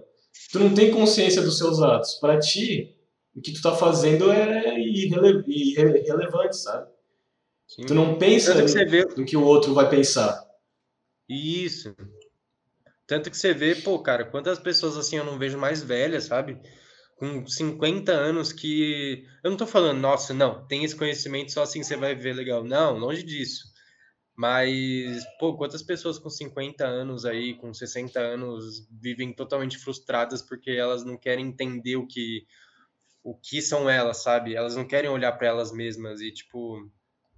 Tu 0.52 0.60
não 0.60 0.72
tem 0.72 0.91
consciência 0.91 1.41
dos 1.41 1.58
seus 1.58 1.82
atos. 1.82 2.14
Para 2.22 2.38
ti, 2.38 2.95
o 3.36 3.41
que 3.41 3.52
tu 3.54 3.60
tá 3.60 3.76
fazendo 3.76 4.32
é 4.32 4.80
irrele 4.80 5.43
irrelevante, 5.47 6.58
sabe? 6.58 6.88
Sim. 7.68 7.88
Tu 7.88 7.95
não 7.95 8.20
pensa 8.20 8.54
no 8.54 8.68
que, 8.68 8.86
vê... 8.86 9.06
no 9.18 9.26
que 9.26 9.36
o 9.36 9.43
outro 9.43 9.74
vai 9.74 9.89
pensar. 9.89 10.45
Isso. 11.28 11.95
Tanto 13.08 13.32
que 13.32 13.38
você 13.38 13.52
vê, 13.52 13.74
pô, 13.74 13.97
cara, 13.99 14.24
quantas 14.24 14.60
pessoas 14.60 14.95
assim 14.95 15.18
eu 15.18 15.26
não 15.26 15.39
vejo 15.39 15.58
mais 15.58 15.82
velhas, 15.82 16.26
sabe? 16.26 16.60
Com 17.18 17.47
50 17.47 18.12
anos 18.12 18.54
que. 18.54 19.26
Eu 19.43 19.49
não 19.49 19.58
tô 19.58 19.66
falando, 19.66 19.99
nossa, 19.99 20.36
não, 20.36 20.68
tem 20.68 20.84
esse 20.84 20.95
conhecimento, 20.95 21.52
só 21.52 21.64
assim 21.64 21.82
você 21.82 21.97
vai 21.97 22.14
ver 22.14 22.34
legal. 22.36 22.64
Não, 22.64 22.95
longe 22.95 23.24
disso. 23.24 23.70
Mas, 24.36 25.24
pô, 25.40 25.56
quantas 25.56 25.84
pessoas 25.84 26.18
com 26.18 26.30
50 26.30 26.86
anos 26.86 27.26
aí, 27.26 27.54
com 27.56 27.74
60 27.74 28.20
anos, 28.20 28.88
vivem 28.90 29.34
totalmente 29.34 29.78
frustradas 29.78 30.42
porque 30.42 30.72
elas 30.72 31.04
não 31.04 31.18
querem 31.18 31.48
entender 31.48 31.96
o 31.96 32.08
que 32.08 32.46
o 33.24 33.36
que 33.36 33.62
são 33.62 33.88
elas, 33.90 34.24
sabe? 34.24 34.56
Elas 34.56 34.76
não 34.76 34.84
querem 34.84 35.10
olhar 35.10 35.32
para 35.34 35.48
elas 35.48 35.72
mesmas 35.72 36.22
e 36.22 36.32
tipo, 36.32 36.90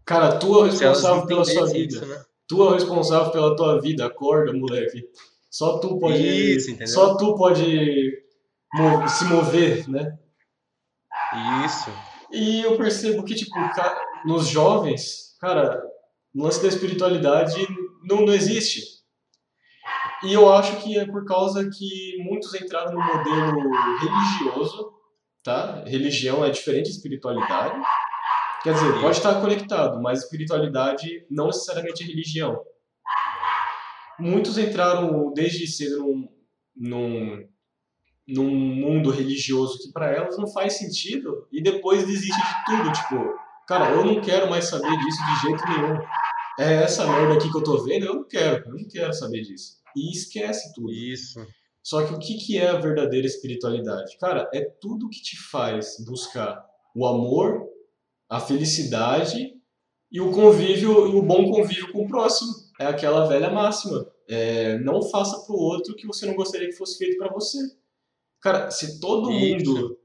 cara, 0.05 0.37
tu 0.37 0.63
é 0.63 0.69
responsável 0.69 1.25
pela 1.25 1.43
sua 1.43 1.67
vida. 1.67 1.95
Isso, 1.95 2.05
né? 2.05 2.23
Tu 2.47 2.69
é 2.69 2.73
responsável 2.73 3.31
pela 3.31 3.55
tua 3.55 3.81
vida, 3.81 4.05
acorda, 4.05 4.53
moleque. 4.53 5.09
Só 5.49 5.79
tu 5.79 5.99
pode 5.99 6.17
Isso, 6.17 6.87
só 6.87 7.15
tu 7.15 7.35
pode 7.35 8.23
se 9.09 9.25
mover, 9.25 9.89
né? 9.89 10.17
Isso. 11.65 11.91
E 12.31 12.61
eu 12.61 12.77
percebo 12.77 13.23
que 13.23 13.35
tipo, 13.35 13.53
nos 14.25 14.47
jovens, 14.47 15.35
cara, 15.39 15.81
o 16.35 16.43
lance 16.43 16.61
da 16.61 16.67
espiritualidade 16.67 17.55
não, 18.03 18.25
não 18.25 18.33
existe. 18.33 18.81
E 20.23 20.33
eu 20.33 20.51
acho 20.51 20.77
que 20.81 20.97
é 20.97 21.05
por 21.05 21.25
causa 21.25 21.69
que 21.69 22.17
muitos 22.23 22.53
entraram 22.53 22.93
no 22.93 23.01
modelo 23.01 23.69
religioso, 23.99 24.93
tá? 25.43 25.83
Religião 25.85 26.43
é 26.43 26.49
diferente 26.49 26.85
de 26.85 26.95
espiritualidade. 26.95 27.75
Quer 28.63 28.73
dizer, 28.73 29.01
pode 29.01 29.17
estar 29.17 29.41
conectado, 29.41 30.01
mas 30.01 30.23
espiritualidade 30.23 31.25
não 31.29 31.47
necessariamente 31.47 32.03
é 32.03 32.07
religião. 32.07 32.61
Muitos 34.17 34.57
entraram 34.57 35.33
desde 35.33 35.67
cedo 35.67 35.97
num, 35.97 36.29
num, 36.75 37.47
num 38.25 38.49
mundo 38.49 39.11
religioso 39.11 39.79
que 39.79 39.91
para 39.91 40.09
elas 40.09 40.37
não 40.37 40.47
faz 40.47 40.77
sentido 40.77 41.47
e 41.51 41.61
depois 41.61 42.07
desiste 42.07 42.41
de 42.41 42.65
tudo. 42.65 42.91
Tipo, 42.93 43.37
cara, 43.67 43.91
eu 43.91 44.05
não 44.05 44.21
quero 44.21 44.49
mais 44.49 44.65
saber 44.65 44.97
disso 44.99 45.19
de 45.25 45.41
jeito 45.41 45.63
nenhum 45.67 45.99
é 46.59 46.83
essa 46.83 47.05
merda 47.07 47.35
aqui 47.35 47.51
que 47.51 47.57
eu 47.57 47.63
tô 47.63 47.83
vendo, 47.83 48.05
eu 48.05 48.15
não 48.15 48.27
quero, 48.27 48.63
eu 48.65 48.75
não 48.75 48.87
quero 48.87 49.13
saber 49.13 49.41
disso. 49.41 49.77
E 49.95 50.11
esquece 50.11 50.73
tudo. 50.73 50.91
Isso. 50.91 51.39
Só 51.81 52.05
que 52.05 52.13
o 52.13 52.19
que, 52.19 52.37
que 52.37 52.57
é 52.57 52.69
a 52.69 52.79
verdadeira 52.79 53.27
espiritualidade? 53.27 54.17
Cara, 54.17 54.49
é 54.53 54.61
tudo 54.61 55.09
que 55.09 55.21
te 55.21 55.37
faz 55.37 55.97
buscar 56.05 56.65
o 56.95 57.05
amor, 57.05 57.67
a 58.29 58.39
felicidade 58.39 59.53
e 60.11 60.21
o 60.21 60.31
convívio 60.31 61.07
e 61.07 61.15
o 61.15 61.21
bom 61.21 61.51
convívio 61.51 61.91
com 61.91 62.05
o 62.05 62.07
próximo. 62.07 62.53
É 62.79 62.85
aquela 62.85 63.27
velha 63.27 63.49
máxima. 63.49 64.07
É, 64.29 64.77
não 64.79 65.01
faça 65.01 65.45
pro 65.45 65.55
outro 65.55 65.93
o 65.93 65.95
que 65.95 66.07
você 66.07 66.25
não 66.25 66.35
gostaria 66.35 66.67
que 66.67 66.77
fosse 66.77 66.97
feito 66.97 67.17
para 67.17 67.31
você. 67.31 67.57
Cara, 68.41 68.71
se 68.71 68.99
todo 68.99 69.31
Isso. 69.31 69.65
mundo 69.65 69.99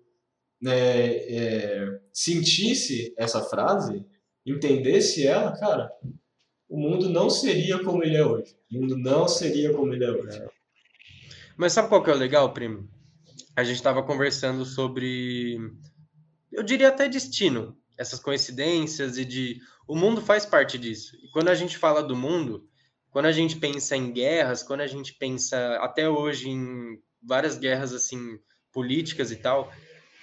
né, 0.61 1.17
é, 1.17 2.01
sentisse 2.13 3.15
essa 3.17 3.43
frase, 3.43 4.05
entendesse 4.45 5.27
ela, 5.27 5.53
cara, 5.59 5.91
o 6.69 6.79
mundo 6.79 7.09
não 7.09 7.31
seria 7.31 7.83
como 7.83 8.05
ele 8.05 8.17
é 8.17 8.25
hoje. 8.25 8.55
O 8.71 8.81
mundo 8.81 8.97
não 8.97 9.27
seria 9.27 9.73
como 9.73 9.93
ele 9.93 10.05
é 10.05 10.11
hoje. 10.11 10.43
Mas 11.57 11.73
sabe 11.73 11.89
qual 11.89 12.03
que 12.03 12.11
é 12.11 12.15
o 12.15 12.17
legal, 12.17 12.53
primo? 12.53 12.89
A 13.57 13.65
gente 13.65 13.77
estava 13.77 14.03
conversando 14.03 14.65
sobre, 14.65 15.59
eu 16.53 16.63
diria 16.63 16.89
até 16.89 17.09
destino, 17.09 17.77
essas 17.99 18.21
coincidências 18.21 19.19
e 19.19 19.25
de 19.25 19.61
o 19.89 19.97
mundo 19.97 20.21
faz 20.21 20.47
parte 20.47 20.79
disso. 20.79 21.17
E 21.17 21.29
quando 21.31 21.49
a 21.49 21.55
gente 21.55 21.77
fala 21.77 22.03
do 22.03 22.15
mundo, 22.15 22.69
quando 23.11 23.27
a 23.27 23.33
gente 23.33 23.57
pensa 23.57 23.97
em 23.97 24.13
guerras, 24.13 24.63
quando 24.63 24.83
a 24.83 24.87
gente 24.87 25.15
pensa 25.15 25.77
até 25.81 26.09
hoje 26.09 26.51
em 26.51 27.01
várias 27.23 27.59
guerras 27.59 27.93
assim 27.93 28.39
políticas 28.73 29.33
e 29.33 29.37
tal, 29.37 29.73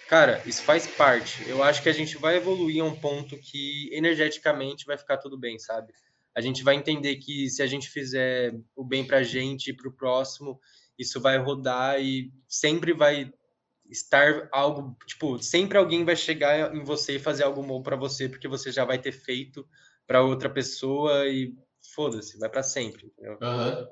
cara, 0.07 0.41
isso 0.45 0.61
faz 0.61 0.87
parte. 0.87 1.43
Eu 1.49 1.63
acho 1.63 1.81
que 1.81 1.89
a 1.89 1.93
gente 1.93 2.15
vai 2.17 2.37
evoluir 2.37 2.81
a 2.81 2.85
um 2.85 2.95
ponto 2.95 3.37
que 3.37 3.89
energeticamente 3.91 4.85
vai 4.85 4.97
ficar 4.97 5.17
tudo 5.17 5.37
bem, 5.37 5.59
sabe? 5.59 5.91
A 6.35 6.41
gente 6.41 6.63
vai 6.63 6.75
entender 6.75 7.15
que 7.15 7.49
se 7.49 7.63
a 7.63 7.67
gente 7.67 7.89
fizer 7.89 8.53
o 8.75 8.83
bem 8.83 9.07
para 9.07 9.19
a 9.19 9.23
gente 9.23 9.69
e 9.69 9.73
para 9.73 9.87
o 9.87 9.93
próximo, 9.93 10.59
isso 10.99 11.21
vai 11.21 11.37
rodar 11.37 12.01
e 12.01 12.29
sempre 12.47 12.93
vai 12.93 13.33
estar 13.89 14.49
algo, 14.51 14.97
tipo, 15.07 15.41
sempre 15.41 15.77
alguém 15.77 16.03
vai 16.03 16.15
chegar 16.15 16.75
em 16.75 16.83
você 16.83 17.15
e 17.15 17.19
fazer 17.19 17.43
algo 17.43 17.63
bom 17.63 17.81
para 17.81 17.95
você, 17.95 18.27
porque 18.27 18.49
você 18.49 18.69
já 18.69 18.83
vai 18.83 18.99
ter 18.99 19.13
feito 19.13 19.65
para 20.05 20.23
outra 20.23 20.49
pessoa 20.49 21.25
e 21.25 21.55
foda-se, 21.93 22.37
vai 22.37 22.49
para 22.49 22.63
sempre. 22.63 23.13
Uhum. 23.17 23.87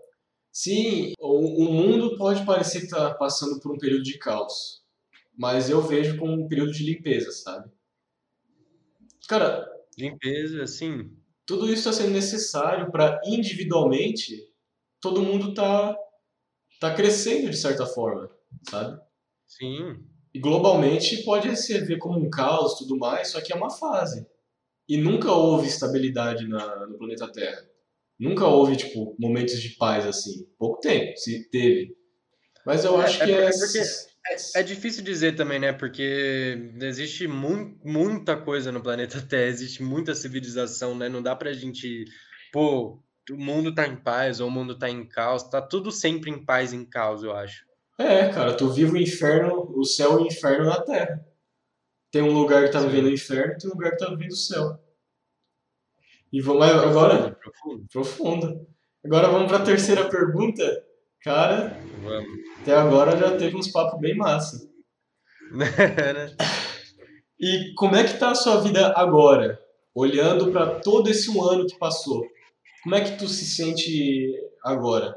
Sim, 0.51 1.13
o, 1.19 1.65
o, 1.65 1.71
mundo 1.71 2.17
pode 2.17 2.45
parecer 2.45 2.83
estar 2.83 3.11
tá 3.11 3.15
passando 3.15 3.59
por 3.59 3.71
um 3.71 3.77
período 3.77 4.03
de 4.03 4.17
caos, 4.17 4.83
mas 5.37 5.69
eu 5.69 5.81
vejo 5.81 6.17
como 6.17 6.33
um 6.33 6.47
período 6.47 6.73
de 6.73 6.83
limpeza, 6.83 7.31
sabe? 7.31 7.71
Cara. 9.27 9.65
Limpeza, 9.97 10.67
sim 10.67 11.22
tudo 11.45 11.65
isso 11.65 11.89
está 11.89 11.93
sendo 11.93 12.11
necessário 12.11 12.91
para 12.91 13.19
individualmente 13.25 14.53
todo 15.01 15.21
mundo 15.21 15.53
tá 15.53 15.97
tá 16.79 16.93
crescendo 16.93 17.49
de 17.49 17.57
certa 17.57 17.85
forma, 17.85 18.29
sabe? 18.69 18.99
Sim. 19.45 20.03
E 20.33 20.39
globalmente 20.39 21.23
pode 21.23 21.55
se 21.55 21.77
ver 21.79 21.97
como 21.97 22.19
um 22.19 22.29
caos, 22.29 22.75
tudo 22.75 22.97
mais, 22.97 23.29
só 23.29 23.41
que 23.41 23.53
é 23.53 23.55
uma 23.55 23.69
fase. 23.69 24.25
E 24.87 24.97
nunca 24.97 25.31
houve 25.31 25.67
estabilidade 25.67 26.47
na, 26.47 26.87
no 26.87 26.97
planeta 26.97 27.31
Terra. 27.31 27.65
Nunca 28.19 28.45
houve 28.45 28.75
tipo 28.75 29.15
momentos 29.19 29.61
de 29.61 29.69
paz 29.71 30.05
assim. 30.05 30.45
Pouco 30.57 30.79
tempo, 30.79 31.15
se 31.17 31.49
teve. 31.49 31.95
Mas 32.65 32.83
eu 32.83 32.99
é, 32.99 33.05
acho 33.05 33.21
é, 33.21 33.25
que 33.25 33.31
é, 33.31 33.45
é 33.45 33.49
porque 33.51 33.81
é, 34.27 34.59
é, 34.59 34.63
difícil 34.63 35.03
dizer 35.03 35.35
também, 35.35 35.59
né? 35.59 35.73
Porque 35.73 36.71
existe 36.81 37.27
mu 37.27 37.77
muita 37.83 38.37
coisa 38.37 38.71
no 38.71 38.81
planeta 38.81 39.21
Terra, 39.21 39.49
existe 39.49 39.83
muita 39.83 40.15
civilização, 40.15 40.95
né? 40.95 41.09
Não 41.09 41.21
dá 41.21 41.35
pra 41.35 41.53
gente, 41.53 42.05
pô, 42.51 43.03
o 43.29 43.37
mundo 43.37 43.73
tá 43.73 43.87
em 43.87 43.95
paz 43.95 44.39
ou 44.39 44.47
o 44.47 44.51
mundo 44.51 44.77
tá 44.77 44.89
em 44.89 45.05
caos, 45.07 45.43
tá 45.43 45.61
tudo 45.61 45.91
sempre 45.91 46.31
em 46.31 46.43
paz 46.43 46.73
e 46.73 46.77
em 46.77 46.85
caos, 46.85 47.23
eu 47.23 47.35
acho. 47.35 47.65
É, 47.97 48.29
cara, 48.29 48.55
tu 48.55 48.69
vive 48.69 48.93
o 48.93 49.01
inferno, 49.01 49.71
o 49.75 49.83
céu 49.85 50.19
e 50.19 50.23
o 50.23 50.27
inferno 50.27 50.65
na 50.65 50.81
Terra. 50.81 51.25
Tem 52.11 52.21
um 52.21 52.33
lugar 52.33 52.63
que 52.63 52.71
tá 52.71 52.79
vivendo 52.79 53.05
o 53.05 53.13
inferno, 53.13 53.57
tem 53.57 53.69
um 53.69 53.73
lugar 53.73 53.91
que 53.91 53.97
tá 53.97 54.09
vivendo 54.09 54.31
o 54.31 54.35
céu. 54.35 54.79
E 56.31 56.41
vamos 56.41 56.63
agora. 56.63 57.31
Profundo. 57.31 57.87
Profundo. 57.91 58.67
Agora 59.05 59.27
vamos 59.27 59.47
para 59.47 59.61
a 59.61 59.65
terceira 59.65 60.09
pergunta. 60.09 60.63
Cara, 61.23 61.79
Vamos. 62.01 62.39
até 62.61 62.75
agora 62.75 63.15
já 63.15 63.37
teve 63.37 63.55
uns 63.55 63.69
papos 63.71 63.99
bem 63.99 64.15
massa. 64.15 64.69
E 67.39 67.73
como 67.75 67.93
é 67.97 68.05
que 68.05 68.17
tá 68.17 68.31
a 68.31 68.35
sua 68.35 68.61
vida 68.61 68.93
agora? 68.95 69.59
Olhando 69.93 70.49
para 70.49 70.79
todo 70.79 71.09
esse 71.09 71.29
um 71.29 71.43
ano 71.43 71.65
que 71.67 71.77
passou. 71.77 72.25
Como 72.81 72.95
é 72.95 73.03
que 73.03 73.17
tu 73.17 73.27
se 73.27 73.45
sente 73.45 74.33
agora? 74.63 75.13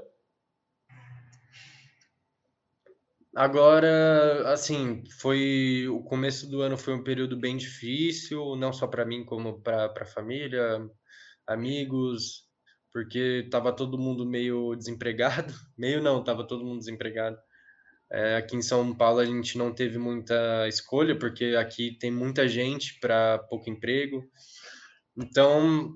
Agora, 3.33 4.51
assim, 4.51 5.05
foi 5.21 5.87
o 5.89 6.03
começo 6.03 6.51
do 6.51 6.63
ano 6.63 6.77
foi 6.77 6.95
um 6.95 7.05
período 7.05 7.39
bem 7.39 7.57
difícil, 7.57 8.57
não 8.57 8.73
só 8.73 8.89
para 8.89 9.05
mim 9.05 9.25
como 9.25 9.61
para 9.61 9.93
a 10.01 10.07
família, 10.07 10.85
amigos, 11.47 12.46
porque 12.97 13.43
estava 13.45 13.75
todo 13.75 13.99
mundo 13.99 14.25
meio 14.25 14.75
desempregado. 14.75 15.53
Meio 15.77 16.03
não, 16.03 16.21
estava 16.21 16.47
todo 16.47 16.65
mundo 16.65 16.79
desempregado. 16.79 17.37
É, 18.11 18.37
aqui 18.37 18.57
em 18.57 18.63
São 18.63 18.97
Paulo 18.97 19.19
a 19.19 19.25
gente 19.27 19.59
não 19.59 19.71
teve 19.71 19.99
muita 19.99 20.67
escolha, 20.67 21.15
porque 21.15 21.55
aqui 21.59 21.99
tem 22.01 22.11
muita 22.11 22.49
gente 22.49 22.99
para 22.99 23.39
pouco 23.51 23.69
emprego. 23.69 24.25
Então, 25.15 25.95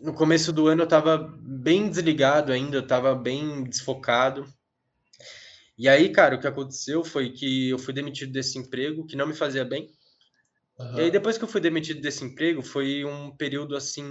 no 0.00 0.14
começo 0.14 0.50
do 0.50 0.66
ano 0.66 0.80
eu 0.80 0.86
estava 0.86 1.18
bem 1.42 1.90
desligado 1.90 2.52
ainda, 2.52 2.78
eu 2.78 2.82
estava 2.82 3.14
bem 3.14 3.62
desfocado. 3.64 4.46
E 5.76 5.90
aí, 5.90 6.08
cara, 6.08 6.36
o 6.36 6.40
que 6.40 6.46
aconteceu 6.46 7.04
foi 7.04 7.32
que 7.32 7.68
eu 7.68 7.78
fui 7.78 7.92
demitido 7.92 8.32
desse 8.32 8.58
emprego, 8.58 9.06
que 9.06 9.14
não 9.14 9.26
me 9.26 9.34
fazia 9.34 9.62
bem. 9.62 9.90
Uhum. 10.78 10.96
E 10.96 11.00
aí, 11.02 11.10
depois 11.10 11.36
que 11.36 11.44
eu 11.44 11.48
fui 11.48 11.60
demitido 11.60 12.00
desse 12.00 12.24
emprego, 12.24 12.62
foi 12.62 13.04
um 13.04 13.36
período 13.36 13.76
assim 13.76 14.02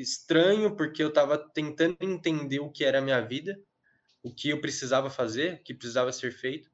estranho, 0.00 0.76
porque 0.76 1.02
eu 1.02 1.08
estava 1.08 1.36
tentando 1.36 1.96
entender 2.00 2.60
o 2.60 2.70
que 2.70 2.84
era 2.84 2.98
a 2.98 3.02
minha 3.02 3.20
vida, 3.20 3.58
o 4.22 4.32
que 4.32 4.50
eu 4.50 4.60
precisava 4.60 5.10
fazer, 5.10 5.54
o 5.54 5.62
que 5.64 5.74
precisava 5.74 6.12
ser 6.12 6.32
feito. 6.32 6.70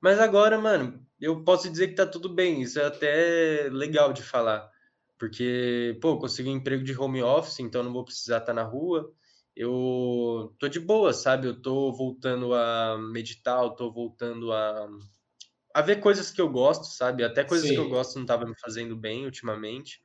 Mas 0.00 0.18
agora, 0.20 0.58
mano, 0.58 1.04
eu 1.20 1.42
posso 1.42 1.70
dizer 1.70 1.88
que 1.88 1.94
tá 1.94 2.06
tudo 2.06 2.28
bem, 2.28 2.62
isso 2.62 2.78
é 2.78 2.84
até 2.84 3.68
legal 3.70 4.12
de 4.12 4.22
falar. 4.22 4.70
Porque, 5.18 5.98
pô, 6.00 6.18
consegui 6.18 6.50
um 6.50 6.56
emprego 6.56 6.84
de 6.84 6.98
home 6.98 7.22
office, 7.22 7.60
então 7.60 7.82
não 7.82 7.92
vou 7.92 8.04
precisar 8.04 8.38
estar 8.38 8.48
tá 8.48 8.54
na 8.54 8.62
rua. 8.62 9.12
Eu 9.56 10.54
tô 10.58 10.68
de 10.68 10.80
boa, 10.80 11.12
sabe? 11.12 11.46
Eu 11.46 11.60
tô 11.60 11.92
voltando 11.92 12.52
a 12.52 12.98
meditar, 12.98 13.62
eu 13.62 13.70
tô 13.70 13.90
voltando 13.90 14.52
a, 14.52 14.88
a 15.72 15.80
ver 15.80 16.00
coisas 16.00 16.30
que 16.30 16.40
eu 16.40 16.50
gosto, 16.50 16.84
sabe? 16.84 17.24
Até 17.24 17.44
coisas 17.44 17.68
Sim. 17.68 17.74
que 17.74 17.80
eu 17.80 17.88
gosto 17.88 18.18
não 18.18 18.26
tava 18.26 18.44
me 18.44 18.54
fazendo 18.58 18.96
bem 18.96 19.24
ultimamente 19.24 20.03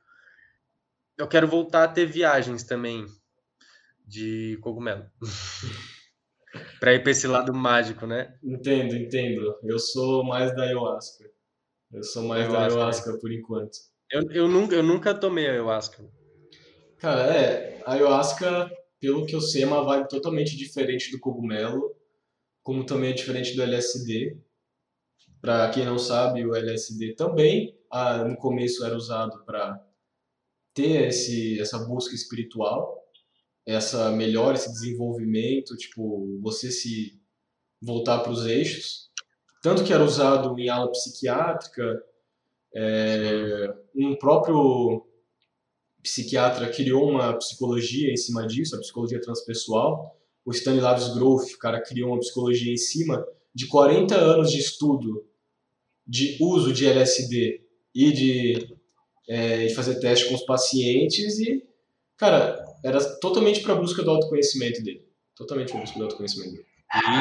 eu 1.20 1.28
quero 1.28 1.46
voltar 1.46 1.84
a 1.84 1.88
ter 1.88 2.06
viagens 2.06 2.64
também 2.64 3.04
de 4.06 4.58
cogumelo. 4.62 5.04
para 6.80 6.94
ir 6.94 7.02
para 7.02 7.12
esse 7.12 7.26
lado 7.26 7.52
mágico, 7.52 8.06
né? 8.06 8.34
Entendo, 8.42 8.96
entendo. 8.96 9.54
Eu 9.62 9.78
sou 9.78 10.24
mais 10.24 10.54
da 10.56 10.62
ayahuasca. 10.62 11.30
Eu 11.92 12.02
sou 12.02 12.22
mais 12.22 12.44
ayahuasca, 12.44 12.68
da 12.68 12.74
ayahuasca 12.74 13.18
por 13.18 13.30
enquanto. 13.30 13.78
Eu, 14.10 14.22
eu, 14.32 14.48
nunca, 14.48 14.74
eu 14.74 14.82
nunca 14.82 15.14
tomei 15.14 15.46
ayahuasca. 15.46 16.02
Cara, 16.98 17.22
é. 17.34 17.82
A 17.84 17.92
ayahuasca, 17.92 18.70
pelo 18.98 19.26
que 19.26 19.34
eu 19.34 19.42
sei, 19.42 19.62
é 19.62 19.66
uma 19.66 19.84
vibe 19.84 20.08
totalmente 20.08 20.56
diferente 20.56 21.12
do 21.12 21.20
cogumelo, 21.20 21.94
como 22.62 22.84
também 22.84 23.10
é 23.10 23.14
diferente 23.14 23.54
do 23.54 23.62
LSD. 23.62 24.38
Para 25.40 25.68
quem 25.70 25.84
não 25.84 25.98
sabe, 25.98 26.46
o 26.46 26.54
LSD 26.54 27.14
também 27.14 27.78
ah, 27.90 28.24
no 28.24 28.36
começo 28.36 28.84
era 28.84 28.96
usado 28.96 29.44
para 29.44 29.80
ter 30.74 31.08
esse, 31.08 31.60
essa 31.60 31.78
busca 31.78 32.14
espiritual, 32.14 32.98
essa 33.66 34.10
melhora, 34.10 34.56
esse 34.56 34.70
desenvolvimento, 34.70 35.76
tipo, 35.76 36.38
você 36.40 36.70
se 36.70 37.20
voltar 37.80 38.20
para 38.20 38.32
os 38.32 38.46
eixos. 38.46 39.10
Tanto 39.62 39.84
que 39.84 39.92
era 39.92 40.04
usado 40.04 40.58
em 40.58 40.68
aula 40.68 40.90
psiquiátrica, 40.90 42.02
é, 42.74 43.74
um 43.94 44.16
próprio 44.16 45.06
psiquiatra 46.02 46.70
criou 46.70 47.10
uma 47.10 47.36
psicologia 47.36 48.10
em 48.10 48.16
cima 48.16 48.46
disso, 48.46 48.76
a 48.76 48.80
psicologia 48.80 49.20
transpessoal. 49.20 50.18
O 50.44 50.52
Stanislav 50.52 50.98
Grof, 51.14 51.54
o 51.54 51.58
cara 51.58 51.82
criou 51.82 52.10
uma 52.10 52.20
psicologia 52.20 52.72
em 52.72 52.76
cima 52.76 53.26
de 53.54 53.66
40 53.66 54.16
anos 54.16 54.50
de 54.50 54.58
estudo 54.58 55.26
de 56.06 56.36
uso 56.40 56.72
de 56.72 56.86
LSD 56.86 57.62
e 57.94 58.12
de, 58.12 58.76
é, 59.28 59.66
de 59.66 59.74
fazer 59.74 60.00
teste 60.00 60.28
com 60.28 60.34
os 60.34 60.44
pacientes 60.44 61.38
e, 61.38 61.62
cara, 62.16 62.58
era 62.84 62.98
totalmente 63.18 63.60
para 63.60 63.74
busca 63.74 64.02
do 64.02 64.10
autoconhecimento 64.10 64.82
dele. 64.82 65.04
Totalmente 65.36 65.70
para 65.72 65.80
busca 65.80 65.98
do 65.98 66.04
autoconhecimento 66.04 66.52
dele. 66.52 66.70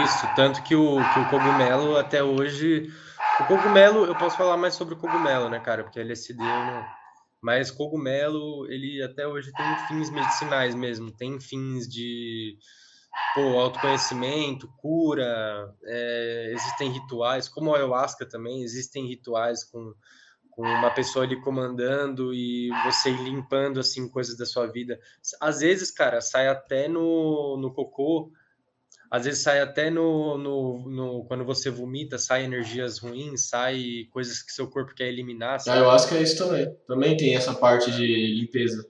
Isso, 0.03 0.27
tanto 0.35 0.63
que 0.63 0.75
o, 0.75 0.97
que 1.13 1.19
o 1.19 1.29
cogumelo 1.29 1.95
até 1.97 2.23
hoje. 2.23 2.91
O 3.39 3.45
cogumelo, 3.45 4.05
eu 4.05 4.15
posso 4.15 4.35
falar 4.35 4.57
mais 4.57 4.73
sobre 4.73 4.95
o 4.95 4.97
cogumelo, 4.97 5.47
né, 5.49 5.59
cara? 5.59 5.83
Porque 5.83 5.99
LSD 5.99 6.41
eu 6.41 6.45
não. 6.45 6.85
Mas 7.41 7.71
cogumelo, 7.71 8.69
ele 8.69 9.01
até 9.01 9.25
hoje 9.25 9.51
tem 9.53 9.87
fins 9.87 10.09
medicinais 10.09 10.75
mesmo, 10.75 11.11
tem 11.11 11.39
fins 11.39 11.87
de 11.87 12.57
pô, 13.33 13.59
autoconhecimento, 13.59 14.67
cura, 14.77 15.73
é, 15.85 16.51
existem 16.53 16.91
rituais, 16.91 17.47
como 17.47 17.73
a 17.73 17.77
ayahuasca 17.77 18.27
também, 18.27 18.63
existem 18.63 19.07
rituais 19.07 19.63
com 19.63 19.93
uma 20.59 20.91
pessoa 20.91 21.23
ali 21.23 21.39
comandando 21.39 22.33
e 22.33 22.69
você 22.83 23.09
limpando 23.11 23.79
assim 23.79 24.09
coisas 24.09 24.37
da 24.37 24.45
sua 24.45 24.67
vida. 24.67 24.99
Às 25.39 25.59
vezes, 25.59 25.89
cara, 25.89 26.19
sai 26.19 26.47
até 26.47 26.87
no, 26.87 27.57
no 27.57 27.73
cocô, 27.73 28.31
às 29.09 29.23
vezes 29.23 29.41
sai 29.41 29.61
até 29.61 29.89
no, 29.89 30.37
no, 30.37 30.89
no 30.89 31.25
quando 31.25 31.45
você 31.45 31.69
vomita, 31.69 32.17
sai 32.17 32.43
energias 32.43 32.99
ruins, 32.99 33.47
sai 33.47 34.05
coisas 34.11 34.41
que 34.41 34.51
seu 34.51 34.69
corpo 34.69 34.93
quer 34.93 35.07
eliminar. 35.07 35.59
Sabe? 35.59 35.77
A 35.77 35.81
ayahuasca 35.81 36.15
é 36.15 36.23
isso 36.23 36.37
também. 36.37 36.75
Também 36.85 37.15
tem 37.15 37.35
essa 37.35 37.53
parte 37.53 37.89
de 37.91 38.05
limpeza. 38.35 38.85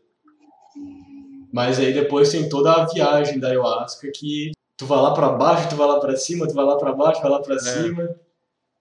Mas 1.53 1.79
aí 1.79 1.93
depois 1.93 2.31
tem 2.31 2.49
toda 2.49 2.73
a 2.73 2.85
viagem 2.85 3.39
da 3.39 3.49
ayahuasca 3.49 4.09
que 4.13 4.51
tu 4.75 4.85
vai 4.85 4.99
lá 4.99 5.13
para 5.13 5.29
baixo, 5.29 5.69
tu 5.69 5.75
vai 5.75 5.87
lá 5.87 5.99
para 5.99 6.15
cima, 6.17 6.47
tu 6.47 6.53
vai 6.53 6.65
lá 6.65 6.77
para 6.77 6.93
baixo, 6.93 7.21
vai 7.21 7.31
lá 7.31 7.41
para 7.41 7.55
é. 7.55 7.59
cima. 7.59 8.09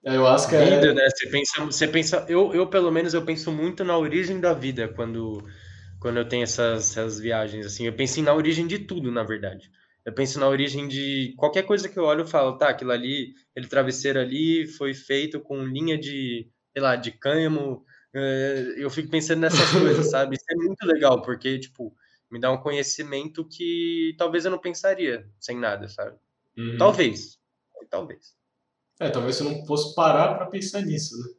Ayahuasca 0.05 0.55
é 0.55 0.75
vida, 0.75 0.87
é... 0.87 0.93
né? 0.93 1.09
Você 1.09 1.29
pensa, 1.29 1.65
você 1.65 1.87
pensa, 1.87 2.25
eu, 2.29 2.53
eu 2.53 2.67
pelo 2.67 2.91
menos 2.91 3.13
eu 3.13 3.23
penso 3.23 3.51
muito 3.51 3.83
na 3.83 3.97
origem 3.97 4.39
da 4.39 4.53
vida 4.53 4.87
quando 4.87 5.43
quando 5.99 6.17
eu 6.17 6.27
tenho 6.27 6.43
essas, 6.43 6.91
essas 6.91 7.19
viagens 7.19 7.65
assim. 7.65 7.85
Eu 7.85 7.93
penso 7.93 8.21
na 8.21 8.33
origem 8.33 8.65
de 8.65 8.79
tudo, 8.79 9.11
na 9.11 9.23
verdade. 9.23 9.69
Eu 10.05 10.13
penso 10.13 10.39
na 10.39 10.47
origem 10.47 10.87
de 10.87 11.33
qualquer 11.37 11.63
coisa 11.63 11.89
que 11.89 11.99
eu 11.99 12.03
olho, 12.05 12.21
eu 12.21 12.27
falo, 12.27 12.57
tá, 12.57 12.69
aquilo 12.69 12.91
ali, 12.91 13.33
aquele 13.51 13.67
travesseiro 13.67 14.19
ali 14.19 14.65
foi 14.65 14.93
feito 14.93 15.41
com 15.41 15.61
linha 15.63 15.97
de, 15.97 16.49
sei 16.71 16.81
lá, 16.81 16.95
de 16.95 17.11
cânhamo. 17.11 17.83
Eh, 18.13 18.75
eu 18.77 18.89
fico 18.89 19.09
pensando 19.09 19.41
nessas 19.41 19.69
coisas, 19.77 20.09
sabe? 20.09 20.35
Isso 20.35 20.45
é 20.49 20.55
muito 20.55 20.85
legal, 20.85 21.21
porque, 21.21 21.59
tipo, 21.59 21.93
me 22.31 22.39
dá 22.39 22.49
um 22.49 22.57
conhecimento 22.57 23.45
que 23.45 24.15
talvez 24.17 24.45
eu 24.45 24.51
não 24.51 24.57
pensaria 24.57 25.29
sem 25.37 25.57
nada, 25.59 25.89
sabe? 25.89 26.17
Uhum. 26.57 26.77
Talvez. 26.77 27.37
Talvez. 27.89 28.38
É, 28.99 29.09
talvez 29.09 29.35
você 29.35 29.43
não 29.43 29.65
fosse 29.65 29.95
parar 29.95 30.35
para 30.35 30.47
pensar 30.47 30.81
nisso, 30.81 31.17
né? 31.17 31.33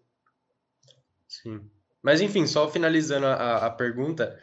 Sim. 1.29 1.61
Mas 2.03 2.21
enfim, 2.21 2.47
só 2.47 2.69
finalizando 2.71 3.27
a, 3.27 3.67
a 3.67 3.71
pergunta, 3.71 4.39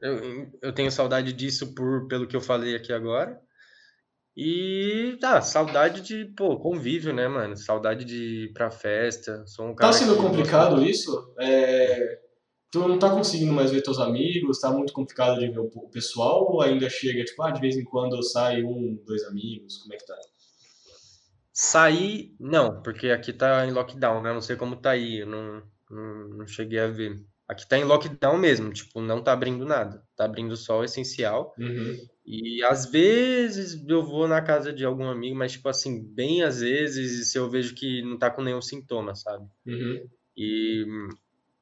eu, 0.00 0.48
eu 0.62 0.72
tenho 0.72 0.90
saudade 0.90 1.32
disso 1.32 1.74
por, 1.74 2.06
pelo 2.06 2.26
que 2.26 2.36
eu 2.36 2.40
falei 2.40 2.76
aqui 2.76 2.92
agora. 2.92 3.40
E 4.36 5.18
tá, 5.20 5.42
saudade 5.42 6.00
de, 6.02 6.24
pô, 6.36 6.58
convívio, 6.60 7.12
né, 7.12 7.26
mano? 7.26 7.56
Saudade 7.56 8.04
de 8.04 8.44
ir 8.44 8.52
pra 8.52 8.70
festa. 8.70 9.44
Sou 9.46 9.66
um 9.66 9.74
cara 9.74 9.92
tá 9.92 9.98
sendo 9.98 10.16
complicado 10.16 10.82
isso? 10.82 11.34
É 11.38 12.20
tu 12.70 12.86
não 12.86 12.98
tá 12.98 13.10
conseguindo 13.10 13.52
mais 13.52 13.70
ver 13.70 13.82
teus 13.82 13.98
amigos, 13.98 14.60
tá 14.60 14.70
muito 14.70 14.92
complicado 14.92 15.40
de 15.40 15.48
ver 15.48 15.58
o 15.58 15.88
pessoal, 15.90 16.52
ou 16.52 16.62
ainda 16.62 16.88
chega, 16.88 17.24
tipo, 17.24 17.42
ah, 17.42 17.50
de 17.50 17.60
vez 17.60 17.76
em 17.76 17.84
quando 17.84 18.22
sai 18.22 18.62
um, 18.62 18.98
dois 19.04 19.24
amigos, 19.24 19.78
como 19.78 19.94
é 19.94 19.96
que 19.96 20.06
tá? 20.06 20.16
Sair, 21.62 22.34
não, 22.40 22.80
porque 22.80 23.10
aqui 23.10 23.34
tá 23.34 23.66
em 23.66 23.70
lockdown, 23.70 24.22
né? 24.22 24.32
Não 24.32 24.40
sei 24.40 24.56
como 24.56 24.76
tá 24.76 24.92
aí, 24.92 25.18
eu 25.18 25.26
não, 25.26 25.62
não, 25.90 26.28
não 26.28 26.46
cheguei 26.46 26.78
a 26.78 26.86
ver. 26.86 27.22
Aqui 27.46 27.68
tá 27.68 27.76
em 27.76 27.84
lockdown 27.84 28.38
mesmo, 28.38 28.72
tipo, 28.72 28.98
não 29.02 29.22
tá 29.22 29.34
abrindo 29.34 29.66
nada. 29.66 30.02
Tá 30.16 30.24
abrindo 30.24 30.56
só 30.56 30.80
o 30.80 30.84
essencial. 30.84 31.54
Uhum. 31.58 31.98
E 32.24 32.64
às 32.64 32.86
vezes 32.86 33.84
eu 33.86 34.02
vou 34.02 34.26
na 34.26 34.40
casa 34.40 34.72
de 34.72 34.86
algum 34.86 35.06
amigo, 35.06 35.36
mas, 35.36 35.52
tipo 35.52 35.68
assim, 35.68 36.02
bem 36.02 36.42
às 36.42 36.60
vezes, 36.60 37.30
se 37.30 37.36
eu 37.36 37.50
vejo 37.50 37.74
que 37.74 38.00
não 38.04 38.18
tá 38.18 38.30
com 38.30 38.42
nenhum 38.42 38.62
sintoma, 38.62 39.14
sabe? 39.14 39.46
Uhum. 39.66 40.08
E 40.34 40.86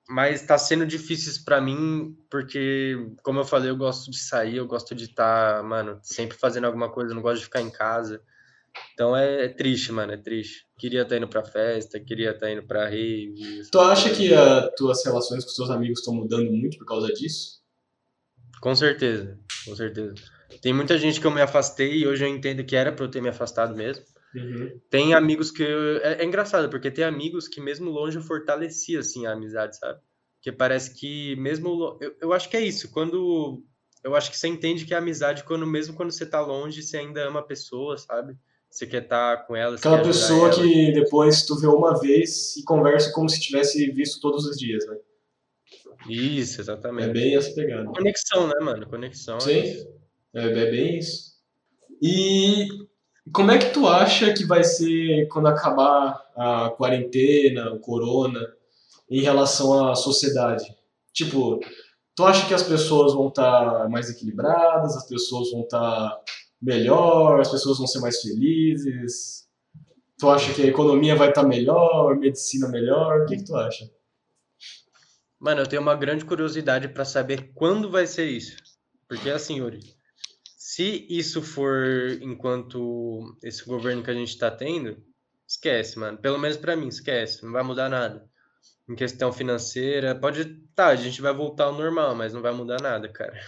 mas 0.08 0.40
está 0.40 0.56
sendo 0.56 0.86
difícil 0.86 1.42
para 1.44 1.60
mim, 1.60 2.16
porque, 2.30 2.96
como 3.24 3.40
eu 3.40 3.44
falei, 3.44 3.68
eu 3.68 3.76
gosto 3.76 4.12
de 4.12 4.18
sair, 4.18 4.58
eu 4.58 4.66
gosto 4.66 4.94
de 4.94 5.06
estar, 5.06 5.56
tá, 5.56 5.62
mano, 5.64 5.98
sempre 6.04 6.38
fazendo 6.38 6.66
alguma 6.66 6.88
coisa, 6.88 7.10
eu 7.10 7.16
não 7.16 7.22
gosto 7.22 7.40
de 7.40 7.46
ficar 7.46 7.62
em 7.62 7.70
casa. 7.70 8.22
Então 8.94 9.16
é, 9.16 9.44
é 9.44 9.48
triste, 9.48 9.92
mano, 9.92 10.12
é 10.12 10.16
triste. 10.16 10.66
Queria 10.78 11.02
estar 11.02 11.14
tá 11.14 11.16
indo 11.18 11.28
pra 11.28 11.44
festa, 11.44 12.00
queria 12.00 12.30
estar 12.30 12.46
tá 12.46 12.52
indo 12.52 12.62
pra 12.66 12.88
rave. 12.88 13.34
Tu 13.70 13.80
acha 13.80 14.10
que 14.10 14.34
as 14.34 14.74
tuas 14.76 15.04
relações 15.04 15.44
com 15.44 15.50
seus 15.50 15.70
amigos 15.70 16.00
estão 16.00 16.14
mudando 16.14 16.50
muito 16.50 16.78
por 16.78 16.86
causa 16.86 17.12
disso? 17.12 17.58
Com 18.60 18.74
certeza, 18.74 19.38
com 19.64 19.76
certeza. 19.76 20.14
Tem 20.60 20.72
muita 20.72 20.98
gente 20.98 21.20
que 21.20 21.26
eu 21.26 21.30
me 21.30 21.40
afastei 21.40 21.98
e 21.98 22.06
hoje 22.06 22.24
eu 22.24 22.28
entendo 22.28 22.64
que 22.64 22.74
era 22.74 22.90
para 22.92 23.04
eu 23.04 23.10
ter 23.10 23.22
me 23.22 23.28
afastado 23.28 23.76
mesmo. 23.76 24.04
Uhum. 24.34 24.80
Tem 24.90 25.14
amigos 25.14 25.50
que. 25.50 25.64
É, 25.64 26.22
é, 26.22 26.24
engraçado, 26.24 26.68
porque 26.68 26.90
tem 26.90 27.04
amigos 27.04 27.48
que, 27.48 27.60
mesmo 27.60 27.90
longe, 27.90 28.20
fortalecia 28.20 29.00
assim, 29.00 29.26
a 29.26 29.32
amizade, 29.32 29.78
sabe? 29.78 30.00
Porque 30.36 30.52
parece 30.52 30.94
que, 30.94 31.36
mesmo. 31.36 31.98
Eu, 32.00 32.16
eu 32.20 32.32
acho 32.32 32.48
que 32.48 32.56
é 32.56 32.60
isso. 32.60 32.90
Quando. 32.90 33.62
Eu 34.04 34.14
acho 34.14 34.30
que 34.30 34.38
você 34.38 34.48
entende 34.48 34.84
que 34.84 34.94
a 34.94 34.98
amizade, 34.98 35.44
quando 35.44 35.66
mesmo 35.66 35.94
quando 35.94 36.12
você 36.12 36.24
tá 36.24 36.40
longe, 36.40 36.82
você 36.82 36.98
ainda 36.98 37.26
ama 37.26 37.40
a 37.40 37.44
pessoa, 37.44 37.96
sabe? 37.98 38.36
Você 38.70 38.86
quer 38.86 39.02
estar 39.02 39.46
com 39.46 39.56
ela. 39.56 39.76
Aquela 39.76 40.02
pessoa 40.02 40.50
que 40.50 40.92
depois 40.92 41.42
tu 41.42 41.58
vê 41.58 41.66
uma 41.66 41.98
vez 41.98 42.56
e 42.56 42.62
conversa 42.62 43.12
como 43.12 43.28
se 43.28 43.40
tivesse 43.40 43.90
visto 43.92 44.20
todos 44.20 44.44
os 44.44 44.56
dias, 44.56 44.86
né? 44.86 44.96
Isso, 46.08 46.60
exatamente. 46.60 47.10
É 47.10 47.12
bem 47.12 47.36
essa 47.36 47.52
pegada. 47.54 47.86
Conexão, 47.86 48.46
né, 48.46 48.54
mano? 48.60 48.86
Conexão. 48.86 49.40
Sim. 49.40 49.62
É, 50.34 50.44
é 50.44 50.70
bem 50.70 50.98
isso. 50.98 51.32
E 52.00 52.68
como 53.32 53.50
é 53.50 53.58
que 53.58 53.70
tu 53.70 53.86
acha 53.86 54.32
que 54.32 54.44
vai 54.44 54.62
ser 54.62 55.26
quando 55.28 55.48
acabar 55.48 56.22
a 56.36 56.70
quarentena, 56.70 57.72
o 57.72 57.80
corona, 57.80 58.40
em 59.10 59.20
relação 59.20 59.88
à 59.88 59.94
sociedade? 59.94 60.64
Tipo, 61.12 61.58
tu 62.14 62.24
acha 62.24 62.46
que 62.46 62.54
as 62.54 62.62
pessoas 62.62 63.12
vão 63.12 63.28
estar 63.28 63.82
tá 63.82 63.88
mais 63.88 64.08
equilibradas, 64.08 64.96
as 64.96 65.06
pessoas 65.08 65.50
vão 65.50 65.62
estar 65.62 65.80
tá 66.10 66.20
melhor, 66.60 67.40
as 67.40 67.50
pessoas 67.50 67.78
vão 67.78 67.86
ser 67.86 68.00
mais 68.00 68.20
felizes? 68.20 69.48
Tu 70.18 70.28
acha 70.28 70.52
que 70.52 70.62
a 70.62 70.66
economia 70.66 71.14
vai 71.14 71.28
estar 71.28 71.42
tá 71.42 71.48
melhor, 71.48 72.16
medicina 72.16 72.68
melhor? 72.68 73.22
O 73.22 73.26
que, 73.26 73.36
que 73.36 73.44
tu 73.44 73.54
acha? 73.54 73.88
Mano, 75.38 75.60
eu 75.60 75.66
tenho 75.66 75.80
uma 75.82 75.94
grande 75.94 76.24
curiosidade 76.24 76.88
para 76.88 77.04
saber 77.04 77.52
quando 77.54 77.90
vai 77.90 78.06
ser 78.06 78.28
isso. 78.28 78.56
Porque 79.08 79.30
assim, 79.30 79.58
Yuri, 79.58 79.80
se 80.56 81.06
isso 81.08 81.40
for 81.40 82.18
enquanto 82.20 83.36
esse 83.42 83.64
governo 83.64 84.02
que 84.02 84.10
a 84.10 84.14
gente 84.14 84.30
está 84.30 84.50
tendo, 84.50 85.02
esquece, 85.46 85.98
mano. 85.98 86.18
Pelo 86.18 86.38
menos 86.38 86.56
para 86.56 86.76
mim, 86.76 86.88
esquece. 86.88 87.44
Não 87.44 87.52
vai 87.52 87.62
mudar 87.62 87.88
nada. 87.88 88.28
Em 88.88 88.94
questão 88.94 89.32
financeira, 89.32 90.14
pode. 90.14 90.44
Tá, 90.74 90.88
a 90.88 90.96
gente 90.96 91.22
vai 91.22 91.32
voltar 91.32 91.64
ao 91.64 91.74
normal, 91.74 92.14
mas 92.14 92.34
não 92.34 92.42
vai 92.42 92.52
mudar 92.52 92.82
nada, 92.82 93.08
cara. 93.08 93.38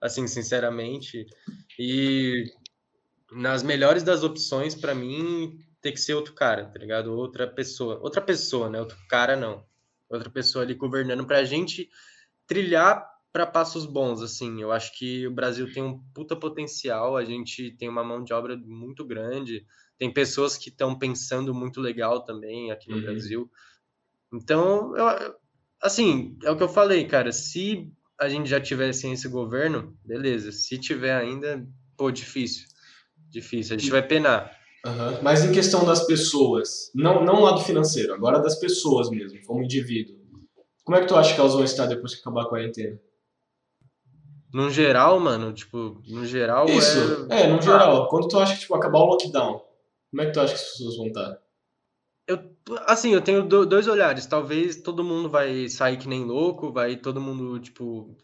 Assim, 0.00 0.26
sinceramente. 0.26 1.26
E 1.78 2.44
nas 3.30 3.62
melhores 3.62 4.02
das 4.02 4.22
opções, 4.22 4.74
para 4.74 4.94
mim, 4.94 5.58
tem 5.80 5.92
que 5.92 6.00
ser 6.00 6.14
outro 6.14 6.34
cara, 6.34 6.66
tá 6.66 6.78
ligado? 6.78 7.12
Outra 7.12 7.46
pessoa. 7.46 7.98
Outra 8.02 8.20
pessoa, 8.20 8.68
né? 8.68 8.80
Outro 8.80 8.96
cara, 9.08 9.36
não. 9.36 9.64
Outra 10.08 10.30
pessoa 10.30 10.64
ali 10.64 10.74
governando 10.74 11.26
pra 11.26 11.44
gente 11.44 11.88
trilhar 12.46 13.08
para 13.32 13.46
passos 13.46 13.86
bons, 13.86 14.22
assim. 14.22 14.60
Eu 14.60 14.72
acho 14.72 14.96
que 14.98 15.26
o 15.26 15.30
Brasil 15.30 15.72
tem 15.72 15.82
um 15.82 16.02
puta 16.12 16.34
potencial, 16.34 17.16
a 17.16 17.24
gente 17.24 17.70
tem 17.72 17.88
uma 17.88 18.02
mão 18.02 18.24
de 18.24 18.32
obra 18.32 18.56
muito 18.56 19.04
grande, 19.04 19.64
tem 19.96 20.12
pessoas 20.12 20.56
que 20.56 20.68
estão 20.68 20.98
pensando 20.98 21.54
muito 21.54 21.80
legal 21.80 22.24
também 22.24 22.70
aqui 22.70 22.90
no 22.90 22.96
uhum. 22.96 23.02
Brasil. 23.02 23.50
Então, 24.32 24.96
eu, 24.96 25.36
assim, 25.80 26.36
é 26.42 26.50
o 26.50 26.56
que 26.56 26.62
eu 26.62 26.68
falei, 26.68 27.06
cara. 27.06 27.30
Se 27.30 27.92
a 28.20 28.28
gente 28.28 28.48
já 28.48 28.60
tivesse 28.60 29.10
esse 29.10 29.28
governo, 29.28 29.96
beleza. 30.04 30.52
Se 30.52 30.78
tiver 30.78 31.14
ainda, 31.14 31.66
pô, 31.96 32.10
difícil. 32.10 32.66
Difícil. 33.30 33.74
A 33.74 33.78
gente 33.78 33.90
vai 33.90 34.06
penar. 34.06 34.54
Uhum. 34.84 35.22
Mas 35.22 35.44
em 35.44 35.52
questão 35.52 35.84
das 35.84 36.06
pessoas, 36.06 36.90
não, 36.94 37.24
não 37.24 37.40
lado 37.40 37.60
financeiro, 37.60 38.12
agora 38.12 38.38
das 38.38 38.58
pessoas 38.58 39.08
mesmo, 39.10 39.40
como 39.46 39.62
indivíduo. 39.62 40.16
Como 40.84 40.96
é 40.96 41.00
que 41.00 41.06
tu 41.06 41.16
acha 41.16 41.34
que 41.34 41.40
elas 41.40 41.54
vão 41.54 41.64
estar 41.64 41.86
depois 41.86 42.14
que 42.14 42.20
acabar 42.20 42.42
a 42.42 42.48
quarentena? 42.48 42.98
No 44.52 44.68
geral, 44.68 45.18
mano, 45.20 45.52
tipo, 45.52 46.02
no 46.08 46.26
geral 46.26 46.66
Isso, 46.68 47.26
é... 47.30 47.42
é, 47.42 47.46
no 47.46 47.62
geral. 47.62 48.08
Quando 48.08 48.28
tu 48.28 48.38
acha 48.38 48.54
que, 48.54 48.60
tipo, 48.60 48.74
acabar 48.74 48.98
o 48.98 49.06
lockdown, 49.06 49.62
como 50.10 50.22
é 50.22 50.26
que 50.26 50.32
tu 50.32 50.40
acha 50.40 50.54
que 50.54 50.60
as 50.60 50.70
pessoas 50.72 50.96
vão 50.96 51.06
estar? 51.06 51.38
Eu, 52.26 52.38
assim, 52.86 53.12
eu 53.12 53.20
tenho 53.20 53.42
dois 53.46 53.88
olhares. 53.88 54.26
Talvez 54.26 54.76
todo 54.76 55.04
mundo 55.04 55.28
vai 55.28 55.68
sair 55.68 55.96
que 55.96 56.08
nem 56.08 56.24
louco, 56.24 56.72
vai 56.72 56.96
todo 56.96 57.20
mundo, 57.20 57.58
tipo, 57.58 58.16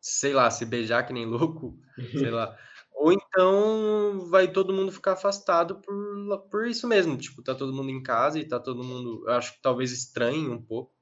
sei 0.00 0.32
lá, 0.32 0.50
se 0.50 0.64
beijar 0.64 1.06
que 1.06 1.12
nem 1.12 1.26
louco, 1.26 1.78
sei 2.12 2.30
lá. 2.30 2.56
Ou 2.94 3.12
então 3.12 4.28
vai 4.28 4.50
todo 4.50 4.72
mundo 4.72 4.90
ficar 4.90 5.12
afastado 5.12 5.76
por, 5.76 6.38
por 6.50 6.66
isso 6.66 6.86
mesmo. 6.88 7.16
Tipo, 7.16 7.42
tá 7.42 7.54
todo 7.54 7.72
mundo 7.72 7.90
em 7.90 8.02
casa 8.02 8.38
e 8.38 8.44
tá 8.44 8.58
todo 8.58 8.82
mundo. 8.82 9.24
Eu 9.26 9.34
acho 9.34 9.54
que 9.54 9.62
talvez 9.62 9.92
estranhe 9.92 10.48
um 10.48 10.60
pouco. 10.60 10.92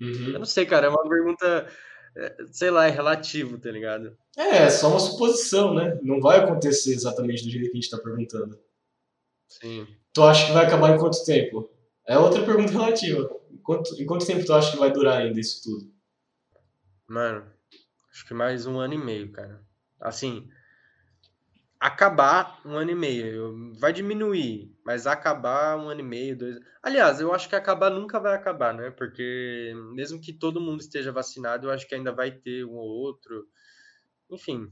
Uhum. 0.00 0.30
Eu 0.32 0.38
não 0.38 0.46
sei, 0.46 0.64
cara, 0.64 0.86
é 0.86 0.88
uma 0.88 1.08
pergunta, 1.08 1.68
é, 2.16 2.36
sei 2.52 2.70
lá, 2.70 2.86
é 2.86 2.90
relativo, 2.90 3.58
tá 3.58 3.70
ligado? 3.70 4.16
É, 4.36 4.64
é 4.64 4.70
só 4.70 4.88
uma 4.88 5.00
suposição, 5.00 5.74
né? 5.74 5.98
Não 6.02 6.20
vai 6.20 6.38
acontecer 6.38 6.92
exatamente 6.92 7.44
do 7.44 7.50
jeito 7.50 7.70
que 7.70 7.76
a 7.76 7.80
gente 7.80 7.90
tá 7.90 7.98
perguntando. 7.98 8.58
Sim. 9.48 9.86
Tu 10.12 10.22
acha 10.22 10.46
que 10.46 10.52
vai 10.52 10.64
acabar 10.64 10.94
em 10.94 10.98
quanto 10.98 11.24
tempo? 11.24 11.68
É 12.06 12.18
outra 12.18 12.44
pergunta 12.44 12.72
relativa. 12.72 13.28
Quanto, 13.62 14.00
em 14.00 14.04
quanto 14.04 14.26
tempo 14.26 14.44
tu 14.44 14.52
acha 14.52 14.72
que 14.72 14.78
vai 14.78 14.92
durar 14.92 15.22
ainda 15.22 15.40
isso 15.40 15.62
tudo? 15.62 15.92
Mano, 17.08 17.46
acho 18.10 18.26
que 18.26 18.34
mais 18.34 18.66
um 18.66 18.78
ano 18.78 18.94
e 18.94 18.98
meio, 18.98 19.32
cara. 19.32 19.62
Assim, 20.00 20.48
acabar 21.80 22.60
um 22.64 22.76
ano 22.76 22.90
e 22.90 22.94
meio. 22.94 23.74
Vai 23.78 23.92
diminuir, 23.92 24.74
mas 24.84 25.06
acabar 25.06 25.78
um 25.78 25.88
ano 25.88 26.00
e 26.00 26.04
meio, 26.04 26.36
dois. 26.36 26.58
Aliás, 26.82 27.20
eu 27.20 27.32
acho 27.32 27.48
que 27.48 27.56
acabar 27.56 27.90
nunca 27.90 28.20
vai 28.20 28.34
acabar, 28.34 28.74
né? 28.74 28.90
Porque 28.90 29.72
mesmo 29.94 30.20
que 30.20 30.32
todo 30.32 30.60
mundo 30.60 30.80
esteja 30.80 31.12
vacinado, 31.12 31.66
eu 31.66 31.70
acho 31.70 31.86
que 31.88 31.94
ainda 31.94 32.12
vai 32.12 32.30
ter 32.30 32.64
um 32.64 32.74
ou 32.74 32.88
outro. 32.88 33.46
Enfim. 34.30 34.68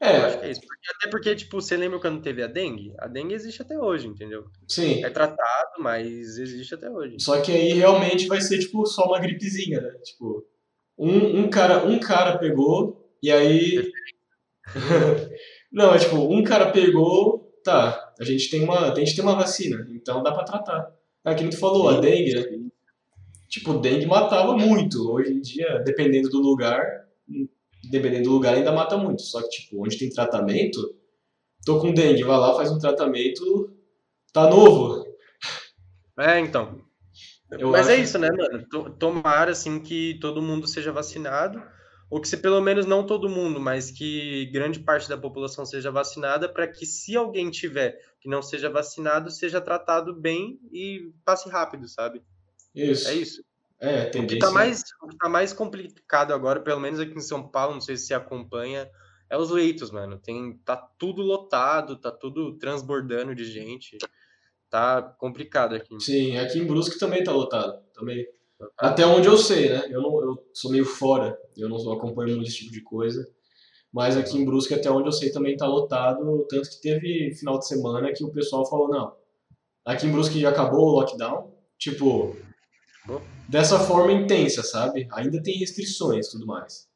É. 0.00 0.16
Eu 0.16 0.24
acho 0.24 0.38
que 0.38 0.46
é 0.46 0.50
isso. 0.50 0.60
Até 0.96 1.10
porque, 1.10 1.34
tipo, 1.34 1.60
você 1.60 1.76
lembra 1.76 2.00
quando 2.00 2.22
teve 2.22 2.42
a 2.42 2.46
dengue? 2.46 2.94
A 2.98 3.06
dengue 3.06 3.34
existe 3.34 3.62
até 3.62 3.78
hoje, 3.78 4.06
entendeu? 4.06 4.44
Sim. 4.68 5.04
É 5.04 5.10
tratado, 5.10 5.72
mas 5.80 6.38
existe 6.38 6.74
até 6.74 6.90
hoje. 6.90 7.16
Só 7.18 7.40
que 7.40 7.52
aí 7.52 7.72
realmente 7.72 8.26
vai 8.26 8.40
ser, 8.40 8.58
tipo, 8.58 8.86
só 8.86 9.04
uma 9.06 9.20
gripezinha, 9.20 9.80
né? 9.80 9.92
Tipo, 10.04 10.46
um, 10.98 11.40
um, 11.40 11.50
cara, 11.50 11.84
um 11.84 11.98
cara 11.98 12.38
pegou 12.38 13.10
e 13.22 13.30
aí. 13.30 13.92
Não, 15.72 15.94
é 15.94 15.98
tipo, 15.98 16.16
um 16.16 16.44
cara 16.44 16.70
pegou, 16.70 17.58
tá, 17.64 18.14
a 18.20 18.24
gente 18.24 18.50
tem 18.50 18.62
uma, 18.62 18.92
a 18.92 18.94
gente 18.94 19.16
tem 19.16 19.24
uma 19.24 19.34
vacina, 19.34 19.86
então 19.90 20.22
dá 20.22 20.30
para 20.32 20.44
tratar. 20.44 20.94
É 21.24 21.34
que 21.34 21.48
tu 21.48 21.56
falou, 21.56 21.88
a 21.88 22.00
dengue, 22.00 22.34
né? 22.34 22.70
Tipo, 23.48 23.74
dengue 23.74 24.06
matava 24.06 24.56
muito. 24.56 25.10
Hoje 25.10 25.32
em 25.32 25.40
dia, 25.40 25.78
dependendo 25.84 26.28
do 26.28 26.40
lugar, 26.40 27.06
dependendo 27.90 28.24
do 28.24 28.32
lugar 28.32 28.54
ainda 28.54 28.72
mata 28.72 28.96
muito. 28.96 29.22
Só 29.22 29.42
que, 29.42 29.48
tipo, 29.48 29.84
onde 29.84 29.98
tem 29.98 30.10
tratamento, 30.10 30.94
tô 31.64 31.80
com 31.80 31.92
dengue, 31.92 32.22
vai 32.22 32.38
lá, 32.38 32.54
faz 32.54 32.70
um 32.70 32.78
tratamento, 32.78 33.72
tá 34.32 34.48
novo. 34.48 35.04
É, 36.18 36.38
então. 36.38 36.80
Eu 37.50 37.70
Mas 37.70 37.88
é 37.88 37.92
acho... 37.92 38.00
é 38.00 38.04
isso, 38.04 38.18
né, 38.18 38.28
mano? 38.30 38.94
Tomara, 38.98 39.52
assim, 39.52 39.80
que 39.80 40.18
todo 40.20 40.40
mundo 40.40 40.66
seja 40.66 40.90
vacinado 40.90 41.62
ou 42.12 42.20
que 42.20 42.28
se 42.28 42.36
pelo 42.36 42.60
menos 42.60 42.84
não 42.84 43.06
todo 43.06 43.26
mundo, 43.26 43.58
mas 43.58 43.90
que 43.90 44.44
grande 44.52 44.78
parte 44.78 45.08
da 45.08 45.16
população 45.16 45.64
seja 45.64 45.90
vacinada, 45.90 46.46
para 46.46 46.68
que 46.68 46.84
se 46.84 47.16
alguém 47.16 47.50
tiver 47.50 47.98
que 48.20 48.28
não 48.28 48.42
seja 48.42 48.68
vacinado, 48.68 49.30
seja 49.30 49.62
tratado 49.62 50.14
bem 50.14 50.60
e 50.70 51.10
passe 51.24 51.48
rápido, 51.48 51.88
sabe? 51.88 52.22
Isso. 52.74 53.08
É 53.08 53.14
isso. 53.14 53.42
É, 53.82 54.06
o 54.16 54.26
que 54.28 54.34
está 54.34 54.48
mais, 54.52 54.84
tá 55.20 55.28
mais 55.28 55.52
complicado 55.52 56.32
agora, 56.32 56.60
pelo 56.60 56.78
menos 56.78 57.00
aqui 57.00 57.14
em 57.14 57.20
São 57.20 57.48
Paulo, 57.48 57.74
não 57.74 57.80
sei 57.80 57.96
se 57.96 58.06
você 58.06 58.14
acompanha, 58.14 58.88
é 59.28 59.36
os 59.36 59.50
leitos, 59.50 59.90
mano. 59.90 60.18
Tem, 60.18 60.56
tá 60.64 60.76
tudo 60.76 61.20
lotado, 61.20 61.96
tá 61.96 62.12
tudo 62.12 62.56
transbordando 62.58 63.34
de 63.34 63.44
gente. 63.44 63.98
Tá 64.70 65.02
complicado 65.02 65.74
aqui. 65.74 65.98
Sim, 66.00 66.36
aqui 66.36 66.60
em 66.60 66.66
Brusque 66.66 66.96
também 66.96 67.24
tá 67.24 67.32
lotado. 67.32 67.82
Também. 67.92 68.24
Até 68.78 69.04
onde 69.04 69.26
eu 69.26 69.36
sei, 69.36 69.70
né? 69.70 69.86
Eu, 69.90 70.00
não, 70.00 70.22
eu 70.22 70.48
sou 70.54 70.70
meio 70.70 70.84
fora, 70.84 71.36
eu 71.56 71.68
não 71.68 71.76
acompanho 71.92 72.36
muito 72.36 72.48
esse 72.48 72.58
tipo 72.58 72.72
de 72.72 72.82
coisa. 72.82 73.26
Mas 73.92 74.16
aqui 74.16 74.38
em 74.38 74.44
Brusque, 74.44 74.74
até 74.74 74.90
onde 74.90 75.08
eu 75.08 75.12
sei, 75.12 75.32
também 75.32 75.56
tá 75.56 75.66
lotado. 75.66 76.46
Tanto 76.48 76.70
que 76.70 76.80
teve 76.80 77.34
final 77.34 77.58
de 77.58 77.66
semana 77.66 78.12
que 78.12 78.22
o 78.22 78.30
pessoal 78.30 78.64
falou: 78.64 78.88
não, 78.88 79.16
aqui 79.84 80.06
em 80.06 80.12
Brusque 80.12 80.40
já 80.40 80.50
acabou 80.50 80.86
o 80.86 80.92
lockdown. 80.92 81.52
Tipo, 81.78 82.36
dessa 83.52 83.78
forma 83.78 84.10
intensa, 84.12 84.62
sabe? 84.62 85.06
Ainda 85.12 85.42
tem 85.42 85.58
restrições 85.58 86.26
e 86.26 86.30
tudo 86.30 86.46
mais. 86.46 86.88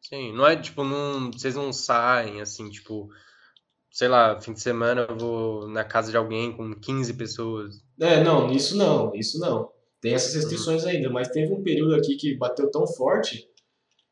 Sim, 0.00 0.32
não 0.32 0.46
é 0.46 0.56
tipo, 0.56 0.82
não, 0.82 1.30
vocês 1.30 1.54
não 1.54 1.74
saem 1.74 2.40
assim, 2.40 2.70
tipo, 2.70 3.10
sei 3.90 4.08
lá, 4.08 4.40
fim 4.40 4.54
de 4.54 4.62
semana 4.62 5.02
eu 5.02 5.18
vou 5.18 5.68
na 5.68 5.84
casa 5.84 6.10
de 6.10 6.16
alguém 6.16 6.56
com 6.56 6.74
15 6.74 7.12
pessoas. 7.14 7.84
É, 8.00 8.24
não, 8.24 8.50
isso 8.50 8.78
não, 8.78 9.14
isso 9.14 9.38
não. 9.38 9.70
Tem 10.00 10.14
essas 10.14 10.34
restrições 10.34 10.86
ainda, 10.86 11.10
mas 11.10 11.28
teve 11.28 11.52
um 11.52 11.62
período 11.62 11.94
aqui 11.94 12.16
que 12.16 12.34
bateu 12.34 12.70
tão 12.70 12.86
forte 12.86 13.46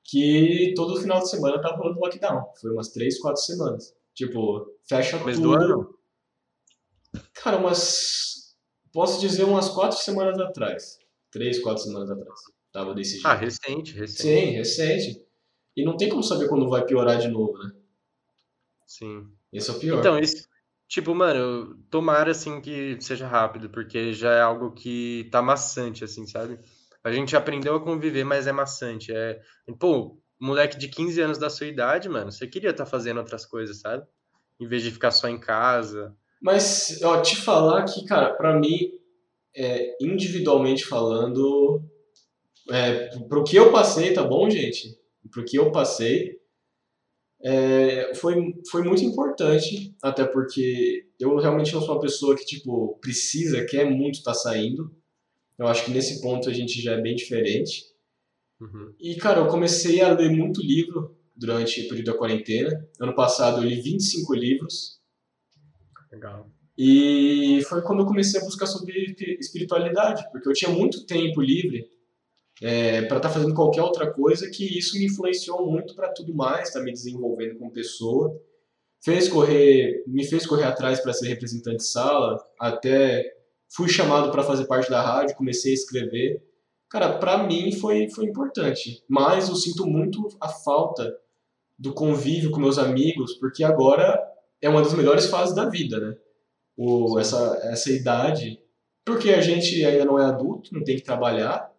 que 0.05 0.75
todo 0.77 1.01
final 1.01 1.21
de 1.21 1.31
semana 1.31 1.59
tava 1.59 1.79
rolando 1.79 2.01
lockdown. 2.01 2.53
Foi 2.61 2.71
umas 2.71 2.89
três, 2.89 3.19
quatro 3.19 3.41
semanas. 3.41 3.95
Tipo, 4.15 4.67
fecha 4.87 5.19
Mês 5.25 5.39
tudo. 5.39 5.57
Do 5.57 5.63
ano? 5.63 5.95
Cara, 7.33 7.57
umas. 7.57 8.55
Posso 8.93 9.19
dizer 9.21 9.45
umas 9.45 9.71
quatro 9.71 9.97
semanas 9.97 10.39
atrás. 10.39 10.99
Três, 11.31 11.61
quatro 11.61 11.83
semanas 11.83 12.11
atrás. 12.11 12.41
Tava 12.73 12.95
desse 12.95 13.17
ah, 13.19 13.21
jeito. 13.21 13.27
Ah, 13.27 13.35
recente, 13.35 13.95
recente. 13.95 14.23
Sim, 14.23 14.51
recente. 14.53 15.27
E 15.77 15.85
não 15.85 15.97
tem 15.97 16.09
como 16.09 16.23
saber 16.23 16.49
quando 16.49 16.69
vai 16.69 16.85
piorar 16.85 17.19
de 17.19 17.29
novo, 17.29 17.57
né? 17.59 17.73
Sim. 18.87 19.29
Esse 19.53 19.71
é 19.71 19.73
o 19.73 19.79
pior. 19.79 19.99
Então, 19.99 20.19
isso, 20.19 20.49
Tipo, 20.89 21.15
mano, 21.15 21.77
tomara 21.91 22.31
assim 22.31 22.63
que 22.63 22.97
seja 22.99 23.27
rápido, 23.27 23.69
porque 23.69 24.15
já 24.15 24.33
é 24.33 24.41
algo 24.41 24.73
que 24.73 25.29
tá 25.31 25.43
maçante, 25.43 26.03
assim, 26.03 26.27
sabe? 26.27 26.59
A 27.05 27.13
gente 27.13 27.37
aprendeu 27.37 27.77
a 27.77 27.81
conviver, 27.81 28.25
mas 28.25 28.47
é 28.47 28.53
maçante. 28.53 29.13
É, 29.13 29.39
pô, 29.79 30.19
moleque 30.41 30.79
de 30.79 30.89
15 30.89 31.21
anos 31.21 31.37
da 31.37 31.51
sua 31.51 31.67
idade, 31.67 32.09
mano, 32.09 32.33
você 32.33 32.47
queria 32.47 32.71
estar 32.71 32.85
tá 32.85 32.91
fazendo 32.91 33.19
outras 33.19 33.45
coisas, 33.45 33.81
sabe? 33.81 34.03
Em 34.59 34.67
vez 34.67 34.83
de 34.83 34.91
ficar 34.91 35.11
só 35.11 35.29
em 35.29 35.39
casa. 35.39 36.17
Mas, 36.41 36.99
ó, 37.03 37.21
te 37.21 37.37
falar 37.37 37.85
que, 37.85 38.07
cara, 38.07 38.33
para 38.35 38.59
mim, 38.59 38.91
é, 39.57 39.97
individualmente 40.01 40.85
falando, 40.85 41.83
é, 42.71 43.09
pro 43.29 43.45
que 43.45 43.57
eu 43.57 43.73
passei, 43.73 44.13
tá 44.13 44.23
bom, 44.23 44.49
gente? 44.49 44.97
Pro 45.31 45.45
que 45.45 45.59
eu 45.59 45.73
passei, 45.73 46.39
é, 47.41 48.15
foi, 48.15 48.55
foi 48.71 48.83
muito 48.83 49.03
importante, 49.05 49.95
até 50.03 50.25
porque 50.25 51.07
eu 51.21 51.37
realmente 51.37 51.73
não 51.73 51.81
sou 51.81 51.95
uma 51.95 52.01
pessoa 52.01 52.37
que, 52.37 52.45
tipo, 52.45 52.99
precisa, 53.01 53.65
quer 53.65 53.89
muito 53.89 54.19
estar 54.19 54.33
tá 54.33 54.39
saindo. 54.39 54.95
Eu 55.59 55.67
acho 55.67 55.85
que 55.85 55.91
nesse 55.91 56.21
ponto 56.21 56.49
a 56.49 56.53
gente 56.53 56.81
já 56.81 56.93
é 56.93 57.01
bem 57.01 57.15
diferente. 57.15 57.85
Uhum. 58.61 58.95
E, 58.99 59.15
cara, 59.17 59.41
eu 59.41 59.49
comecei 59.49 60.01
a 60.01 60.13
ler 60.13 60.31
muito 60.31 60.61
livro 60.61 61.17
durante 61.35 61.81
o 61.83 61.89
período 61.89 62.07
da 62.07 62.19
quarentena. 62.19 62.71
Ano 63.01 63.15
passado 63.15 63.63
eu 63.63 63.69
li 63.69 63.81
25 63.81 64.35
livros. 64.35 65.01
Legal. 66.11 66.51
E 66.79 67.61
foi 67.69 67.83
quando 67.83 68.01
eu 68.01 68.07
comecei 68.07 68.41
a 68.41 68.45
buscar 68.45 68.67
sobre 68.67 69.17
espiritualidade, 69.41 70.25
porque 70.31 70.49
eu 70.49 70.53
tinha 70.53 70.71
muito 70.71 71.05
tempo 71.05 71.41
livre 71.41 71.91
é, 72.63 73.03
para 73.03 73.17
estar 73.17 73.29
tá 73.29 73.35
fazendo 73.35 73.53
qualquer 73.53 73.83
outra 73.83 74.09
coisa, 74.13 74.49
que 74.49 74.79
isso 74.79 74.97
me 74.97 75.07
influenciou 75.07 75.69
muito 75.69 75.97
para 75.97 76.13
tudo 76.13 76.33
mais, 76.33 76.73
tá 76.73 76.81
me 76.81 76.93
desenvolvendo 76.93 77.59
como 77.59 77.73
pessoa. 77.73 78.33
Fez 79.03 79.29
correr, 79.29 80.05
me 80.07 80.25
fez 80.25 80.47
correr 80.47 80.65
atrás 80.65 81.01
para 81.01 81.13
ser 81.13 81.27
representante 81.27 81.79
de 81.79 81.87
sala, 81.87 82.39
até 82.61 83.25
fui 83.69 83.89
chamado 83.89 84.31
para 84.31 84.45
fazer 84.45 84.67
parte 84.67 84.89
da 84.89 85.03
rádio, 85.03 85.37
comecei 85.37 85.73
a 85.73 85.75
escrever. 85.75 86.45
Cara, 86.89 87.19
para 87.19 87.43
mim 87.43 87.73
foi, 87.73 88.09
foi 88.09 88.25
importante, 88.25 89.03
mas 89.09 89.49
eu 89.49 89.57
sinto 89.57 89.85
muito 89.85 90.29
a 90.41 90.49
falta 90.49 91.13
do 91.77 91.93
convívio 91.93 92.53
com 92.53 92.61
meus 92.61 92.79
amigos, 92.79 93.35
porque 93.35 93.65
agora 93.65 94.17
é 94.63 94.69
uma 94.69 94.83
das 94.83 94.95
melhores 94.95 95.27
fases 95.27 95.55
da 95.55 95.69
vida, 95.69 95.99
né? 95.99 96.17
O, 96.79 97.19
essa, 97.19 97.61
essa 97.65 97.91
idade, 97.91 98.59
porque 99.05 99.31
a 99.31 99.41
gente 99.41 99.85
ainda 99.85 100.05
não 100.05 100.19
é 100.19 100.25
adulto, 100.25 100.73
não 100.73 100.85
tem 100.85 100.97
que 100.97 101.03
trabalhar, 101.03 101.71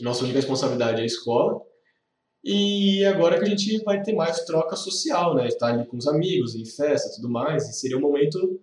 nossa 0.00 0.22
única 0.24 0.38
responsabilidade 0.38 1.00
é 1.00 1.02
a 1.02 1.06
escola. 1.06 1.60
E 2.44 3.04
agora 3.04 3.38
que 3.38 3.44
a 3.44 3.48
gente 3.48 3.78
vai 3.84 4.02
ter 4.02 4.14
mais 4.14 4.44
troca 4.44 4.74
social, 4.74 5.34
né? 5.34 5.46
Estar 5.46 5.68
ali 5.68 5.86
com 5.86 5.96
os 5.96 6.08
amigos, 6.08 6.54
em 6.56 6.64
festa 6.64 7.14
tudo 7.14 7.30
mais, 7.30 7.68
e 7.68 7.72
seria 7.72 7.96
um 7.96 8.00
momento 8.00 8.60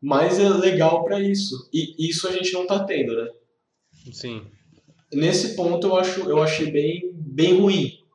mais 0.00 0.38
legal 0.38 1.02
para 1.02 1.18
isso. 1.18 1.68
E 1.72 2.08
isso 2.08 2.28
a 2.28 2.32
gente 2.32 2.52
não 2.52 2.66
tá 2.66 2.84
tendo, 2.84 3.16
né? 3.16 3.30
Sim. 4.12 4.46
Nesse 5.12 5.56
ponto 5.56 5.86
eu 5.86 5.96
acho 5.96 6.28
eu 6.28 6.42
achei 6.42 6.70
bem 6.70 7.10
bem 7.14 7.58
ruim. 7.58 8.05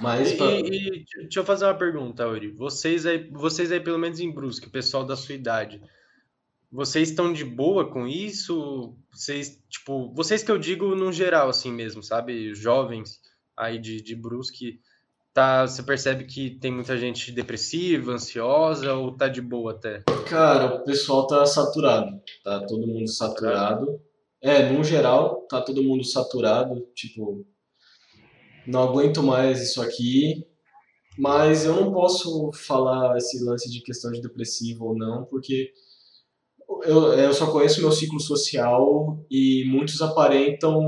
Mas 0.00 0.32
E, 0.32 0.36
pra- 0.36 0.50
e- 0.52 1.04
deixa 1.22 1.40
eu 1.40 1.44
fazer 1.44 1.64
uma 1.66 1.74
pergunta, 1.74 2.26
Uri. 2.26 2.50
Vocês 2.52 3.04
aí, 3.06 3.28
vocês 3.30 3.70
aí, 3.70 3.80
pelo 3.80 3.98
menos 3.98 4.18
em 4.20 4.30
Brusque, 4.32 4.68
o 4.68 4.70
pessoal 4.70 5.04
da 5.04 5.16
sua 5.16 5.34
idade, 5.34 5.82
vocês 6.72 7.10
estão 7.10 7.32
de 7.32 7.44
boa 7.44 7.90
com 7.90 8.06
isso? 8.06 8.94
Vocês, 9.12 9.60
tipo, 9.68 10.12
vocês 10.14 10.42
que 10.42 10.50
eu 10.50 10.58
digo 10.58 10.94
no 10.94 11.12
geral, 11.12 11.48
assim 11.48 11.70
mesmo, 11.72 12.02
sabe? 12.02 12.54
Jovens 12.54 13.20
aí 13.56 13.78
de, 13.78 14.00
de 14.00 14.14
Brusque, 14.14 14.80
tá, 15.34 15.66
você 15.66 15.82
percebe 15.82 16.24
que 16.24 16.50
tem 16.58 16.70
muita 16.72 16.96
gente 16.96 17.30
depressiva, 17.32 18.12
ansiosa, 18.12 18.94
ou 18.94 19.14
tá 19.14 19.28
de 19.28 19.42
boa 19.42 19.72
até? 19.72 20.02
Cara, 20.28 20.76
o 20.76 20.84
pessoal 20.84 21.26
tá 21.26 21.44
saturado. 21.44 22.20
Tá 22.42 22.60
todo 22.66 22.86
mundo 22.86 23.08
saturado. 23.08 24.00
É, 24.40 24.72
no 24.72 24.82
geral, 24.82 25.46
tá 25.50 25.60
todo 25.60 25.82
mundo 25.82 26.04
saturado. 26.04 26.86
Tipo, 26.94 27.44
não 28.70 28.82
aguento 28.82 29.22
mais 29.22 29.60
isso 29.60 29.82
aqui. 29.82 30.46
Mas 31.18 31.64
eu 31.64 31.74
não 31.76 31.92
posso 31.92 32.50
falar 32.52 33.16
esse 33.18 33.42
lance 33.44 33.70
de 33.70 33.82
questão 33.82 34.10
de 34.12 34.22
depressivo 34.22 34.86
ou 34.86 34.96
não, 34.96 35.24
porque 35.26 35.72
eu, 36.84 37.12
eu 37.14 37.32
só 37.34 37.50
conheço 37.50 37.80
meu 37.80 37.92
ciclo 37.92 38.20
social 38.20 39.18
e 39.30 39.64
muitos 39.68 40.00
aparentam, 40.00 40.86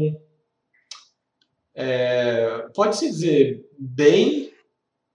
é, 1.74 2.66
pode-se 2.74 3.10
dizer, 3.10 3.64
bem, 3.78 4.52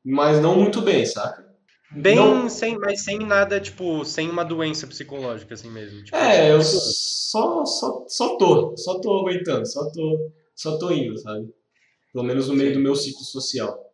mas 0.03 0.41
não 0.41 0.55
muito 0.59 0.81
bem, 0.81 1.05
saca? 1.05 1.47
Bem, 1.91 2.15
Não- 2.17 2.49
sem, 2.49 2.77
mas 2.77 3.03
sem 3.03 3.19
nada, 3.19 3.61
tipo, 3.61 4.03
sem 4.03 4.29
uma 4.29 4.43
doença 4.43 4.85
psicológica, 4.85 5.53
assim 5.53 5.69
mesmo. 5.71 6.03
Tipo, 6.03 6.17
É, 6.17 6.51
eu 6.51 6.61
só, 6.61 7.65
só, 7.65 8.05
só 8.07 8.37
tô, 8.37 8.75
só 8.75 8.99
tô 8.99 9.19
aguentando, 9.19 9.65
só 9.65 9.89
tô, 9.91 10.31
só 10.53 10.77
tô 10.77 10.91
indo, 10.91 11.17
sabe? 11.17 11.47
Pelo 12.17 12.25
menos 12.25 12.47
no 12.47 12.55
meio 12.55 12.73
do 12.73 12.79
meu 12.79 12.95
ciclo 12.95 13.23
social. 13.23 13.93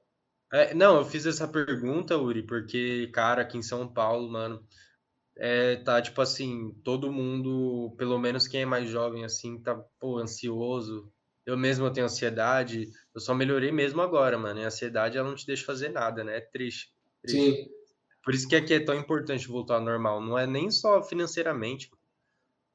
É, 0.50 0.74
não, 0.74 0.96
eu 0.96 1.04
fiz 1.04 1.26
essa 1.26 1.46
pergunta, 1.46 2.18
Uri, 2.18 2.42
porque, 2.42 3.10
cara, 3.12 3.42
aqui 3.42 3.58
em 3.58 3.62
São 3.62 3.86
Paulo, 3.86 4.32
mano, 4.32 4.66
é, 5.36 5.76
tá 5.76 6.02
tipo 6.02 6.22
assim, 6.22 6.72
todo 6.86 7.12
mundo, 7.12 7.94
pelo 7.98 8.18
menos 8.18 8.48
quem 8.48 8.62
é 8.62 8.66
mais 8.66 8.90
jovem, 8.90 9.26
assim, 9.26 9.62
tá, 9.62 9.76
pô, 10.00 10.20
ansioso. 10.20 11.12
Eu 11.46 11.58
mesmo 11.58 11.92
tenho 11.92 12.06
ansiedade, 12.06 12.90
eu 13.14 13.20
só 13.20 13.36
melhorei 13.36 13.74
mesmo 13.74 14.02
agora, 14.02 14.38
mano. 14.38 14.62
E 14.62 14.64
a 14.64 14.68
ansiedade, 14.68 15.18
ela 15.18 15.28
não 15.28 15.36
te 15.36 15.46
deixa 15.46 15.66
fazer 15.66 15.90
nada, 15.90 16.24
né? 16.24 16.38
É 16.38 16.40
triste. 16.40 16.94
triste. 17.22 17.64
Sim, 17.64 17.70
Por 18.24 18.34
isso 18.34 18.48
que 18.48 18.56
aqui 18.56 18.74
é 18.74 18.80
tão 18.80 18.96
importante 18.96 19.50
voltar 19.50 19.76
ao 19.76 19.82
normal. 19.82 20.22
Não 20.22 20.40
é 20.40 20.48
nem 20.48 20.72
só 20.72 21.04
financeiramente, 21.04 21.92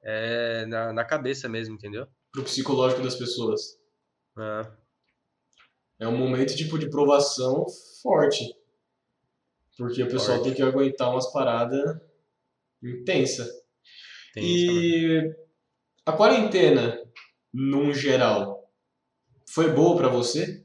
é 0.03 0.66
na, 0.66 0.92
na 0.92 1.05
cabeça 1.07 1.49
mesmo, 1.49 1.74
entendeu? 1.74 2.07
pro 2.32 2.44
psicológico 2.44 3.03
das 3.03 3.16
pessoas. 3.16 3.78
É, 4.38 4.70
É 6.01 6.07
um 6.07 6.16
momento 6.16 6.55
tipo 6.57 6.78
de 6.78 6.88
provação 6.88 7.66
forte. 8.03 8.55
Porque 9.76 10.03
o 10.03 10.09
pessoal 10.09 10.38
Forte. 10.38 10.44
tem 10.49 10.55
que 10.55 10.62
aguentar 10.62 11.11
umas 11.11 11.32
paradas 11.32 12.01
intensas. 12.82 13.49
tem 14.34 14.44
isso 14.55 14.66
também. 14.66 14.82
E 14.90 15.36
a 16.07 16.12
quarentena, 16.12 17.01
num 17.53 17.92
geral, 17.92 18.70
foi 19.49 19.70
boa 19.70 19.96
pra 19.96 20.09
você? 20.09 20.64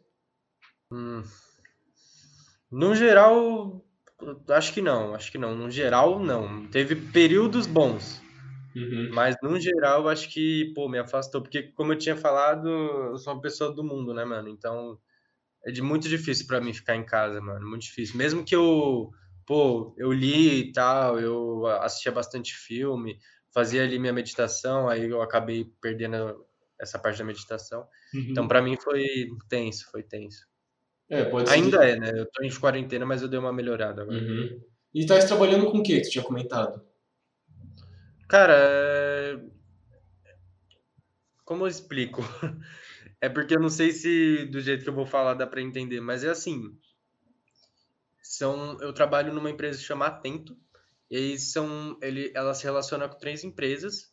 Hum. 0.92 1.24
No 2.72 2.96
geral, 2.96 3.84
acho 4.50 4.74
que 4.74 4.82
não, 4.82 5.14
acho 5.14 5.32
que 5.32 5.38
não. 5.38 5.56
No 5.56 5.70
geral, 5.70 6.20
não. 6.20 6.68
Teve 6.68 6.96
períodos 6.96 7.68
bons, 7.68 8.22
Uhum. 8.76 9.10
mas 9.14 9.36
no 9.44 9.60
geral, 9.60 10.08
acho 10.10 10.28
que, 10.30 10.72
pô, 10.74 10.90
me 10.90 10.98
afastou. 10.98 11.42
Porque, 11.42 11.64
como 11.74 11.94
eu 11.94 11.98
tinha 11.98 12.16
falado, 12.18 12.68
eu 12.68 13.18
sou 13.18 13.34
uma 13.34 13.42
pessoa 13.42 13.72
do 13.72 13.84
mundo, 13.84 14.14
né, 14.14 14.26
mano? 14.26 14.50
Então, 14.50 14.98
é 15.66 15.72
de 15.72 15.82
muito 15.82 16.10
difícil 16.10 16.46
pra 16.46 16.60
mim 16.60 16.74
ficar 16.74 16.96
em 16.96 17.06
casa, 17.06 17.40
mano. 17.40 17.68
Muito 17.68 17.84
difícil. 17.84 18.18
Mesmo 18.18 18.44
que 18.44 18.56
eu, 18.56 19.12
pô, 19.46 19.96
eu 19.98 20.12
li 20.12 20.70
e 20.70 20.72
tal, 20.74 21.20
eu 21.20 21.66
assistia 21.82 22.12
bastante 22.12 22.54
filme, 22.54 23.18
fazia 23.54 23.84
ali 23.84 23.98
minha 23.98 24.14
meditação, 24.14 24.90
aí 24.90 25.10
eu 25.10 25.22
acabei 25.22 25.66
perdendo 25.82 26.46
essa 26.80 27.00
parte 27.00 27.20
da 27.20 27.26
meditação. 27.26 27.88
Uhum. 28.14 28.28
Então, 28.30 28.48
pra 28.48 28.62
mim, 28.62 28.76
foi 28.76 29.28
tenso, 29.48 29.90
foi 29.90 30.04
tenso. 30.04 30.46
É, 31.10 31.26
pode 31.26 31.50
ser. 31.50 31.56
Ainda 31.56 31.88
é, 31.88 31.98
né? 31.98 32.12
Eu 32.14 32.26
tô 32.32 32.44
em 32.44 32.52
quarentena, 32.52 33.06
mas 33.06 33.22
eu 33.22 33.28
dei 33.28 33.40
uma 33.40 33.54
melhorada 33.54 34.02
agora. 34.02 34.18
Uhum. 34.18 34.62
E 34.94 35.06
tá 35.06 35.18
trabalhando 35.20 35.72
com 35.72 35.80
o 35.80 35.84
que 35.84 35.96
que 35.96 36.02
tu 36.02 36.12
tinha 36.12 36.24
comentado? 36.24 36.86
Cara, 38.28 38.54
é... 38.58 39.40
como 41.46 41.64
eu 41.64 41.68
explico? 41.68 42.22
É 43.24 43.30
porque 43.30 43.56
eu 43.56 43.60
não 43.62 43.70
sei 43.70 43.94
se 43.94 44.46
do 44.48 44.60
jeito 44.60 44.84
que 44.84 44.90
eu 44.90 44.94
vou 44.94 45.06
falar 45.06 45.34
dá 45.36 45.48
pra 45.48 45.62
entender, 45.62 46.02
mas 46.02 46.26
é 46.26 46.30
assim. 46.30 46.78
São, 48.22 48.78
eu 48.82 48.92
trabalho 48.92 49.34
numa 49.34 49.50
empresa 49.50 49.80
que 49.80 49.86
chama 49.86 50.08
Atento, 50.08 50.58
e 51.10 51.16
aí 51.16 51.40
são, 51.40 51.98
ele, 52.02 52.34
ela 52.36 52.54
se 52.54 52.66
relaciona 52.66 53.08
com 53.08 53.18
três 53.18 53.46
empresas 53.46 54.12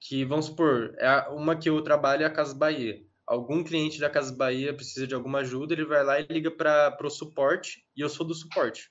que, 0.00 0.24
vamos 0.24 0.46
supor, 0.46 0.92
é 0.98 1.28
uma 1.28 1.56
que 1.56 1.68
eu 1.70 1.80
trabalho 1.82 2.24
é 2.24 2.26
a 2.26 2.32
Casas 2.32 2.52
Bahia. 2.58 3.00
Algum 3.24 3.62
cliente 3.62 4.00
da 4.00 4.10
Casas 4.10 4.36
Bahia 4.36 4.74
precisa 4.74 5.06
de 5.06 5.14
alguma 5.14 5.38
ajuda, 5.38 5.72
ele 5.72 5.84
vai 5.84 6.02
lá 6.02 6.18
e 6.18 6.26
liga 6.28 6.50
para 6.50 6.98
o 7.00 7.10
suporte, 7.10 7.86
e 7.96 8.00
eu 8.00 8.08
sou 8.08 8.26
do 8.26 8.34
suporte. 8.34 8.90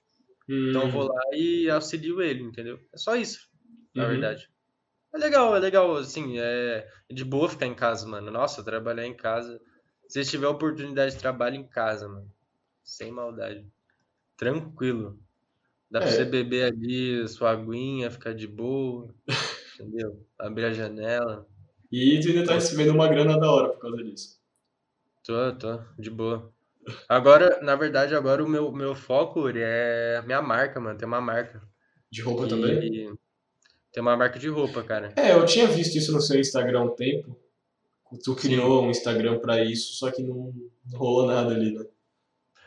Então 0.69 0.83
eu 0.83 0.89
vou 0.89 1.03
lá 1.03 1.21
e 1.33 1.69
auxilio 1.69 2.21
ele, 2.21 2.41
entendeu? 2.41 2.79
É 2.93 2.97
só 2.97 3.17
isso, 3.17 3.49
na 3.93 4.03
Uhum. 4.03 4.11
verdade. 4.11 4.49
É 5.13 5.17
legal, 5.17 5.55
é 5.55 5.59
legal, 5.59 5.95
assim, 5.97 6.39
é 6.39 6.87
de 7.09 7.25
boa 7.25 7.49
ficar 7.49 7.65
em 7.65 7.75
casa, 7.75 8.07
mano. 8.07 8.31
Nossa, 8.31 8.63
trabalhar 8.63 9.05
em 9.05 9.15
casa. 9.15 9.59
Se 10.07 10.23
tiver 10.25 10.47
oportunidade 10.47 11.13
de 11.15 11.19
trabalho 11.19 11.55
em 11.55 11.67
casa, 11.67 12.07
mano. 12.07 12.31
Sem 12.83 13.11
maldade. 13.11 13.67
Tranquilo. 14.37 15.19
Dá 15.91 16.01
pra 16.01 16.09
É. 16.09 16.11
você 16.11 16.25
beber 16.25 16.65
ali 16.73 17.27
sua 17.29 17.51
aguinha, 17.51 18.11
ficar 18.11 18.33
de 18.33 18.47
boa, 18.47 19.13
entendeu? 19.75 20.27
Abrir 20.39 20.65
a 20.65 20.73
janela. 20.73 21.47
E 21.91 22.19
tu 22.21 22.29
ainda 22.29 22.45
tá 22.45 22.53
recebendo 22.55 22.91
uma 22.93 23.07
grana 23.07 23.39
da 23.39 23.51
hora 23.51 23.69
por 23.69 23.79
causa 23.81 24.03
disso. 24.03 24.41
Tô, 25.23 25.55
tô, 25.57 25.79
de 25.99 26.09
boa. 26.11 26.53
Agora, 27.07 27.61
na 27.61 27.75
verdade, 27.75 28.15
agora 28.15 28.43
o 28.43 28.49
meu, 28.49 28.71
meu 28.71 28.95
foco 28.95 29.47
é 29.49 30.21
minha 30.25 30.41
marca, 30.41 30.79
mano. 30.79 30.97
Tem 30.97 31.07
uma 31.07 31.21
marca. 31.21 31.61
De 32.11 32.21
roupa 32.21 32.45
E 32.45 32.47
também? 32.47 33.17
Tem 33.91 34.01
uma 34.01 34.15
marca 34.15 34.39
de 34.39 34.47
roupa, 34.47 34.83
cara. 34.83 35.13
É, 35.17 35.33
eu 35.33 35.45
tinha 35.45 35.67
visto 35.67 35.97
isso 35.97 36.11
no 36.11 36.21
seu 36.21 36.39
Instagram 36.39 36.79
há 36.79 36.83
um 36.83 36.95
tempo. 36.95 37.37
Tu 38.23 38.35
criou 38.35 38.83
um 38.83 38.89
Instagram 38.89 39.39
pra 39.39 39.63
isso, 39.63 39.93
só 39.95 40.11
que 40.11 40.21
não 40.21 40.53
não 40.89 40.99
rolou 40.99 41.27
nada 41.27 41.53
ali, 41.53 41.73
né? 41.73 41.85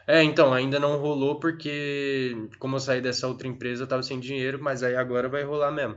É, 0.06 0.22
então, 0.22 0.52
ainda 0.52 0.78
não 0.78 0.98
rolou 0.98 1.40
porque, 1.40 2.48
como 2.58 2.76
eu 2.76 2.80
saí 2.80 3.00
dessa 3.00 3.26
outra 3.26 3.48
empresa, 3.48 3.82
eu 3.82 3.86
tava 3.86 4.02
sem 4.02 4.20
dinheiro, 4.20 4.62
mas 4.62 4.82
aí 4.82 4.94
agora 4.96 5.28
vai 5.28 5.42
rolar 5.42 5.70
mesmo. 5.70 5.96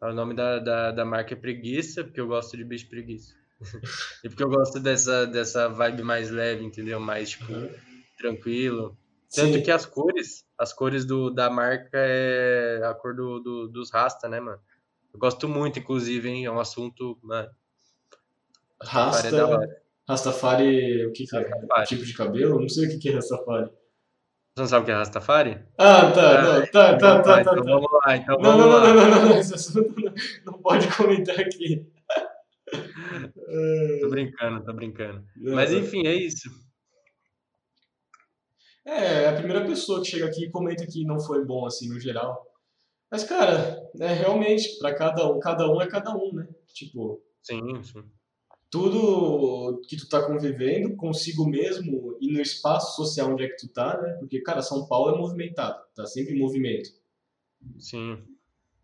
O 0.00 0.12
nome 0.12 0.34
da, 0.34 0.58
da, 0.58 0.90
da 0.90 1.04
marca 1.04 1.34
é 1.34 1.36
Preguiça, 1.36 2.04
porque 2.04 2.20
eu 2.20 2.26
gosto 2.26 2.56
de 2.56 2.64
bicho 2.64 2.88
preguiça. 2.88 3.34
E 4.22 4.28
porque 4.28 4.42
eu 4.42 4.50
gosto 4.50 4.78
dessa, 4.80 5.26
dessa 5.26 5.68
vibe 5.68 6.02
mais 6.02 6.30
leve, 6.30 6.64
entendeu? 6.64 7.00
Mais, 7.00 7.30
tipo, 7.30 7.46
tranquilo. 8.18 8.96
Tanto 9.34 9.54
Sim. 9.54 9.62
que 9.62 9.70
as 9.70 9.84
cores, 9.86 10.44
as 10.58 10.72
cores 10.72 11.04
do, 11.04 11.30
da 11.30 11.50
marca 11.50 11.90
é 11.98 12.80
a 12.84 12.94
cor 12.94 13.14
do, 13.14 13.40
do- 13.40 13.68
dos 13.68 13.90
rasta, 13.92 14.28
né, 14.28 14.40
mano? 14.40 14.60
Eu 15.12 15.18
gosto 15.18 15.48
muito, 15.48 15.78
inclusive, 15.78 16.28
hein? 16.28 16.44
É 16.44 16.50
um 16.50 16.60
assunto, 16.60 17.18
mano, 17.22 17.48
é 17.48 18.86
Rasta. 18.86 19.68
Rastafari, 20.08 21.06
o 21.06 21.12
que 21.12 21.26
que 21.26 21.36
é? 21.36 21.40
Rastafari. 21.40 21.86
Tipo 21.88 22.04
de 22.04 22.14
cabelo? 22.14 22.60
Não 22.60 22.68
sei 22.68 22.86
o 22.86 22.98
que 22.98 23.08
é 23.08 23.14
Rastafari. 23.14 23.66
Você 23.68 24.60
não 24.62 24.66
sabe 24.68 24.82
o 24.82 24.86
que 24.86 24.90
é 24.92 24.94
Rastafari? 24.94 25.58
Ah, 25.76 26.10
tá, 26.12 26.38
Ah, 26.38 26.42
não, 26.60 26.66
tá, 26.66 26.70
tá, 26.70 26.92
Então 26.94 26.98
tá, 26.98 27.22
vai, 27.22 27.44
tá, 27.44 27.52
então 27.52 27.64
tá. 27.64 27.70
vamos 27.72 27.88
lá, 27.92 28.16
então 28.16 28.38
Não, 28.38 28.42
vamos 28.58 28.66
não, 28.66 28.70
não, 28.70 28.78
lá. 28.78 28.86
não, 28.88 28.94
não, 28.94 29.10
não, 29.10 29.28
não, 29.30 29.38
esse 29.38 29.54
assunto 29.54 29.94
não, 30.44 30.54
pode 30.60 30.86
comentar 30.96 31.38
aqui. 31.40 31.86
Tô 34.00 34.08
brincando, 34.10 34.64
tô 34.64 34.72
brincando. 34.72 35.24
Mas 35.36 35.72
enfim, 35.72 36.06
é 36.06 36.14
isso. 36.14 36.48
É, 38.86 39.24
é 39.24 39.28
a 39.28 39.34
primeira 39.34 39.66
pessoa 39.66 40.00
que 40.00 40.08
chega 40.08 40.26
aqui 40.26 40.44
e 40.44 40.50
comenta 40.50 40.86
que 40.86 41.04
não 41.04 41.18
foi 41.18 41.44
bom 41.44 41.66
assim 41.66 41.88
no 41.88 41.98
geral. 41.98 42.46
Mas, 43.10 43.24
cara, 43.24 43.82
é 44.00 44.12
realmente, 44.12 44.78
pra 44.78 44.94
cada 44.94 45.30
um, 45.30 45.40
cada 45.40 45.68
um 45.70 45.80
é 45.82 45.88
cada 45.88 46.16
um, 46.16 46.32
né? 46.32 46.48
Tipo, 46.72 47.20
Sim, 47.42 47.82
sim. 47.82 48.04
tudo 48.70 49.80
que 49.88 49.96
tu 49.96 50.08
tá 50.08 50.24
convivendo 50.24 50.96
consigo 50.96 51.46
mesmo 51.48 52.16
e 52.20 52.32
no 52.32 52.40
espaço 52.40 52.96
social 52.96 53.32
onde 53.32 53.44
é 53.44 53.48
que 53.48 53.56
tu 53.56 53.68
tá, 53.68 54.00
né? 54.00 54.14
Porque, 54.14 54.40
cara, 54.40 54.62
São 54.62 54.86
Paulo 54.86 55.14
é 55.14 55.18
movimentado, 55.18 55.82
tá 55.94 56.06
sempre 56.06 56.34
em 56.34 56.38
movimento. 56.38 56.90
Sim. 57.78 58.22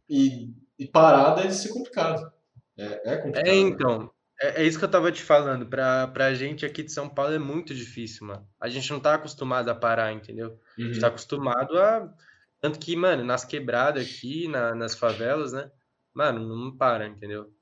E, 0.09 0.53
e 0.78 0.86
parar 0.86 1.34
deve 1.34 1.53
ser 1.53 1.68
complicado. 1.68 2.32
É, 2.76 3.12
é 3.12 3.16
complicado. 3.18 3.46
É, 3.46 3.57
então. 3.57 4.11
É, 4.43 4.62
é 4.62 4.66
isso 4.66 4.78
que 4.78 4.84
eu 4.84 4.90
tava 4.90 5.12
te 5.12 5.22
falando. 5.22 5.66
Pra, 5.66 6.09
pra 6.09 6.34
gente 6.34 6.66
aqui 6.66 6.82
de 6.82 6.90
São 6.93 7.09
Paulo 7.09 7.32
é 7.34 7.38
muito 7.38 7.74
difícil, 7.74 8.26
mano. 8.26 8.47
A 8.61 8.68
gente 8.68 8.90
não 8.90 8.99
tá 9.01 9.14
acostumado 9.14 9.68
a 9.70 9.74
parar, 9.74 10.12
entendeu? 10.12 10.59
A 10.76 10.80
gente 10.82 10.99
tá 11.01 11.07
Uhum. 11.07 11.12
acostumado 11.12 11.78
a. 11.78 12.12
Tanto 12.61 12.78
que, 12.78 12.95
mano, 12.97 13.24
nas 13.24 13.45
quebradas 13.45 14.07
aqui, 14.07 14.47
na- 14.49 14.74
nas 14.74 14.95
favelas, 14.95 15.53
né? 15.53 15.70
Mano, 16.14 16.47
não 16.57 16.76
para, 16.76 17.07
entendeu? 17.07 17.53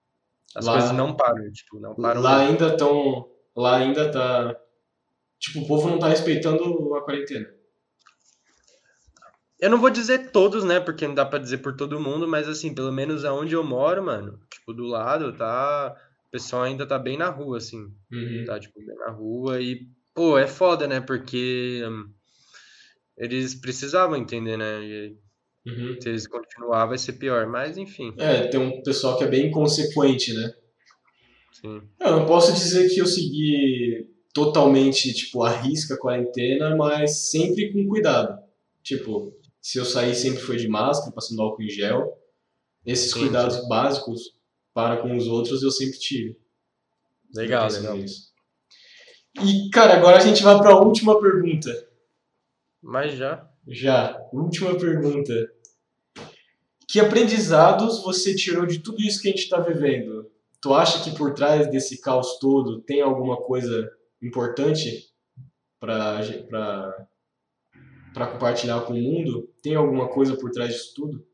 As 0.55 0.67
coisas 0.69 0.91
Lá, 0.91 0.97
não 0.97 1.15
param, 1.17 1.51
tipo, 1.53 1.79
não 1.81 1.95
param 1.95 2.21
lá 2.21 2.39
mesmo. 2.39 2.51
ainda 2.51 2.77
tão, 2.77 3.29
lá 3.57 3.77
ainda 3.77 4.11
tá, 4.11 4.57
tipo, 5.39 5.61
o 5.61 5.67
povo 5.69 5.89
não 5.89 5.99
tá 5.99 6.09
respeitando 6.09 6.95
a 6.97 7.03
quarentena. 7.03 7.49
Eu 9.61 9.71
não 9.71 9.79
vou 9.79 9.91
dizer 9.91 10.31
todos, 10.33 10.65
né? 10.65 10.81
Porque 10.81 11.07
não 11.07 11.15
dá 11.15 11.25
pra 11.25 11.39
dizer 11.39 11.59
por 11.59 11.77
todo 11.77 12.01
mundo, 12.01 12.27
mas 12.27 12.49
assim, 12.49 12.75
pelo 12.75 12.91
menos 12.91 13.25
aonde 13.25 13.55
eu 13.55 13.63
moro, 13.63 14.03
mano, 14.03 14.41
tipo, 14.51 14.73
do 14.73 14.85
lado, 14.87 15.33
tá. 15.37 15.95
O 16.31 16.33
pessoal 16.33 16.63
ainda 16.63 16.87
tá 16.87 16.97
bem 16.99 17.19
na 17.19 17.29
rua, 17.29 17.59
assim. 17.59 17.93
Uhum. 18.13 18.45
Tá, 18.47 18.59
tipo, 18.61 18.79
bem 18.79 18.97
na 18.97 19.11
rua 19.11 19.61
e, 19.61 19.89
pô, 20.15 20.39
é 20.39 20.47
foda, 20.47 20.87
né? 20.87 21.01
Porque 21.01 21.83
hum, 21.85 22.09
eles 23.17 23.55
precisavam 23.55 24.17
entender, 24.17 24.57
né? 24.57 24.81
E 24.83 25.17
Uhum. 25.67 26.01
se 26.01 26.09
eles 26.09 26.27
continuar, 26.27 26.87
vai 26.87 26.97
ser 26.97 27.15
pior. 27.15 27.47
Mas, 27.47 27.77
enfim, 27.77 28.15
É, 28.19 28.47
tem 28.47 28.59
um 28.59 28.83
pessoal 28.83 29.19
que 29.19 29.25
é 29.25 29.29
bem 29.29 29.49
inconsequente, 29.49 30.33
né? 30.33 30.55
sim. 31.53 31.83
Eu 32.01 32.13
não 32.13 32.27
posso 32.27 32.53
dizer 32.53 32.89
que 32.89 33.01
eu 33.01 33.07
segui 33.07 34.09
totalmente, 34.33 35.13
tipo, 35.13 35.43
à 35.43 35.51
risca 35.51 35.95
a 35.95 35.99
quarentena, 35.99 36.75
mas 36.77 37.31
sempre 37.31 37.73
com 37.73 37.87
cuidado. 37.89 38.39
Tipo, 38.83 39.37
se 39.61 39.79
eu 39.79 39.85
sair 39.85 40.15
sempre 40.15 40.41
foi 40.41 40.57
de 40.57 40.69
máscara, 40.69 41.13
passando 41.13 41.43
álcool 41.43 41.63
em 41.63 41.69
gel. 41.69 42.17
Esses 42.87 43.13
Sim, 43.13 43.21
cuidados 43.21 43.69
básicos 43.69 44.23
para 44.75 44.99
com 44.99 45.17
os 45.17 45.27
outros 45.27 45.63
eu 45.63 45.71
sempre 45.71 45.99
tive. 45.99 46.37
Legal, 47.35 47.71
legal. 47.71 47.97
nisso. 47.97 48.31
E, 49.43 49.71
cara, 49.71 49.95
agora 49.95 50.17
a 50.17 50.21
gente 50.21 50.43
vai 50.43 50.59
para 50.59 50.73
a 50.73 50.81
última 50.81 51.21
pergunta. 51.21 51.71
Mas 52.83 53.17
já. 53.17 53.49
Já, 53.67 54.21
última 54.33 54.77
pergunta. 54.77 55.33
Que 56.89 56.99
aprendizados 56.99 58.03
você 58.03 58.35
tirou 58.35 58.67
de 58.67 58.81
tudo 58.81 59.01
isso 59.01 59.23
que 59.23 59.29
a 59.29 59.31
gente 59.31 59.45
está 59.45 59.61
vivendo? 59.61 60.29
Tu 60.61 60.75
acha 60.75 61.03
que 61.05 61.17
por 61.17 61.33
trás 61.33 61.71
desse 61.71 62.01
caos 62.01 62.39
todo 62.39 62.81
tem 62.83 63.01
alguma 63.01 63.37
coisa 63.37 63.89
importante 64.21 65.09
para 65.79 66.27
compartilhar 68.33 68.81
com 68.81 68.93
o 68.93 69.01
mundo? 69.01 69.49
Tem 69.63 69.77
alguma 69.77 70.09
coisa 70.09 70.37
por 70.37 70.51
trás 70.51 70.75
disso 70.75 70.93
tudo? 70.95 71.25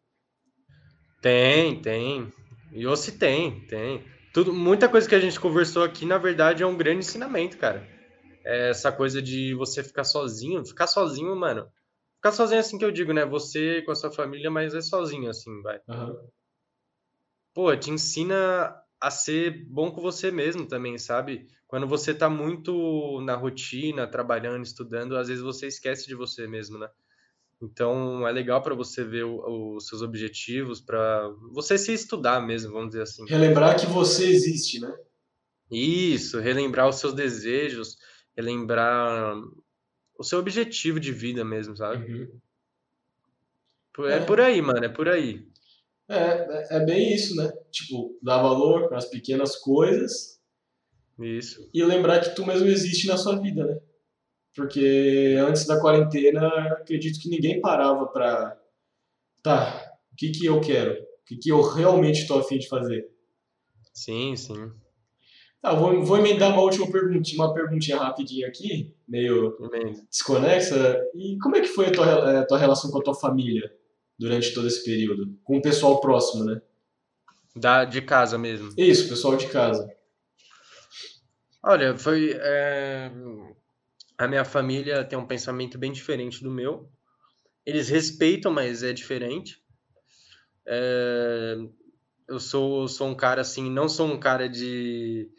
Tem, 1.22 1.80
tem. 1.80 2.32
E 2.76 2.96
se 2.96 3.12
tem, 3.18 3.60
tem. 3.66 4.04
Tudo, 4.34 4.52
muita 4.52 4.86
coisa 4.86 5.08
que 5.08 5.14
a 5.14 5.20
gente 5.20 5.40
conversou 5.40 5.82
aqui, 5.82 6.04
na 6.04 6.18
verdade, 6.18 6.62
é 6.62 6.66
um 6.66 6.76
grande 6.76 6.98
ensinamento, 6.98 7.56
cara. 7.56 7.88
É 8.44 8.68
essa 8.68 8.92
coisa 8.92 9.22
de 9.22 9.54
você 9.54 9.82
ficar 9.82 10.04
sozinho. 10.04 10.64
Ficar 10.64 10.86
sozinho, 10.86 11.34
mano. 11.34 11.66
Ficar 12.16 12.32
sozinho 12.32 12.60
assim 12.60 12.76
que 12.76 12.84
eu 12.84 12.92
digo, 12.92 13.14
né? 13.14 13.24
Você 13.24 13.80
com 13.82 13.92
a 13.92 13.94
sua 13.94 14.12
família, 14.12 14.50
mas 14.50 14.74
é 14.74 14.82
sozinho, 14.82 15.30
assim, 15.30 15.62
vai. 15.62 15.80
Aham. 15.88 16.14
Pô, 17.54 17.74
te 17.74 17.90
ensina 17.90 18.76
a 19.00 19.10
ser 19.10 19.64
bom 19.68 19.90
com 19.90 20.02
você 20.02 20.30
mesmo 20.30 20.68
também, 20.68 20.98
sabe? 20.98 21.48
Quando 21.66 21.86
você 21.86 22.12
tá 22.12 22.28
muito 22.28 23.22
na 23.22 23.34
rotina, 23.34 24.06
trabalhando, 24.06 24.64
estudando, 24.64 25.16
às 25.16 25.28
vezes 25.28 25.42
você 25.42 25.66
esquece 25.66 26.06
de 26.06 26.14
você 26.14 26.46
mesmo, 26.46 26.78
né? 26.78 26.90
Então 27.60 28.26
é 28.28 28.32
legal 28.32 28.62
pra 28.62 28.74
você 28.74 29.02
ver 29.02 29.24
os 29.24 29.86
seus 29.86 30.02
objetivos, 30.02 30.80
pra 30.80 31.28
você 31.52 31.78
se 31.78 31.92
estudar 31.92 32.40
mesmo, 32.40 32.72
vamos 32.72 32.88
dizer 32.90 33.02
assim. 33.02 33.24
Relembrar 33.26 33.78
que 33.78 33.86
você 33.86 34.28
existe, 34.28 34.78
né? 34.80 34.94
Isso, 35.70 36.38
relembrar 36.38 36.88
os 36.88 36.96
seus 36.96 37.12
desejos, 37.14 37.96
relembrar 38.36 39.34
o 40.18 40.22
seu 40.22 40.38
objetivo 40.38 41.00
de 41.00 41.12
vida 41.12 41.44
mesmo, 41.44 41.76
sabe? 41.76 42.12
Uhum. 42.12 42.40
Por- 43.94 44.10
É 44.10 44.16
É, 44.16 44.24
por 44.24 44.40
aí, 44.40 44.60
mano, 44.62 44.84
é 44.84 44.88
por 44.88 45.08
aí. 45.08 45.46
é, 46.08 46.14
é 46.18 46.76
é 46.76 46.84
bem 46.84 47.14
isso, 47.14 47.34
né? 47.34 47.50
Tipo, 47.70 48.18
dar 48.22 48.40
valor 48.42 48.92
às 48.94 49.06
pequenas 49.06 49.56
coisas 49.56 50.38
Isso. 51.18 51.68
e 51.72 51.82
lembrar 51.82 52.20
que 52.20 52.34
tu 52.34 52.44
mesmo 52.46 52.68
existe 52.68 53.06
na 53.08 53.16
sua 53.16 53.40
vida, 53.40 53.64
né? 53.64 53.80
Porque 54.56 55.36
antes 55.38 55.66
da 55.66 55.78
quarentena, 55.78 56.48
acredito 56.72 57.20
que 57.20 57.28
ninguém 57.28 57.60
parava 57.60 58.06
pra, 58.06 58.58
tá, 59.42 59.92
o 60.10 60.16
que 60.16 60.30
que 60.30 60.46
eu 60.46 60.60
quero? 60.62 60.94
O 60.94 61.24
que 61.26 61.36
que 61.36 61.50
eu 61.50 61.60
realmente 61.60 62.22
estou 62.22 62.38
a 62.38 62.42
fim 62.42 62.58
de 62.58 62.66
fazer? 62.66 63.06
Sim, 63.92 64.34
sim. 64.34 64.72
Tá, 65.60 65.74
vou, 65.74 66.02
vou 66.02 66.16
emendar 66.16 66.52
uma 66.52 66.62
última 66.62 66.90
perguntinha, 66.90 67.42
uma 67.42 67.52
perguntinha 67.52 67.98
rapidinha 67.98 68.48
aqui, 68.48 68.94
meio 69.06 69.58
Amém. 69.60 69.94
desconexa. 70.08 71.02
E 71.14 71.36
como 71.38 71.56
é 71.56 71.60
que 71.60 71.68
foi 71.68 71.86
a 71.86 71.92
tua, 71.92 72.40
a 72.40 72.46
tua 72.46 72.58
relação 72.58 72.90
com 72.90 72.98
a 72.98 73.02
tua 73.02 73.14
família 73.14 73.70
durante 74.18 74.54
todo 74.54 74.66
esse 74.66 74.82
período? 74.82 75.38
Com 75.44 75.58
o 75.58 75.62
pessoal 75.62 76.00
próximo, 76.00 76.44
né? 76.44 76.62
Da, 77.54 77.84
de 77.84 78.00
casa 78.00 78.38
mesmo. 78.38 78.72
Isso, 78.76 79.08
pessoal 79.08 79.36
de 79.36 79.48
casa. 79.48 79.86
Olha, 81.62 81.98
foi. 81.98 82.32
é, 82.38 83.10
A 84.18 84.28
minha 84.28 84.44
família 84.44 85.04
tem 85.04 85.18
um 85.18 85.26
pensamento 85.26 85.78
bem 85.78 85.90
diferente 85.90 86.42
do 86.42 86.50
meu. 86.50 86.92
Eles 87.66 87.88
respeitam, 87.88 88.52
mas 88.52 88.82
é 88.82 88.92
diferente. 88.92 89.62
É, 90.66 91.56
Eu 92.28 92.40
sou, 92.40 92.88
sou 92.88 93.08
um 93.08 93.16
cara 93.16 93.42
assim, 93.42 93.70
não 93.70 93.88
sou 93.88 94.06
um 94.08 94.20
cara 94.20 94.48
de 94.48 95.30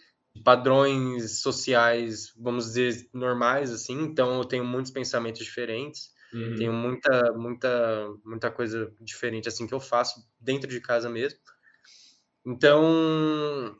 padrões 0.45 1.41
sociais, 1.41 2.33
vamos 2.37 2.65
dizer, 2.67 3.09
normais, 3.13 3.71
assim, 3.71 4.01
então 4.03 4.37
eu 4.39 4.45
tenho 4.45 4.65
muitos 4.65 4.91
pensamentos 4.91 5.43
diferentes, 5.45 6.11
tenho 6.55 6.73
Uhum. 6.73 6.81
muita, 6.81 7.33
muita, 7.33 8.09
muita 8.25 8.51
coisa 8.51 8.93
diferente, 9.01 9.47
assim, 9.49 9.67
que 9.67 9.73
eu 9.73 9.79
faço 9.81 10.21
dentro 10.39 10.69
de 10.69 10.81
casa 10.81 11.09
mesmo. 11.09 11.39
Então, 12.45 13.77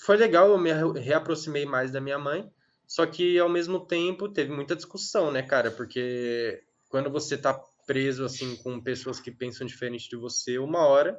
foi 0.00 0.16
legal, 0.16 0.48
eu 0.50 0.58
me 0.58 0.72
re- 0.72 1.00
reaproximei 1.00 1.66
mais 1.66 1.90
da 1.92 2.00
minha 2.00 2.18
mãe, 2.18 2.52
só 2.92 3.06
que 3.06 3.38
ao 3.38 3.48
mesmo 3.48 3.86
tempo 3.86 4.28
teve 4.28 4.52
muita 4.52 4.76
discussão, 4.76 5.32
né, 5.32 5.42
cara? 5.42 5.70
Porque 5.70 6.62
quando 6.90 7.08
você 7.10 7.38
tá 7.38 7.58
preso 7.86 8.22
assim 8.22 8.54
com 8.56 8.82
pessoas 8.82 9.18
que 9.18 9.30
pensam 9.30 9.66
diferente 9.66 10.10
de 10.10 10.16
você, 10.16 10.58
uma 10.58 10.80
hora 10.86 11.18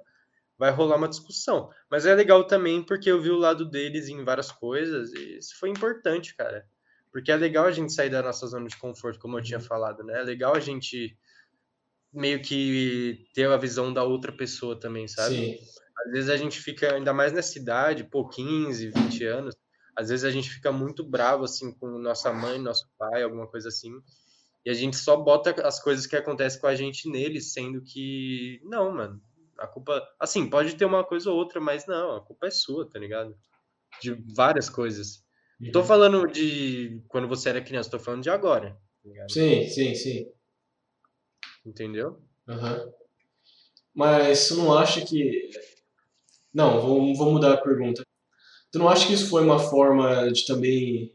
vai 0.56 0.70
rolar 0.70 0.98
uma 0.98 1.08
discussão. 1.10 1.72
Mas 1.90 2.06
é 2.06 2.14
legal 2.14 2.46
também 2.46 2.84
porque 2.84 3.10
eu 3.10 3.20
vi 3.20 3.32
o 3.32 3.40
lado 3.40 3.68
deles 3.68 4.08
em 4.08 4.24
várias 4.24 4.52
coisas 4.52 5.12
e 5.14 5.40
isso 5.40 5.58
foi 5.60 5.70
importante, 5.70 6.36
cara. 6.36 6.64
Porque 7.12 7.32
é 7.32 7.36
legal 7.36 7.66
a 7.66 7.72
gente 7.72 7.92
sair 7.92 8.12
da 8.12 8.22
nossa 8.22 8.46
zona 8.46 8.68
de 8.68 8.78
conforto, 8.78 9.18
como 9.18 9.40
eu 9.40 9.44
tinha 9.44 9.58
Uhum. 9.58 9.66
falado, 9.66 10.04
né? 10.04 10.20
É 10.20 10.24
legal 10.24 10.54
a 10.56 10.60
gente 10.60 11.18
meio 12.14 12.40
que 12.40 13.26
ter 13.34 13.50
a 13.50 13.58
visão 13.58 13.92
da 13.92 14.04
outra 14.04 14.32
pessoa 14.32 14.80
também, 14.80 15.08
sabe? 15.08 15.36
Sim. 15.36 15.58
Às 16.06 16.12
vezes 16.12 16.30
a 16.30 16.38
gente 16.38 16.60
fica, 16.60 16.94
ainda 16.94 17.14
mais 17.14 17.34
nessa 17.34 17.58
idade, 17.58 18.04
pô, 18.04 18.30
15, 18.30 18.90
20 18.92 19.24
anos, 19.26 19.56
às 19.96 20.10
vezes 20.10 20.26
a 20.26 20.32
gente 20.32 20.50
fica 20.50 20.72
muito 20.72 21.04
bravo, 21.04 21.44
assim, 21.44 21.72
com 21.72 21.88
nossa 22.00 22.32
mãe, 22.34 22.60
nosso 22.60 22.88
pai, 22.98 23.24
alguma 23.24 23.48
coisa 23.48 23.70
assim, 23.70 23.92
e 24.66 24.70
a 24.70 24.74
gente 24.74 24.96
só 24.96 25.18
bota 25.18 25.52
as 25.68 25.82
coisas 25.82 26.08
que 26.08 26.16
acontecem 26.16 26.60
com 26.60 26.68
a 26.68 26.76
gente 26.76 27.10
neles, 27.10 27.52
sendo 27.54 27.82
que, 27.82 28.62
não, 28.64 28.92
mano, 28.94 29.22
a 29.58 29.68
culpa, 29.68 30.02
assim, 30.20 30.50
pode 30.50 30.76
ter 30.76 30.86
uma 30.86 31.04
coisa 31.04 31.30
ou 31.30 31.38
outra, 31.38 31.60
mas 31.60 31.86
não, 31.86 32.16
a 32.16 32.22
culpa 32.22 32.48
é 32.48 32.52
sua, 32.52 32.90
tá 32.90 32.98
ligado? 32.98 33.36
De 34.02 34.14
várias 34.36 34.70
coisas. 34.70 35.24
Não 35.60 35.72
tô 35.72 35.80
Uhum. 35.80 35.86
falando 35.86 36.28
de 36.28 37.02
quando 37.08 37.28
você 37.28 37.50
era 37.50 37.62
criança, 37.62 37.90
tô 37.92 38.00
falando 38.00 38.24
de 38.24 38.30
agora, 38.30 38.78
tá? 39.16 39.28
Sim, 39.30 39.68
sim, 39.70 39.96
sim. 39.96 40.32
Entendeu? 41.66 42.22
Aham. 42.48 42.92
Mas 43.94 44.48
tu 44.48 44.56
não 44.56 44.78
acha 44.78 45.06
que. 45.06 45.50
Não, 46.54 46.82
vou, 46.82 47.16
vou 47.16 47.32
mudar 47.32 47.54
a 47.54 47.62
pergunta. 47.62 48.04
Tu 48.74 48.80
não 48.80 48.90
acha 48.90 49.08
que 49.08 49.14
isso 49.14 49.30
foi 49.30 49.44
uma 49.44 49.60
forma 49.60 50.32
de 50.34 50.46
também 50.46 51.14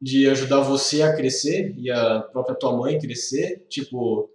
de 0.00 0.28
ajudar 0.30 0.60
você 0.60 1.02
a 1.02 1.14
crescer 1.16 1.74
e 1.76 1.90
a 1.90 2.20
própria 2.20 2.56
tua 2.56 2.76
mãe 2.76 2.98
crescer? 2.98 3.66
Tipo, 3.68 4.30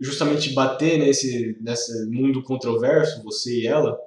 justamente 0.00 0.52
bater 0.54 0.98
nesse, 0.98 1.58
nesse 1.60 2.06
mundo 2.10 2.42
controverso, 2.44 3.22
você 3.24 3.62
e 3.62 3.66
ela? 3.66 3.98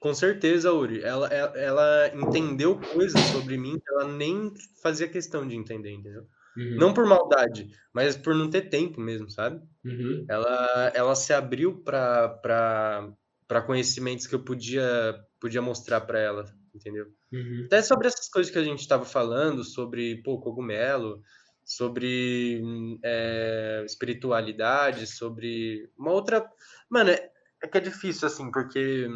Com 0.00 0.14
certeza, 0.14 0.72
Uri. 0.72 1.02
Ela, 1.02 1.28
ela, 1.28 1.58
ela 1.58 2.14
entendeu 2.14 2.78
coisas 2.78 3.20
sobre 3.32 3.56
mim 3.56 3.78
que 3.78 3.90
ela 3.92 4.08
nem 4.08 4.52
fazia 4.82 5.08
questão 5.08 5.46
de 5.46 5.56
entender, 5.56 5.90
entendeu? 5.92 6.26
Uhum, 6.56 6.76
Não 6.78 6.94
por 6.94 7.06
maldade, 7.06 7.68
mas 7.92 8.16
por 8.16 8.34
não 8.34 8.50
ter 8.50 8.68
tempo 8.68 9.00
mesmo, 9.00 9.30
sabe? 9.30 9.62
uhum, 9.84 10.26
Ela, 10.28 10.92
ela 10.94 11.14
se 11.16 11.32
abriu 11.32 11.82
para 11.82 13.12
para 13.48 13.62
conhecimentos 13.62 14.26
que 14.26 14.34
eu 14.34 14.44
podia 14.44 15.14
podia 15.40 15.62
mostrar 15.62 16.00
para 16.02 16.18
ela, 16.20 16.44
entendeu? 16.74 17.06
uhum, 17.32 17.66
Até 17.66 17.82
sobre 17.82 18.08
essas 18.08 18.28
coisas 18.28 18.52
que 18.52 18.58
a 18.58 18.64
gente 18.64 18.80
estava 18.80 19.04
falando, 19.04 19.64
sobre 19.64 20.22
pô, 20.22 20.40
cogumelo, 20.40 21.22
sobre 21.64 22.62
é, 23.04 23.82
espiritualidade, 23.86 25.06
sobre 25.06 25.90
uma 25.98 26.12
outra. 26.12 26.48
Mano, 26.88 27.10
é, 27.10 27.30
é 27.62 27.68
que 27.68 27.78
é 27.78 27.80
difícil 27.80 28.28
assim, 28.28 28.50
porque 28.52 29.08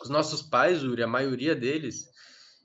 os 0.00 0.08
nossos 0.08 0.42
pais, 0.42 0.82
Uri, 0.82 1.02
a 1.02 1.06
maioria 1.06 1.54
deles, 1.54 2.10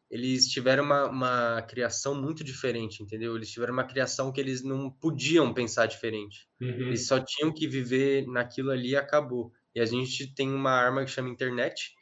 eles 0.09 0.47
tiveram 0.47 0.83
uma, 0.83 1.05
uma 1.05 1.61
criação 1.63 2.15
muito 2.19 2.43
diferente, 2.43 3.03
entendeu? 3.03 3.35
Eles 3.35 3.51
tiveram 3.51 3.73
uma 3.73 3.83
criação 3.85 4.31
que 4.31 4.39
eles 4.39 4.63
não 4.63 4.89
podiam 4.89 5.53
pensar 5.53 5.85
diferente. 5.85 6.47
Uhum. 6.61 6.87
Eles 6.87 7.07
só 7.07 7.19
tinham 7.19 7.53
que 7.53 7.67
viver 7.67 8.25
naquilo 8.27 8.71
ali 8.71 8.89
e 8.91 8.95
acabou. 8.95 9.51
E 9.77 9.79
a 9.79 9.85
gente 9.85 10.33
tem 10.33 10.51
uma 10.51 10.71
arma 10.71 11.05
que 11.05 11.11
chama 11.11 11.29
internet, 11.29 11.93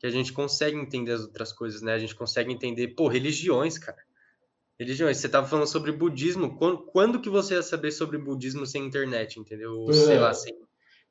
que 0.00 0.06
a 0.06 0.10
gente 0.10 0.32
consegue 0.32 0.76
entender 0.76 1.12
as 1.12 1.20
outras 1.20 1.52
coisas, 1.52 1.80
né? 1.80 1.94
A 1.94 1.98
gente 1.98 2.12
consegue 2.12 2.52
entender, 2.52 2.88
pô, 2.88 3.06
religiões, 3.06 3.78
cara. 3.78 3.98
Religiões. 4.76 5.18
Você 5.18 5.28
tava 5.28 5.46
falando 5.46 5.68
sobre 5.68 5.92
budismo. 5.92 6.56
Quando, 6.58 6.78
quando 6.86 7.20
que 7.20 7.30
você 7.30 7.54
ia 7.54 7.62
saber 7.62 7.92
sobre 7.92 8.18
budismo 8.18 8.66
sem 8.66 8.84
internet, 8.84 9.38
entendeu? 9.38 9.86
Sei 9.92 10.16
é. 10.16 10.18
lá, 10.18 10.34
sem. 10.34 10.58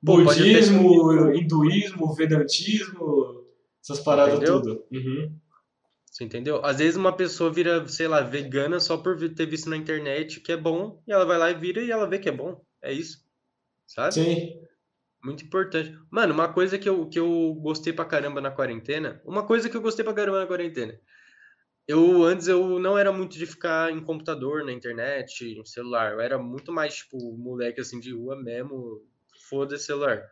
Pô, 0.06 0.18
Budismo, 0.22 1.32
hinduísmo, 1.32 2.14
vedantismo, 2.14 3.46
essas 3.82 4.02
paradas 4.02 4.36
Entendeu? 4.36 4.62
tudo. 4.62 4.86
Uhum. 4.92 5.34
Você 6.06 6.26
entendeu? 6.26 6.66
Às 6.66 6.80
vezes 6.80 6.98
uma 6.98 7.16
pessoa 7.16 7.50
vira, 7.50 7.88
sei 7.88 8.10
lá, 8.10 8.20
vegana 8.20 8.82
só 8.82 8.98
por 8.98 9.18
ter 9.34 9.46
visto 9.46 9.70
na 9.70 9.78
internet 9.78 10.42
que 10.42 10.52
é 10.52 10.58
bom, 10.58 11.02
e 11.08 11.14
ela 11.14 11.26
vai 11.26 11.38
lá 11.38 11.50
e 11.50 11.54
vira 11.54 11.82
e 11.82 11.92
ela 11.92 12.10
vê 12.10 12.20
que 12.20 12.28
é 12.28 12.32
bom. 12.34 12.62
É 12.82 12.92
isso. 12.92 13.24
Sabe? 13.88 14.16
Sim. 14.16 14.60
Muito 15.24 15.44
importante. 15.44 15.98
Mano, 16.10 16.34
uma 16.34 16.52
coisa 16.52 16.78
que 16.78 16.88
eu, 16.88 17.08
que 17.08 17.20
eu 17.20 17.54
gostei 17.62 17.92
pra 17.92 18.06
caramba 18.06 18.40
na 18.40 18.52
quarentena, 18.52 19.22
uma 19.26 19.46
coisa 19.46 19.70
que 19.70 19.76
eu 19.76 19.82
gostei 19.82 20.04
pra 20.04 20.14
caramba 20.14 20.40
na 20.40 20.48
quarentena. 20.48 21.00
Eu 21.88 22.24
antes 22.24 22.48
eu 22.48 22.80
não 22.80 22.98
era 22.98 23.12
muito 23.12 23.38
de 23.38 23.46
ficar 23.46 23.92
em 23.92 24.00
computador, 24.00 24.64
na 24.64 24.72
internet, 24.72 25.44
em 25.44 25.66
celular. 25.66 26.14
Eu 26.14 26.22
era 26.22 26.38
muito 26.38 26.72
mais 26.72 26.96
tipo 26.98 27.18
moleque 27.38 27.82
assim 27.82 28.00
de 28.00 28.14
rua 28.14 28.36
mesmo, 28.42 29.04
foda-se 29.50 29.86
celular. 29.86 30.24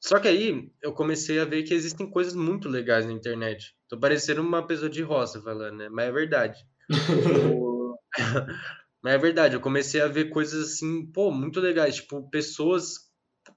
Só 0.00 0.18
que 0.18 0.28
aí 0.28 0.70
eu 0.82 0.92
comecei 0.92 1.38
a 1.38 1.44
ver 1.44 1.64
que 1.64 1.74
existem 1.74 2.08
coisas 2.08 2.34
muito 2.34 2.68
legais 2.68 3.06
na 3.06 3.12
internet. 3.12 3.74
Tô 3.88 3.98
parecendo 3.98 4.40
uma 4.40 4.66
pessoa 4.66 4.90
de 4.90 5.02
roça 5.02 5.40
falando, 5.42 5.76
né? 5.76 5.88
Mas 5.90 6.08
é 6.08 6.12
verdade. 6.12 6.66
Mas 9.02 9.14
é 9.14 9.18
verdade, 9.18 9.54
eu 9.54 9.60
comecei 9.60 10.00
a 10.00 10.08
ver 10.08 10.30
coisas 10.30 10.72
assim, 10.72 11.06
pô, 11.06 11.30
muito 11.30 11.60
legais. 11.60 11.96
Tipo, 11.96 12.28
pessoas. 12.30 13.05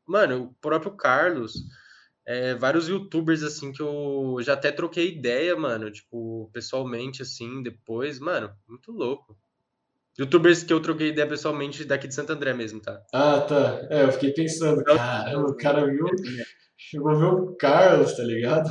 Mano, 0.05 0.43
o 0.43 0.53
próprio 0.55 0.91
Carlos, 0.91 1.53
é, 2.25 2.55
vários 2.55 2.87
youtubers 2.87 3.43
assim 3.43 3.71
que 3.71 3.81
eu 3.81 4.37
já 4.41 4.53
até 4.53 4.71
troquei 4.71 5.09
ideia, 5.09 5.55
mano. 5.55 5.91
Tipo, 5.91 6.49
pessoalmente, 6.53 7.21
assim, 7.21 7.63
depois. 7.63 8.19
Mano, 8.19 8.53
muito 8.67 8.91
louco. 8.91 9.37
Youtubers 10.17 10.63
que 10.63 10.73
eu 10.73 10.81
troquei 10.81 11.09
ideia 11.09 11.27
pessoalmente 11.27 11.85
daqui 11.85 12.07
de 12.07 12.13
Santo 12.13 12.33
André 12.33 12.53
mesmo, 12.53 12.81
tá? 12.81 13.01
Ah, 13.13 13.39
tá. 13.41 13.87
É, 13.89 14.03
eu 14.03 14.11
fiquei 14.11 14.33
pensando, 14.33 14.83
Não, 14.85 14.97
caramba, 14.97 15.49
o 15.49 15.55
cara 15.55 15.85
viu, 15.85 16.05
chegou 16.77 17.11
a 17.11 17.15
ver 17.15 17.25
o 17.25 17.55
Carlos, 17.55 18.13
tá 18.13 18.23
ligado? 18.23 18.69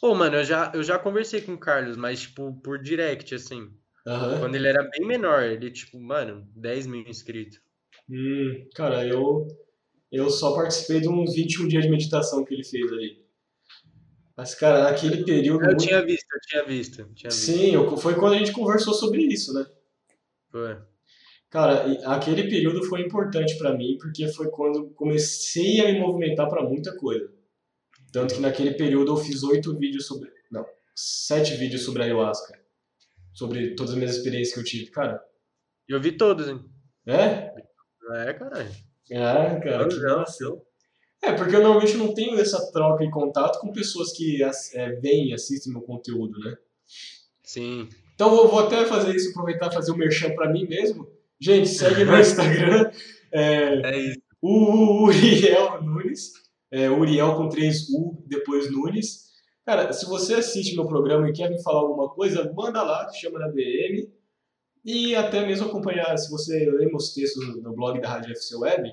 Ô, 0.00 0.14
mano, 0.14 0.36
eu 0.36 0.44
já, 0.44 0.72
eu 0.74 0.82
já 0.82 0.98
conversei 0.98 1.42
com 1.42 1.52
o 1.52 1.58
Carlos, 1.58 1.98
mas, 1.98 2.22
tipo, 2.22 2.58
por 2.62 2.78
direct, 2.78 3.34
assim. 3.34 3.70
Aham. 4.06 4.38
Quando 4.38 4.54
ele 4.54 4.66
era 4.66 4.88
bem 4.88 5.06
menor, 5.06 5.42
ele, 5.42 5.70
tipo, 5.70 6.00
mano, 6.00 6.48
10 6.56 6.86
mil 6.86 7.06
inscritos. 7.06 7.60
Hum, 8.10 8.68
cara, 8.74 9.06
eu, 9.06 9.46
eu 10.10 10.28
só 10.30 10.54
participei 10.54 11.00
de 11.00 11.08
uns 11.08 11.34
21 11.34 11.68
dias 11.68 11.84
de 11.84 11.90
meditação 11.90 12.44
que 12.44 12.52
ele 12.54 12.64
fez 12.64 12.90
ali. 12.92 13.24
Mas, 14.36 14.54
cara, 14.54 14.82
naquele 14.84 15.22
período. 15.24 15.60
Eu 15.62 15.66
muito- 15.68 15.84
tinha 15.84 16.04
visto, 16.04 16.26
eu 16.32 16.40
tinha 16.40 16.64
visto, 16.64 17.00
eu 17.00 17.14
tinha 17.14 17.30
visto. 17.30 17.40
Sim, 17.44 17.74
eu- 17.74 17.96
foi 17.96 18.14
quando 18.14 18.34
a 18.34 18.38
gente 18.38 18.52
conversou 18.52 18.94
sobre 18.94 19.22
isso, 19.22 19.52
né? 19.52 19.66
Foi. 20.50 20.76
Cara, 21.50 21.82
aquele 22.06 22.44
período 22.48 22.82
foi 22.84 23.02
importante 23.02 23.58
pra 23.58 23.76
mim, 23.76 23.98
porque 24.00 24.26
foi 24.28 24.48
quando 24.50 24.90
comecei 24.90 25.80
a 25.80 25.92
me 25.92 25.98
movimentar 25.98 26.48
pra 26.48 26.62
muita 26.62 26.96
coisa. 26.96 27.30
Tanto 28.12 28.34
que 28.34 28.40
naquele 28.40 28.72
período 28.74 29.12
eu 29.12 29.16
fiz 29.16 29.42
oito 29.42 29.76
vídeos 29.76 30.06
sobre. 30.06 30.30
Não, 30.50 30.64
sete 30.94 31.54
vídeos 31.56 31.82
sobre 31.84 32.02
ayahuasca. 32.04 32.58
Sobre 33.32 33.74
todas 33.74 33.92
as 33.92 33.96
minhas 33.98 34.16
experiências 34.16 34.54
que 34.54 34.60
eu 34.60 34.64
tive. 34.64 34.90
Cara, 34.90 35.22
eu 35.88 36.00
vi 36.00 36.12
todos, 36.12 36.48
hein? 36.48 36.64
é? 37.06 37.52
É, 38.12 38.32
caralho. 38.34 38.70
Ah, 39.12 39.60
cara, 39.60 39.88
que 39.88 40.00
massa. 40.00 40.44
não. 40.44 40.62
É, 41.22 41.32
porque 41.32 41.54
eu 41.54 41.62
normalmente 41.62 41.96
não 41.96 42.14
tenho 42.14 42.38
essa 42.40 42.70
troca 42.72 43.04
e 43.04 43.10
contato 43.10 43.60
com 43.60 43.72
pessoas 43.72 44.12
que 44.12 44.42
é, 44.74 44.92
veem 45.00 45.28
e 45.30 45.34
assistem 45.34 45.72
meu 45.72 45.82
conteúdo, 45.82 46.38
né? 46.38 46.56
Sim. 47.42 47.88
Então 48.14 48.34
eu 48.36 48.48
vou 48.48 48.60
até 48.60 48.86
fazer 48.86 49.14
isso, 49.14 49.30
aproveitar 49.30 49.70
e 49.70 49.74
fazer 49.74 49.92
um 49.92 49.96
merchan 49.96 50.30
pra 50.34 50.50
mim 50.50 50.66
mesmo. 50.66 51.08
Gente, 51.38 51.68
segue 51.68 52.04
no 52.04 52.16
Instagram. 52.20 52.90
É, 53.32 53.92
É 53.92 53.98
isso. 53.98 54.18
o 54.40 55.04
Uriel 55.08 55.82
Nunes. 55.82 56.32
É, 56.70 56.88
Uriel 56.88 57.34
com 57.36 57.48
três 57.48 57.88
U, 57.90 58.22
depois 58.26 58.70
Nunes. 58.70 59.30
Cara, 59.66 59.92
se 59.92 60.06
você 60.06 60.34
assiste 60.34 60.74
meu 60.74 60.86
programa 60.86 61.28
e 61.28 61.32
quer 61.32 61.50
me 61.50 61.62
falar 61.62 61.80
alguma 61.80 62.08
coisa, 62.08 62.50
manda 62.54 62.82
lá, 62.82 63.10
chama 63.12 63.38
na 63.40 63.48
DM. 63.48 64.08
E 64.84 65.14
até 65.14 65.44
mesmo 65.46 65.66
acompanhar, 65.66 66.16
se 66.16 66.30
você 66.30 66.70
lê 66.70 66.86
meus 66.86 67.12
textos 67.12 67.62
no- 67.62 67.74
blog 67.74 68.00
da 68.00 68.08
Rádio 68.08 68.32
FC 68.32 68.56
Web, 68.56 68.90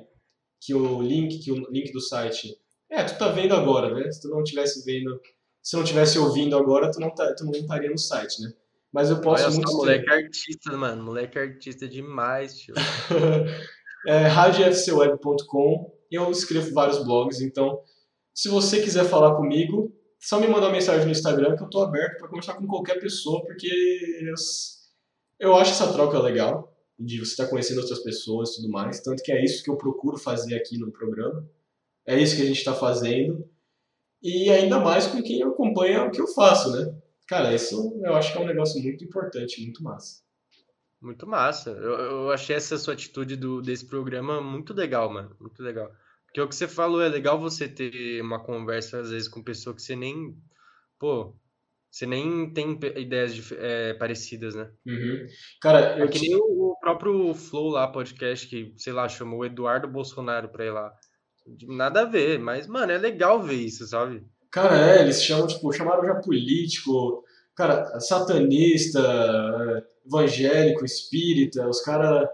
que 0.59 0.73
o 0.73 1.01
link, 1.01 1.39
que 1.39 1.51
o 1.51 1.69
link 1.69 1.91
do 1.91 2.01
site. 2.01 2.57
É, 2.89 3.03
tu 3.03 3.17
tá 3.17 3.29
vendo 3.29 3.53
agora, 3.53 3.93
né? 3.93 4.11
Se 4.11 4.21
tu 4.21 4.29
não 4.29 4.43
tivesse 4.43 4.83
vendo, 4.85 5.19
se 5.61 5.75
não 5.75 5.83
tivesse 5.83 6.17
ouvindo 6.17 6.57
agora, 6.57 6.91
tu 6.91 6.99
não, 6.99 7.13
tá, 7.13 7.33
tu 7.35 7.45
não 7.45 7.51
estaria 7.51 7.89
no 7.89 7.97
site, 7.97 8.41
né? 8.41 8.51
Mas 8.91 9.09
eu 9.09 9.21
Olha 9.23 9.49
muito 9.49 9.69
só, 9.69 9.77
moleque 9.77 10.09
artista, 10.09 10.71
mano. 10.75 11.03
Moleque 11.03 11.37
artista 11.37 11.87
demais, 11.87 12.57
tio. 12.57 12.73
é, 14.07 14.27
radiofcweb.com 14.27 15.93
e 16.09 16.15
eu 16.15 16.31
escrevo 16.31 16.73
vários 16.73 17.03
blogs, 17.03 17.41
então 17.41 17.81
se 18.33 18.49
você 18.49 18.81
quiser 18.81 19.03
falar 19.05 19.35
comigo, 19.35 19.91
só 20.19 20.39
me 20.39 20.47
mandar 20.47 20.67
uma 20.67 20.73
mensagem 20.73 21.05
no 21.05 21.11
Instagram 21.11 21.55
que 21.55 21.63
eu 21.63 21.69
tô 21.69 21.81
aberto 21.81 22.19
para 22.19 22.27
conversar 22.27 22.53
com 22.53 22.67
qualquer 22.67 22.99
pessoa, 22.99 23.43
porque 23.43 23.67
eu, 24.21 24.35
eu 25.39 25.55
acho 25.55 25.71
essa 25.71 25.91
troca 25.91 26.19
legal, 26.19 26.73
de 26.99 27.19
você 27.19 27.31
estar 27.31 27.47
conhecendo 27.47 27.81
outras 27.81 27.99
pessoas 27.99 28.51
e 28.51 28.55
tudo 28.57 28.69
mais, 28.69 29.01
tanto 29.01 29.21
que 29.21 29.31
é 29.31 29.43
isso 29.43 29.63
que 29.63 29.69
eu 29.69 29.77
procuro 29.77 30.17
fazer 30.17 30.55
aqui 30.55 30.77
no 30.77 30.91
programa, 30.91 31.47
é 32.05 32.19
isso 32.19 32.35
que 32.35 32.41
a 32.41 32.45
gente 32.45 32.57
está 32.57 32.73
fazendo, 32.73 33.47
e 34.21 34.49
ainda 34.49 34.79
mais 34.79 35.07
com 35.07 35.21
quem 35.21 35.43
acompanha 35.43 36.03
o 36.03 36.11
que 36.11 36.19
eu 36.19 36.27
faço, 36.27 36.71
né? 36.71 36.95
Cara, 37.27 37.53
isso 37.53 37.99
eu 38.03 38.15
acho 38.15 38.31
que 38.31 38.37
é 38.37 38.41
um 38.41 38.47
negócio 38.47 38.81
muito 38.81 39.03
importante, 39.03 39.61
muito 39.61 39.83
massa. 39.83 40.21
Muito 41.01 41.27
massa. 41.27 41.69
Eu, 41.71 41.93
eu 41.93 42.31
achei 42.31 42.55
essa 42.55 42.77
sua 42.77 42.93
atitude 42.93 43.35
do, 43.35 43.61
desse 43.61 43.85
programa 43.85 44.41
muito 44.41 44.73
legal, 44.73 45.11
mano. 45.11 45.35
Muito 45.39 45.61
legal. 45.61 45.91
Porque 46.25 46.41
o 46.41 46.47
que 46.47 46.55
você 46.55 46.67
falou 46.67 47.01
é 47.01 47.07
legal 47.07 47.39
você 47.39 47.67
ter 47.67 48.21
uma 48.21 48.43
conversa, 48.43 48.99
às 48.99 49.11
vezes, 49.11 49.27
com 49.27 49.43
pessoa 49.43 49.75
que 49.75 49.81
você 49.81 49.95
nem. 49.95 50.35
Pô, 50.97 51.35
você 51.97 52.05
nem 52.05 52.53
tem 52.53 52.77
ideias 52.95 53.33
dif- 53.33 53.57
é, 53.57 53.93
parecidas, 53.95 54.53
né? 54.53 54.69
Uhum. 54.85 55.25
Cara, 55.61 55.97
É 55.97 56.03
eu 56.03 56.09
que 56.09 56.19
nem 56.19 56.35
o, 56.35 56.75
próprio 56.79 57.33
Flow 57.33 57.69
lá, 57.69 57.87
podcast, 57.87 58.47
que, 58.47 58.71
sei 58.77 58.93
lá, 58.93 59.09
chamou 59.09 59.39
o 59.39 59.45
Eduardo 59.45 59.87
Bolsonaro 59.87 60.49
pra 60.49 60.65
ir 60.65 60.69
lá. 60.71 60.93
Nada 61.67 62.01
a 62.01 62.05
ver, 62.05 62.37
mas, 62.39 62.67
mano, 62.67 62.91
é 62.91 62.97
legal 62.97 63.41
ver 63.41 63.55
isso, 63.55 63.87
sabe? 63.87 64.23
Cara, 64.51 64.95
é, 64.95 65.01
eles 65.01 65.23
chamam, 65.23 65.47
tipo, 65.47 65.71
chamaram 65.73 66.05
já 66.05 66.15
político, 66.15 67.23
cara, 67.55 67.99
satanista, 67.99 68.99
é, 68.99 69.83
evangélico, 70.07 70.85
espírita, 70.85 71.67
os 71.67 71.81
caras 71.81 72.27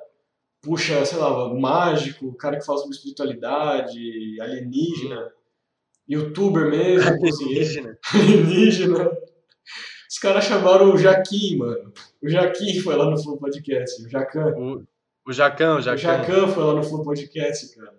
puxa, 0.61 1.05
sei 1.05 1.17
lá, 1.17 1.53
mágico, 1.53 2.27
o 2.27 2.35
cara 2.35 2.57
que 2.57 2.65
fala 2.65 2.79
sobre 2.79 2.95
espiritualidade, 2.95 4.39
alienígena, 4.39 5.31
youtuber 6.07 6.69
mesmo, 6.69 7.09
Alienígena. 7.19 7.97
alienígena. 8.13 9.11
Os 10.23 10.29
caras 10.29 10.45
chamaram 10.45 10.93
o 10.93 10.97
Jaquim, 10.97 11.57
mano. 11.57 11.91
O 12.21 12.29
Jaquim 12.29 12.79
foi 12.79 12.95
lá 12.95 13.11
no 13.11 13.21
Flow 13.21 13.37
Podcast, 13.37 14.05
o 14.05 14.09
Jacan. 14.09 14.55
O, 14.55 14.87
o 15.27 15.33
Jacão, 15.33 15.75
o 15.75 15.79
O 15.79 15.81
Jacão. 15.81 15.97
Jacan 15.97 16.47
foi 16.47 16.63
lá 16.63 16.75
no 16.75 16.81
Flow 16.81 17.03
Podcast, 17.03 17.75
cara. 17.75 17.93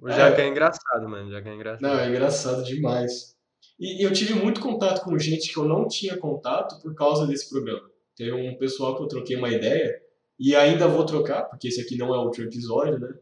O 0.00 0.08
Jacão 0.08 0.44
é 0.44 0.48
engraçado, 0.48 1.08
mano. 1.08 1.26
O 1.26 1.32
Jacão 1.32 1.50
é 1.50 1.54
engraçado. 1.56 1.82
Não, 1.82 1.98
é 1.98 2.08
engraçado 2.08 2.62
demais. 2.62 3.34
E 3.76 4.06
eu 4.06 4.12
tive 4.12 4.34
muito 4.34 4.60
contato 4.60 5.02
com 5.02 5.18
gente 5.18 5.52
que 5.52 5.58
eu 5.58 5.64
não 5.64 5.88
tinha 5.88 6.16
contato 6.16 6.80
por 6.80 6.94
causa 6.94 7.26
desse 7.26 7.50
programa. 7.50 7.90
Tem 8.14 8.32
um 8.32 8.56
pessoal 8.56 8.94
que 8.94 9.02
eu 9.02 9.08
troquei 9.08 9.34
uma 9.34 9.50
ideia 9.50 10.00
e 10.38 10.54
ainda 10.54 10.86
vou 10.86 11.04
trocar, 11.04 11.42
porque 11.46 11.66
esse 11.66 11.80
aqui 11.80 11.98
não 11.98 12.14
é 12.14 12.18
o 12.18 12.26
último 12.26 12.46
episódio, 12.46 13.00
né? 13.00 13.12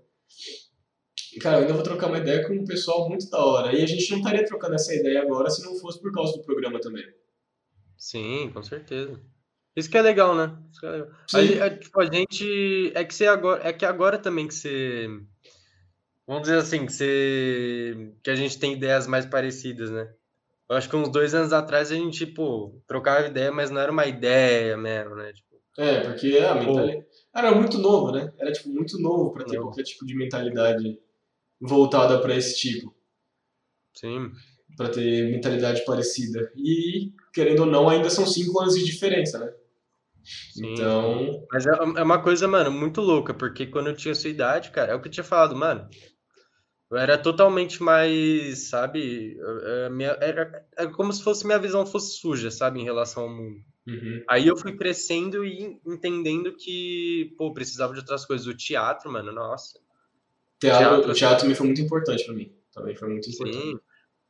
Cara, 1.40 1.56
eu 1.56 1.60
ainda 1.62 1.72
vou 1.72 1.82
trocar 1.82 2.08
uma 2.08 2.18
ideia 2.18 2.46
com 2.46 2.52
um 2.52 2.66
pessoal 2.66 3.08
muito 3.08 3.30
da 3.30 3.42
hora. 3.42 3.74
E 3.74 3.82
a 3.82 3.86
gente 3.86 4.10
não 4.10 4.18
estaria 4.18 4.44
trocando 4.44 4.74
essa 4.74 4.94
ideia 4.94 5.22
agora 5.22 5.48
se 5.48 5.64
não 5.64 5.74
fosse 5.76 5.98
por 6.02 6.12
causa 6.12 6.36
do 6.36 6.42
programa 6.42 6.78
também. 6.78 7.06
Sim, 8.04 8.50
com 8.52 8.62
certeza. 8.62 9.18
Isso 9.74 9.90
que 9.90 9.96
é 9.96 10.02
legal, 10.02 10.34
né? 10.36 10.54
Isso 10.70 10.78
que 10.80 10.86
é 10.86 10.90
legal. 10.90 11.08
A, 11.32 11.64
a- 11.66 11.78
tipo, 11.78 12.00
a 12.00 12.04
gente. 12.04 12.92
É 12.94 13.02
que 13.02 13.14
você 13.14 13.26
agora. 13.26 13.66
É 13.66 13.72
que 13.72 13.86
agora 13.86 14.18
também 14.18 14.46
que 14.46 14.52
você. 14.54 15.08
Vamos 16.26 16.42
dizer 16.42 16.58
assim, 16.58 16.84
que 16.84 16.92
você. 16.92 18.12
Que 18.22 18.30
a 18.30 18.36
gente 18.36 18.58
tem 18.58 18.74
ideias 18.74 19.06
mais 19.06 19.24
parecidas, 19.24 19.90
né? 19.90 20.12
Eu 20.68 20.76
acho 20.76 20.88
que 20.88 20.96
uns 20.96 21.08
dois 21.10 21.34
anos 21.34 21.52
atrás 21.52 21.90
a 21.90 21.94
gente, 21.94 22.26
pô, 22.26 22.78
trocava 22.86 23.26
ideia, 23.26 23.50
mas 23.50 23.70
não 23.70 23.80
era 23.80 23.90
uma 23.92 24.06
ideia 24.06 24.76
mesmo, 24.76 25.14
né? 25.14 25.32
Tipo, 25.32 25.56
É, 25.78 26.00
porque 26.00 26.36
a 26.38 26.54
mentalidade. 26.54 27.06
Era 27.34 27.54
muito 27.54 27.78
novo, 27.78 28.12
né? 28.12 28.32
Era 28.38 28.52
tipo 28.52 28.68
muito 28.68 28.98
novo 28.98 29.32
pra 29.32 29.44
ter 29.44 29.56
Novo. 29.56 29.68
qualquer 29.68 29.82
tipo 29.82 30.04
de 30.04 30.14
mentalidade 30.14 30.98
voltada 31.60 32.20
pra 32.20 32.36
esse 32.36 32.54
tipo. 32.56 32.94
sim. 33.94 34.30
Para 34.76 34.88
ter 34.90 35.30
mentalidade 35.30 35.84
parecida. 35.84 36.50
E, 36.56 37.12
querendo 37.32 37.60
ou 37.60 37.66
não, 37.66 37.88
ainda 37.88 38.10
são 38.10 38.26
cinco 38.26 38.60
anos 38.60 38.74
de 38.76 38.84
diferença, 38.84 39.38
né? 39.38 39.52
Sim. 40.24 40.72
Então, 40.72 41.46
Mas 41.52 41.66
é 41.66 41.70
é 41.70 42.02
uma 42.02 42.22
coisa, 42.22 42.48
mano, 42.48 42.70
muito 42.70 43.00
louca, 43.00 43.34
porque 43.34 43.66
quando 43.66 43.88
eu 43.88 43.96
tinha 43.96 44.14
sua 44.14 44.30
idade, 44.30 44.70
cara, 44.70 44.92
é 44.92 44.94
o 44.94 45.00
que 45.00 45.08
eu 45.08 45.12
tinha 45.12 45.24
falado, 45.24 45.54
mano. 45.54 45.88
Eu 46.90 46.98
era 46.98 47.18
totalmente 47.18 47.82
mais, 47.82 48.68
sabe? 48.68 49.36
é, 49.62 49.88
minha- 49.90 50.16
era, 50.20 50.64
é 50.76 50.86
como 50.86 51.12
se 51.12 51.22
fosse 51.22 51.44
minha 51.46 51.58
visão 51.58 51.84
fosse 51.86 52.16
suja, 52.18 52.50
sabe, 52.50 52.80
em 52.80 52.84
relação 52.84 53.24
ao 53.24 53.28
mundo. 53.28 53.60
uhum. 53.86 54.22
Aí 54.28 54.46
eu 54.46 54.56
fui 54.56 54.76
crescendo 54.76 55.44
e 55.44 55.78
entendendo 55.86 56.54
que, 56.56 57.34
pô, 57.36 57.52
precisava 57.52 57.92
de 57.94 58.00
outras 58.00 58.24
coisas. 58.24 58.46
O 58.46 58.56
teatro, 58.56 59.10
mano, 59.10 59.32
nossa. 59.32 59.78
teatro, 60.60 60.88
Teatro, 60.88 61.10
o 61.10 61.14
teatro 61.14 61.48
me 61.48 61.54
foi 61.54 61.66
muito 61.66 61.80
importante 61.80 62.24
para 62.24 62.34
mim. 62.34 62.52
Também 62.72 62.94
foi 62.94 63.08
muito 63.08 63.28
importante. 63.30 63.58
Sim. 63.62 63.80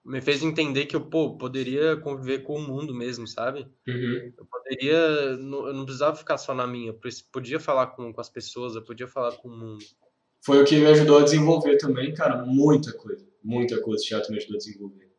Me 0.04 0.20
fez 0.20 0.42
entender 0.42 0.84
que 0.84 0.94
eu, 0.94 1.00
pô, 1.00 1.36
poderia 1.38 1.96
conviver 1.96 2.40
com 2.42 2.56
o 2.56 2.60
mundo 2.60 2.94
mesmo, 2.94 3.26
sabe? 3.26 3.66
Uhum. 3.88 4.32
Eu 4.36 4.44
poderia. 4.44 5.36
não- 5.38 5.66
Eu 5.66 5.72
não 5.72 5.84
precisava 5.84 6.14
ficar 6.14 6.36
só 6.36 6.54
na 6.54 6.66
minha. 6.66 6.90
Eu 6.90 7.00
podia 7.32 7.58
falar 7.58 7.86
com, 7.88 8.12
com 8.12 8.20
as 8.20 8.28
pessoas, 8.28 8.74
eu 8.74 8.82
podia 8.82 9.08
falar 9.08 9.32
com 9.36 9.48
o 9.48 9.56
mundo. 9.56 9.84
Foi 10.42 10.60
o 10.62 10.64
que 10.66 10.76
me 10.76 10.86
ajudou 10.86 11.18
a 11.18 11.22
desenvolver 11.22 11.78
também, 11.78 12.12
cara, 12.12 12.44
muita 12.44 12.92
coisa. 12.92 13.26
Muita 13.42 13.80
coisa 13.80 14.02
o 14.02 14.06
teatro 14.06 14.30
me 14.30 14.36
ajudou 14.36 14.56
a 14.56 14.58
desenvolver. 14.58 15.10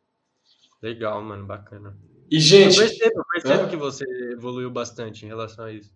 Legal, 0.80 1.20
mano, 1.22 1.44
bacana. 1.44 1.96
E, 2.30 2.36
Eu 2.36 2.40
gente, 2.40 2.78
percebo, 2.78 3.18
eu 3.20 3.24
percebo 3.32 3.62
Hã? 3.64 3.68
que 3.68 3.76
você 3.76 4.04
evoluiu 4.32 4.70
bastante 4.70 5.24
em 5.24 5.28
relação 5.28 5.64
a 5.64 5.72
isso. 5.72 5.92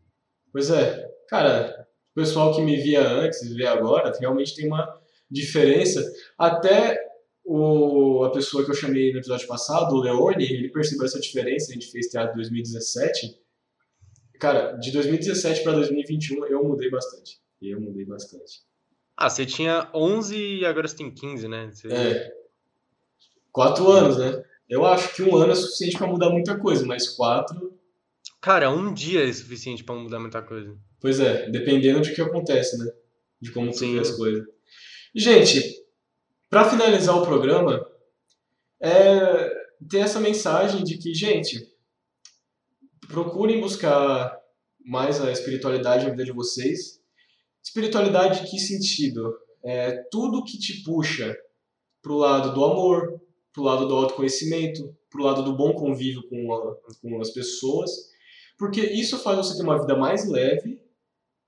Pois 0.53 0.69
é, 0.71 1.09
cara, 1.29 1.87
o 2.11 2.15
pessoal 2.15 2.55
que 2.55 2.63
me 2.63 2.77
via 2.77 3.07
antes 3.09 3.41
e 3.43 3.55
vê 3.55 3.67
agora 3.67 4.13
realmente 4.19 4.55
tem 4.57 4.67
uma 4.67 5.01
diferença. 5.31 6.03
Até 6.37 6.99
o, 7.53 8.25
a 8.25 8.31
pessoa 8.31 8.65
que 8.65 8.71
eu 8.71 8.75
chamei 8.75 9.13
no 9.13 9.19
episódio 9.19 9.47
passado, 9.49 9.95
o 9.95 10.01
Leone, 10.01 10.45
ele 10.45 10.69
percebeu 10.71 11.05
essa 11.07 11.19
diferença. 11.21 11.71
A 11.71 11.75
gente 11.75 11.91
fez 11.91 12.07
teatro 12.09 12.33
em 12.35 12.37
2017. 12.37 13.39
Cara, 14.39 14.73
de 14.73 14.91
2017 14.93 15.63
para 15.63 15.73
2021 15.73 16.47
eu 16.47 16.63
mudei 16.65 16.91
bastante. 16.91 17.39
Eu 17.61 17.81
mudei 17.81 18.05
bastante. 18.05 18.61
Ah, 19.17 19.29
você 19.29 19.45
tinha 19.45 19.91
11 19.95 20.37
e 20.37 20.65
agora 20.65 20.89
você 20.89 20.97
tem 20.97 21.11
15, 21.11 21.47
né? 21.49 21.71
Você- 21.73 21.89
É, 21.89 22.33
quatro 23.53 23.89
anos, 23.91 24.17
né? 24.17 24.43
Eu 24.69 24.87
acho 24.87 25.15
que 25.15 25.23
um 25.23 25.37
ano 25.37 25.53
é 25.53 25.55
suficiente 25.57 25.99
para 25.99 26.07
mudar 26.07 26.31
muita 26.31 26.57
coisa, 26.59 26.87
mas 26.87 27.09
quatro, 27.09 27.79
Cara, 28.41 28.71
um 28.71 28.95
dia 28.95 29.29
é 29.29 29.33
suficiente 29.33 29.85
pra 29.85 29.95
mudar 29.95 30.19
muita 30.19 30.41
coisa. 30.41 30.75
pois 30.99 31.21
é, 31.21 31.51
dependendo 31.51 32.01
de 32.01 32.15
que 32.15 32.23
acontece, 32.23 32.79
né? 32.79 32.91
De 33.41 33.51
como 33.53 33.71
tu 33.71 33.81
vê 33.93 33.99
as 33.99 34.11
coisas. 34.13 34.47
Gente, 35.15 35.80
para 36.51 36.69
finalizar 36.69 37.17
o 37.17 37.25
programa, 37.25 37.87
é 38.83 39.49
ter 39.89 39.99
essa 40.01 40.21
mensagem 40.21 40.83
de 40.85 40.99
que, 40.99 41.15
gente, 41.15 41.67
procurem 43.09 43.61
buscar 43.61 44.37
mais 44.85 45.21
a 45.21 45.31
espiritualidade 45.31 46.05
na 46.05 46.11
vida 46.11 46.25
de 46.25 46.33
vocês. 46.33 47.01
Espiritualidade 47.63 48.51
que 48.51 48.59
sentido? 48.59 49.33
É 49.63 49.93
tudo 50.11 50.45
que 50.45 50.59
te 50.59 50.83
puxa 50.83 51.37
pro 52.03 52.17
lado 52.17 52.53
do 52.55 52.65
amor, 52.65 53.21
pro 53.53 53.63
lado 53.63 53.87
do 53.87 53.95
autoconhecimento, 53.95 54.97
pro 55.11 55.23
lado 55.23 55.43
do 55.43 55.55
bom 55.57 55.73
convívio 55.75 56.27
com, 56.29 56.53
a- 56.55 56.77
com 57.03 57.21
as 57.21 57.31
pessoas, 57.31 57.91
porque 58.59 58.81
isso 58.81 59.19
faz 59.19 59.37
você 59.37 59.57
ter 59.57 59.63
uma 59.63 59.79
vida 59.81 59.97
mais 59.97 60.27
leve 60.29 60.83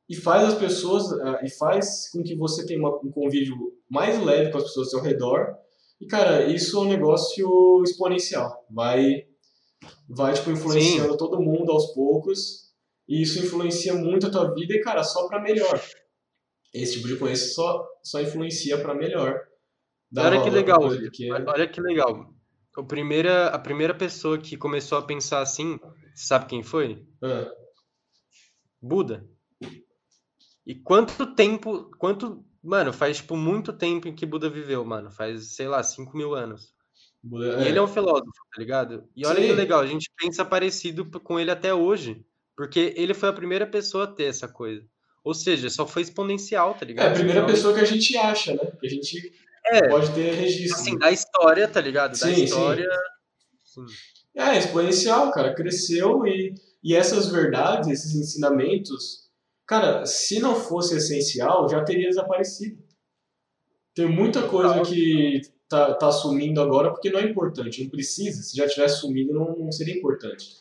e 0.08 0.16
faz 0.16 0.44
as 0.44 0.54
pessoas 0.54 1.12
ah, 1.20 1.40
e 1.42 1.50
faz 1.50 2.10
com 2.10 2.22
que 2.22 2.36
você 2.36 2.66
tenha 2.66 2.86
um 2.86 3.10
convívio 3.10 3.56
mais 3.88 4.20
leve 4.22 4.50
com 4.50 4.58
as 4.58 4.64
pessoas 4.64 4.92
ao 4.92 5.00
seu 5.00 5.08
redor. 5.08 5.54
E 6.00 6.06
cara, 6.06 6.46
isso 6.46 6.78
é 6.78 6.80
um 6.80 6.88
negócio 6.88 7.82
exponencial. 7.84 8.66
Vai 8.70 9.26
vai 10.08 10.34
tipo 10.34 10.50
influenciando 10.50 11.16
todo 11.16 11.40
mundo 11.40 11.70
aos 11.72 11.92
poucos, 11.94 12.72
e 13.08 13.22
isso 13.22 13.38
influencia 13.38 13.94
muito 13.94 14.26
a 14.26 14.30
tua 14.30 14.54
vida 14.54 14.74
e 14.74 14.80
cara, 14.80 15.02
só 15.02 15.26
pra 15.26 15.40
melhor. 15.40 15.80
Esse 16.72 16.94
tipo 16.94 17.08
de 17.08 17.16
coisa 17.16 17.44
só 17.46 17.86
só 18.02 18.20
influencia 18.20 18.78
pra 18.80 18.94
melhor. 18.94 19.40
Dá 20.10 20.26
Olha 20.26 20.42
que 20.42 20.50
legal, 20.50 20.90
pequena. 20.90 21.44
Olha 21.46 21.68
que 21.68 21.80
legal. 21.80 22.32
O 22.76 22.84
primeira, 22.84 23.48
a 23.48 23.58
primeira 23.58 23.94
pessoa 23.94 24.38
que 24.38 24.56
começou 24.56 24.98
a 24.98 25.02
pensar 25.02 25.40
assim, 25.40 25.78
sabe 26.14 26.46
quem 26.46 26.62
foi? 26.62 27.06
Ah, 27.22 27.50
Buda. 28.80 29.24
E 30.66 30.74
quanto 30.74 31.34
tempo, 31.34 31.90
quanto, 31.98 32.44
mano, 32.62 32.92
faz 32.92 33.16
tipo 33.18 33.36
muito 33.36 33.72
tempo 33.72 34.06
em 34.08 34.14
que 34.14 34.24
Buda 34.26 34.48
viveu, 34.48 34.84
mano. 34.84 35.10
Faz, 35.10 35.54
sei 35.56 35.66
lá, 35.68 35.82
5 35.82 36.16
mil 36.16 36.34
anos. 36.34 36.72
Buda- 37.22 37.62
E 37.62 37.68
ele 37.68 37.78
é 37.78 37.82
um 37.82 37.88
filósofo, 37.88 38.30
tá 38.54 38.58
ligado? 38.60 39.04
E 39.16 39.26
olha 39.26 39.40
que 39.40 39.48
Sim. 39.48 39.52
legal, 39.54 39.80
a 39.80 39.86
gente 39.86 40.10
pensa 40.16 40.44
parecido 40.44 41.04
com 41.20 41.38
ele 41.38 41.50
até 41.50 41.72
hoje. 41.74 42.24
Porque 42.56 42.92
ele 42.96 43.14
foi 43.14 43.28
a 43.30 43.32
primeira 43.32 43.66
pessoa 43.66 44.04
a 44.04 44.06
ter 44.06 44.24
essa 44.24 44.46
coisa. 44.46 44.84
Ou 45.24 45.32
seja, 45.34 45.70
só 45.70 45.86
foi 45.86 46.02
exponencial, 46.02 46.74
tá 46.74 46.80
É 46.82 46.84
ligado? 46.84 47.08
a 47.10 47.14
primeira 47.14 47.40
Então, 47.40 47.52
pessoa 47.54 47.72
que 47.74 47.80
a 47.80 47.84
gente 47.84 48.16
acha, 48.16 48.52
né? 48.54 48.70
Que 48.78 48.86
a 48.86 48.90
gente 48.90 49.32
É, 49.66 49.88
pode 49.88 50.12
ter 50.12 50.34
registro. 50.34 50.74
assim, 50.80 50.98
da 50.98 51.10
história, 51.10 51.66
tá 51.66 51.80
ligado? 51.80 52.10
Da 52.10 52.16
Sim, 52.16 52.34
sim. 52.34 52.44
história. 52.44 52.88
sim. 53.64 53.84
É, 54.36 54.58
exponencial, 54.58 55.30
cara. 55.32 55.54
Cresceu 55.54 56.26
e, 56.26 56.54
e 56.84 56.94
essas 56.94 57.28
verdades, 57.28 57.88
esses 57.88 58.14
ensinamentos, 58.14 59.21
cara, 59.72 60.04
se 60.04 60.38
não 60.38 60.54
fosse 60.54 60.98
essencial, 60.98 61.66
já 61.66 61.82
teria 61.82 62.08
desaparecido. 62.08 62.82
Tem 63.94 64.06
muita 64.06 64.46
coisa 64.46 64.82
que 64.82 65.40
tá, 65.66 65.94
tá 65.94 66.12
sumindo 66.12 66.60
agora 66.60 66.90
porque 66.90 67.10
não 67.10 67.18
é 67.18 67.24
importante, 67.24 67.82
não 67.82 67.90
precisa. 67.90 68.42
Se 68.42 68.54
já 68.54 68.68
tivesse 68.68 69.00
sumido, 69.00 69.32
não, 69.32 69.56
não 69.56 69.72
seria 69.72 69.96
importante. 69.96 70.58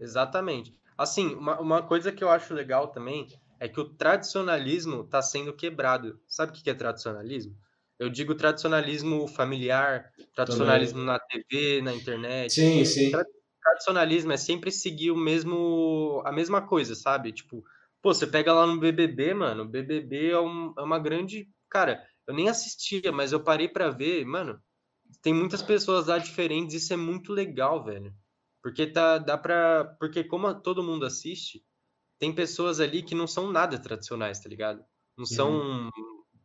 Exatamente. 0.00 0.74
Assim, 0.96 1.34
uma, 1.34 1.60
uma 1.60 1.82
coisa 1.82 2.10
que 2.10 2.24
eu 2.24 2.30
acho 2.30 2.54
legal 2.54 2.88
também 2.88 3.26
é 3.60 3.68
que 3.68 3.78
o 3.78 3.84
tradicionalismo 3.84 5.02
está 5.02 5.20
sendo 5.20 5.52
quebrado. 5.52 6.18
Sabe 6.26 6.52
o 6.52 6.54
que 6.54 6.70
é 6.70 6.74
tradicionalismo? 6.74 7.54
Eu 7.98 8.08
digo 8.08 8.34
tradicionalismo 8.34 9.28
familiar, 9.28 10.10
tradicionalismo 10.34 11.04
na 11.04 11.18
TV, 11.18 11.82
na 11.82 11.94
internet. 11.94 12.54
Sim, 12.54 12.82
sim. 12.84 13.12
Tradicionalismo 13.62 14.32
é 14.32 14.36
sempre 14.38 14.72
seguir 14.72 15.10
o 15.10 15.16
mesmo, 15.16 16.22
a 16.24 16.32
mesma 16.32 16.66
coisa, 16.66 16.94
sabe? 16.94 17.30
Tipo, 17.30 17.62
pô, 18.02 18.12
você 18.12 18.26
pega 18.26 18.52
lá 18.52 18.66
no 18.66 18.78
BBB, 18.80 19.34
mano, 19.34 19.62
o 19.62 19.68
BBB 19.68 20.30
é, 20.30 20.40
um- 20.40 20.74
é 20.76 20.82
uma 20.82 20.98
grande. 20.98 21.48
Cara, 21.70 22.04
eu 22.26 22.34
nem 22.34 22.48
assistia, 22.48 23.12
mas 23.12 23.32
eu 23.32 23.42
parei 23.42 23.68
pra 23.68 23.90
ver, 23.90 24.24
mano. 24.26 24.60
Tem 25.22 25.32
muitas 25.34 25.62
pessoas 25.62 26.06
lá 26.06 26.18
diferentes, 26.18 26.74
isso 26.74 26.92
é 26.92 26.96
muito 26.96 27.32
legal, 27.32 27.84
velho. 27.84 28.12
Porque 28.62 28.86
tá, 28.86 29.18
dá 29.18 29.36
pra. 29.38 29.96
Porque 29.98 30.24
como 30.24 30.52
todo 30.60 30.82
mundo 30.82 31.04
assiste, 31.06 31.64
tem 32.18 32.34
pessoas 32.34 32.80
ali 32.80 33.02
que 33.02 33.14
não 33.14 33.26
são 33.26 33.50
nada 33.50 33.78
tradicionais, 33.78 34.40
tá 34.40 34.48
ligado? 34.48 34.84
Não 35.16 35.26
são, 35.26 35.90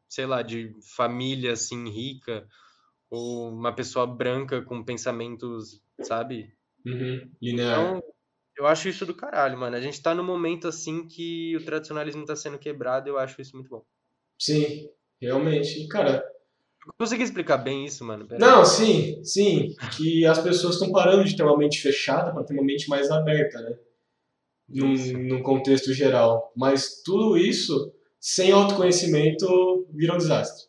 sei 0.09 0.25
lá, 0.25 0.41
de 0.41 0.73
família 0.95 1.53
assim 1.53 1.89
rica, 1.89 2.47
ou 3.09 3.49
uma 3.49 3.73
pessoa 3.73 4.05
branca 4.07 4.61
com 4.61 4.83
pensamentos, 4.83 5.81
sabe? 6.01 6.53
Uhum. 6.85 7.31
Linear. 7.41 7.79
Então, 7.79 8.03
eu 8.57 8.67
acho 8.67 8.89
isso 8.89 9.05
do 9.05 9.15
caralho, 9.15 9.57
mano. 9.57 9.75
A 9.75 9.81
gente 9.81 10.01
tá 10.01 10.13
num 10.13 10.23
momento 10.23 10.67
assim 10.67 11.07
que 11.07 11.55
o 11.55 11.63
tradicionalismo 11.63 12.25
tá 12.25 12.35
sendo 12.35 12.59
quebrado, 12.59 13.09
eu 13.09 13.17
acho 13.17 13.41
isso 13.41 13.55
muito 13.55 13.69
bom. 13.69 13.83
Sim, 14.39 14.89
realmente. 15.19 15.83
E, 15.83 15.87
cara, 15.87 16.23
Consegui 16.97 17.23
explicar 17.23 17.57
bem 17.57 17.85
isso, 17.85 18.05
mano? 18.05 18.25
Pera 18.25 18.43
aí. 18.43 18.51
Não, 18.51 18.63
sim, 18.63 19.21
sim. 19.23 19.75
Que 19.95 20.25
as 20.25 20.39
pessoas 20.39 20.75
estão 20.75 20.91
parando 20.91 21.25
de 21.25 21.35
ter 21.35 21.43
uma 21.43 21.57
mente 21.57 21.81
fechada 21.81 22.31
para 22.31 22.43
ter 22.43 22.53
uma 22.53 22.63
mente 22.63 22.87
mais 22.87 23.11
aberta, 23.11 23.59
né? 23.61 23.77
Num, 24.69 24.93
num 25.27 25.43
contexto 25.43 25.93
geral. 25.93 26.51
Mas 26.55 27.01
tudo 27.03 27.37
isso, 27.37 27.93
sem 28.19 28.51
autoconhecimento, 28.51 29.87
vira 29.91 30.13
um 30.13 30.17
desastre. 30.17 30.67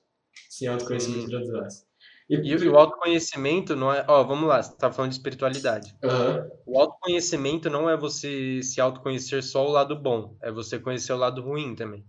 Sem 0.48 0.66
autoconhecimento, 0.66 1.20
Sim. 1.20 1.26
vira 1.26 1.38
um 1.38 1.42
desastre. 1.42 1.87
E, 2.28 2.34
e 2.36 2.68
o 2.68 2.76
autoconhecimento 2.76 3.74
não 3.74 3.92
é. 3.92 4.04
Ó, 4.06 4.22
vamos 4.22 4.48
lá, 4.48 4.62
você 4.62 4.76
tá 4.76 4.92
falando 4.92 5.10
de 5.12 5.16
espiritualidade. 5.16 5.94
Aham, 6.04 6.46
O 6.66 6.78
autoconhecimento 6.78 7.70
não 7.70 7.88
é 7.88 7.96
você 7.96 8.60
se 8.62 8.80
autoconhecer 8.80 9.42
só 9.42 9.66
o 9.66 9.70
lado 9.70 9.96
bom, 9.96 10.36
é 10.42 10.52
você 10.52 10.78
conhecer 10.78 11.12
o 11.12 11.16
lado 11.16 11.40
ruim 11.40 11.74
também. 11.74 12.04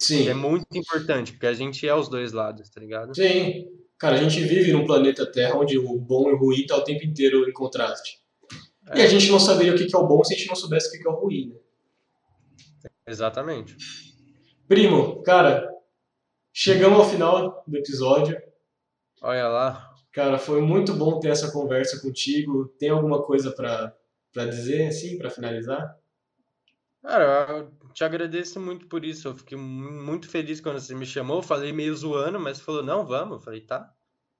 Sim, 0.00 0.24
Que 0.24 0.28
é 0.30 0.34
muito 0.34 0.66
importante, 0.76 1.32
porque 1.32 1.46
a 1.46 1.52
gente 1.52 1.88
é 1.88 1.94
os 1.94 2.08
dois 2.08 2.32
lados, 2.32 2.68
tá 2.70 2.80
ligado? 2.80 3.14
sim. 3.14 3.68
Cara, 3.96 4.16
a 4.16 4.18
gente 4.22 4.40
vive 4.40 4.72
num 4.72 4.84
planeta 4.84 5.24
Terra 5.24 5.56
onde 5.56 5.78
o 5.78 5.98
bom 5.98 6.28
e 6.28 6.34
o 6.34 6.36
ruim 6.36 6.66
tá 6.66 6.76
o 6.76 6.82
tempo 6.84 7.04
inteiro 7.04 7.48
em 7.48 7.52
contraste. 7.52 8.18
E 8.94 9.00
É. 9.00 9.04
a 9.04 9.06
gente 9.06 9.30
não 9.30 9.38
saberia 9.40 9.72
o 9.72 9.76
que 9.76 9.88
é 9.94 9.98
o 9.98 10.06
bom 10.06 10.22
se 10.22 10.34
a 10.34 10.36
gente 10.36 10.48
não 10.48 10.56
soubesse 10.56 10.88
o 10.88 11.00
que 11.00 11.06
é 11.08 11.10
o 11.10 11.14
ruim, 11.14 11.48
né? 11.48 11.56
Exatamente. 13.06 13.76
Primo, 14.68 15.22
cara, 15.22 15.70
chegamos 16.52 16.98
ao 16.98 17.08
final 17.08 17.62
do 17.66 17.76
episódio. 17.78 18.36
Olha 19.22 19.48
lá. 19.48 19.94
Cara, 20.12 20.38
foi 20.38 20.60
muito 20.60 20.94
bom 20.94 21.18
ter 21.18 21.28
essa 21.30 21.50
conversa 21.50 22.00
contigo. 22.00 22.68
Tem 22.78 22.90
alguma 22.90 23.22
coisa 23.22 23.50
pra 23.52 23.92
dizer, 24.46 24.88
assim, 24.88 25.18
pra 25.18 25.30
finalizar? 25.30 25.98
Cara, 27.02 27.46
eu 27.50 27.72
te 27.92 28.04
agradeço 28.04 28.60
muito 28.60 28.86
por 28.86 29.04
isso. 29.04 29.28
Eu 29.28 29.34
fiquei 29.34 29.58
mu- 29.58 30.04
muito 30.04 30.28
feliz 30.28 30.60
quando 30.60 30.80
você 30.80 30.94
me 30.94 31.04
chamou. 31.04 31.38
Eu 31.38 31.42
falei 31.42 31.72
meio 31.72 31.94
zoando, 31.94 32.38
mas 32.40 32.60
falou, 32.60 32.82
não, 32.82 33.04
vamos. 33.04 33.34
Eu 33.38 33.40
falei, 33.40 33.60
tá. 33.60 33.92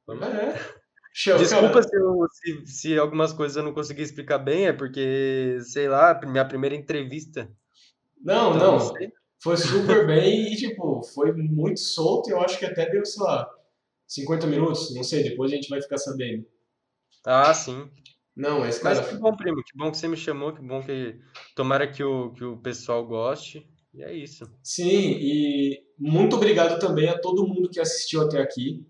Vamos. 0.06 0.26
É. 0.28 0.74
Show, 1.12 1.38
Desculpa 1.38 1.82
se, 1.82 1.96
eu- 1.96 2.26
se, 2.32 2.66
se 2.66 2.98
algumas 2.98 3.32
coisas 3.32 3.56
eu 3.56 3.62
não 3.62 3.72
consegui 3.72 4.02
explicar 4.02 4.38
bem, 4.38 4.66
é 4.66 4.72
porque, 4.72 5.58
sei 5.62 5.88
lá, 5.88 6.18
minha 6.24 6.44
primeira 6.44 6.74
entrevista. 6.74 7.48
Não, 8.20 8.56
Então, 8.56 8.78
não 8.78 8.92
não. 8.92 9.10
Foi 9.38 9.56
super 9.58 10.06
bem 10.06 10.52
e, 10.52 10.56
tipo, 10.56 11.02
foi 11.14 11.32
muito 11.32 11.78
solto. 11.80 12.30
Eu 12.30 12.40
acho 12.40 12.58
que 12.58 12.64
até 12.64 12.88
deu, 12.90 13.04
sei 13.04 13.22
lá, 13.22 13.48
50 14.06 14.46
minutos. 14.46 14.94
Não 14.94 15.02
sei, 15.02 15.22
depois 15.22 15.52
a 15.52 15.56
gente 15.56 15.68
vai 15.68 15.80
ficar 15.80 15.98
sabendo. 15.98 16.46
Ah, 17.24 17.52
sim. 17.54 17.88
Não, 18.36 18.60
mas, 18.60 18.82
Mas 18.82 18.98
cara, 18.98 19.08
que 19.08 19.16
bom, 19.16 19.36
primo. 19.36 19.62
Que 19.62 19.76
bom 19.76 19.90
que 19.90 19.96
você 19.96 20.08
me 20.08 20.16
chamou. 20.16 20.52
Que 20.52 20.62
bom 20.62 20.82
que. 20.82 21.18
Tomara 21.54 21.90
que 21.90 22.02
o, 22.02 22.32
que 22.32 22.44
o 22.44 22.56
pessoal 22.58 23.06
goste. 23.06 23.66
E 23.92 24.02
é 24.02 24.12
isso. 24.12 24.44
sim. 24.62 25.18
E 25.20 25.80
muito 25.98 26.34
obrigado 26.36 26.80
também 26.80 27.08
a 27.08 27.18
todo 27.18 27.46
mundo 27.46 27.70
que 27.70 27.80
assistiu 27.80 28.22
até 28.22 28.40
aqui. 28.40 28.84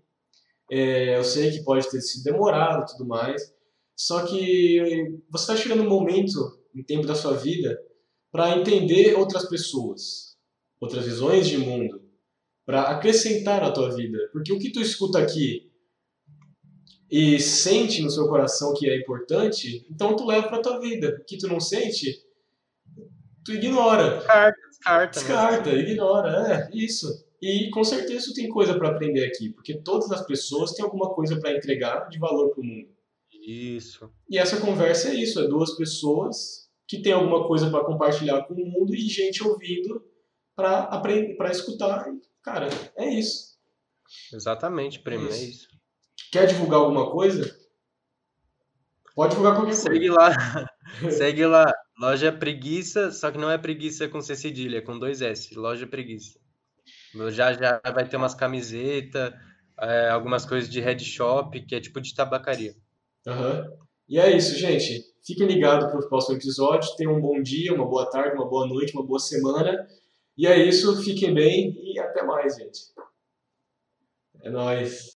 É, 0.71 1.15
eu 1.17 1.23
sei 1.23 1.51
que 1.51 1.63
pode 1.63 1.89
ter 1.89 2.01
sido 2.01 2.23
demorado 2.23 2.83
e 2.83 2.85
tudo 2.91 3.07
mais. 3.07 3.53
Só 3.95 4.25
que 4.25 4.81
você 5.29 5.43
está 5.43 5.55
chegando 5.55 5.83
um 5.83 5.89
momento, 5.89 6.39
um 6.75 6.83
tempo 6.83 7.05
da 7.05 7.15
sua 7.15 7.33
vida, 7.33 7.79
para 8.31 8.57
entender 8.57 9.15
outras 9.15 9.47
pessoas, 9.47 10.35
outras 10.81 11.05
visões 11.05 11.47
de 11.47 11.57
mundo, 11.57 12.01
para 12.65 12.83
acrescentar 12.83 13.61
na 13.61 13.71
tua 13.71 13.93
vida. 13.95 14.17
Porque 14.31 14.51
o 14.51 14.59
que 14.59 14.71
tu 14.71 14.81
escuta 14.81 15.19
aqui 15.19 15.71
e 17.09 17.39
sente 17.39 18.01
no 18.01 18.09
seu 18.09 18.27
coração 18.27 18.73
que 18.73 18.89
é 18.89 18.97
importante, 18.97 19.85
então 19.89 20.15
tu 20.15 20.25
leva 20.25 20.47
para 20.47 20.61
tua 20.61 20.79
vida. 20.79 21.17
O 21.21 21.25
que 21.25 21.37
tu 21.37 21.47
não 21.47 21.59
sente, 21.59 22.13
tu 23.45 23.53
ignora. 23.53 24.17
Descarta, 24.17 24.59
descarta, 24.69 24.99
né? 24.99 25.07
Descarta, 25.11 25.69
ignora, 25.73 26.69
é, 26.71 26.75
isso. 26.75 27.25
E 27.41 27.69
com 27.69 27.83
certeza 27.83 28.27
tu 28.27 28.33
tem 28.33 28.49
coisa 28.49 28.73
para 28.77 28.89
aprender 28.89 29.25
aqui, 29.25 29.51
porque 29.51 29.75
todas 29.75 30.11
as 30.11 30.25
pessoas 30.25 30.73
têm 30.73 30.83
alguma 30.83 31.13
coisa 31.13 31.39
para 31.39 31.55
entregar 31.55 32.09
de 32.09 32.17
valor 32.17 32.49
para 32.49 32.61
o 32.61 32.65
mundo. 32.65 32.89
Isso. 33.31 34.09
E 34.27 34.39
essa 34.39 34.59
conversa 34.59 35.09
é 35.09 35.15
isso, 35.15 35.39
é 35.39 35.47
duas 35.47 35.75
pessoas 35.77 36.65
que 36.87 37.01
têm 37.01 37.13
alguma 37.13 37.47
coisa 37.47 37.69
para 37.69 37.83
compartilhar 37.83 38.43
com 38.43 38.55
o 38.55 38.65
mundo 38.65 38.95
e 38.95 39.01
gente 39.01 39.43
ouvindo 39.43 40.03
para 40.55 40.83
aprender, 40.83 41.35
para 41.35 41.51
escutar. 41.51 42.05
Cara, 42.45 42.69
é 42.95 43.09
isso. 43.09 43.55
Exatamente, 44.31 44.99
primo. 44.99 45.27
É 45.27 45.31
Isso. 45.31 45.43
isso. 45.43 45.67
Quer 46.31 46.45
divulgar 46.45 46.79
alguma 46.79 47.09
coisa? 47.09 47.43
Pode 49.15 49.31
divulgar 49.31 49.55
qualquer 49.55 49.71
coisa. 49.71 49.81
Segue 49.81 50.09
lá. 50.11 50.29
Segue 51.09 51.45
lá. 51.47 51.73
Loja 51.99 52.31
Preguiça, 52.31 53.11
só 53.11 53.31
que 53.31 53.37
não 53.39 53.49
é 53.49 53.57
preguiça 53.57 54.07
com 54.07 54.21
C 54.21 54.35
cedilha, 54.35 54.77
é 54.77 54.81
com 54.81 54.99
dois 54.99 55.21
S. 55.23 55.55
Loja 55.55 55.87
Preguiça. 55.87 56.37
Já 57.31 57.53
já 57.53 57.81
vai 57.93 58.07
ter 58.07 58.17
umas 58.17 58.35
camisetas, 58.35 59.33
é, 59.79 60.09
algumas 60.09 60.45
coisas 60.45 60.69
de 60.69 60.79
head 60.79 61.03
shop, 61.03 61.59
que 61.65 61.73
é 61.73 61.79
tipo 61.79 61.99
de 61.99 62.13
tabacaria. 62.13 62.75
Aham. 63.25 63.65
E 64.07 64.19
é 64.19 64.35
isso, 64.35 64.55
gente. 64.55 65.03
Fiquem 65.25 65.47
ligados 65.47 65.89
para 65.89 65.99
o 65.99 66.09
próximo 66.09 66.37
episódio. 66.37 66.95
Tenham 66.95 67.15
um 67.15 67.21
bom 67.21 67.41
dia, 67.41 67.73
uma 67.73 67.87
boa 67.87 68.07
tarde, 68.07 68.35
uma 68.35 68.47
boa 68.47 68.67
noite, 68.67 68.93
uma 68.93 69.03
boa 69.03 69.19
semana. 69.19 69.87
E 70.37 70.47
é 70.47 70.57
isso. 70.57 71.01
Fiquem 71.03 71.33
bem 71.33 71.75
e 71.81 71.99
até 71.99 72.23
mais, 72.23 72.55
gente. 72.55 72.79
É 74.41 74.49
nóis. 74.49 75.13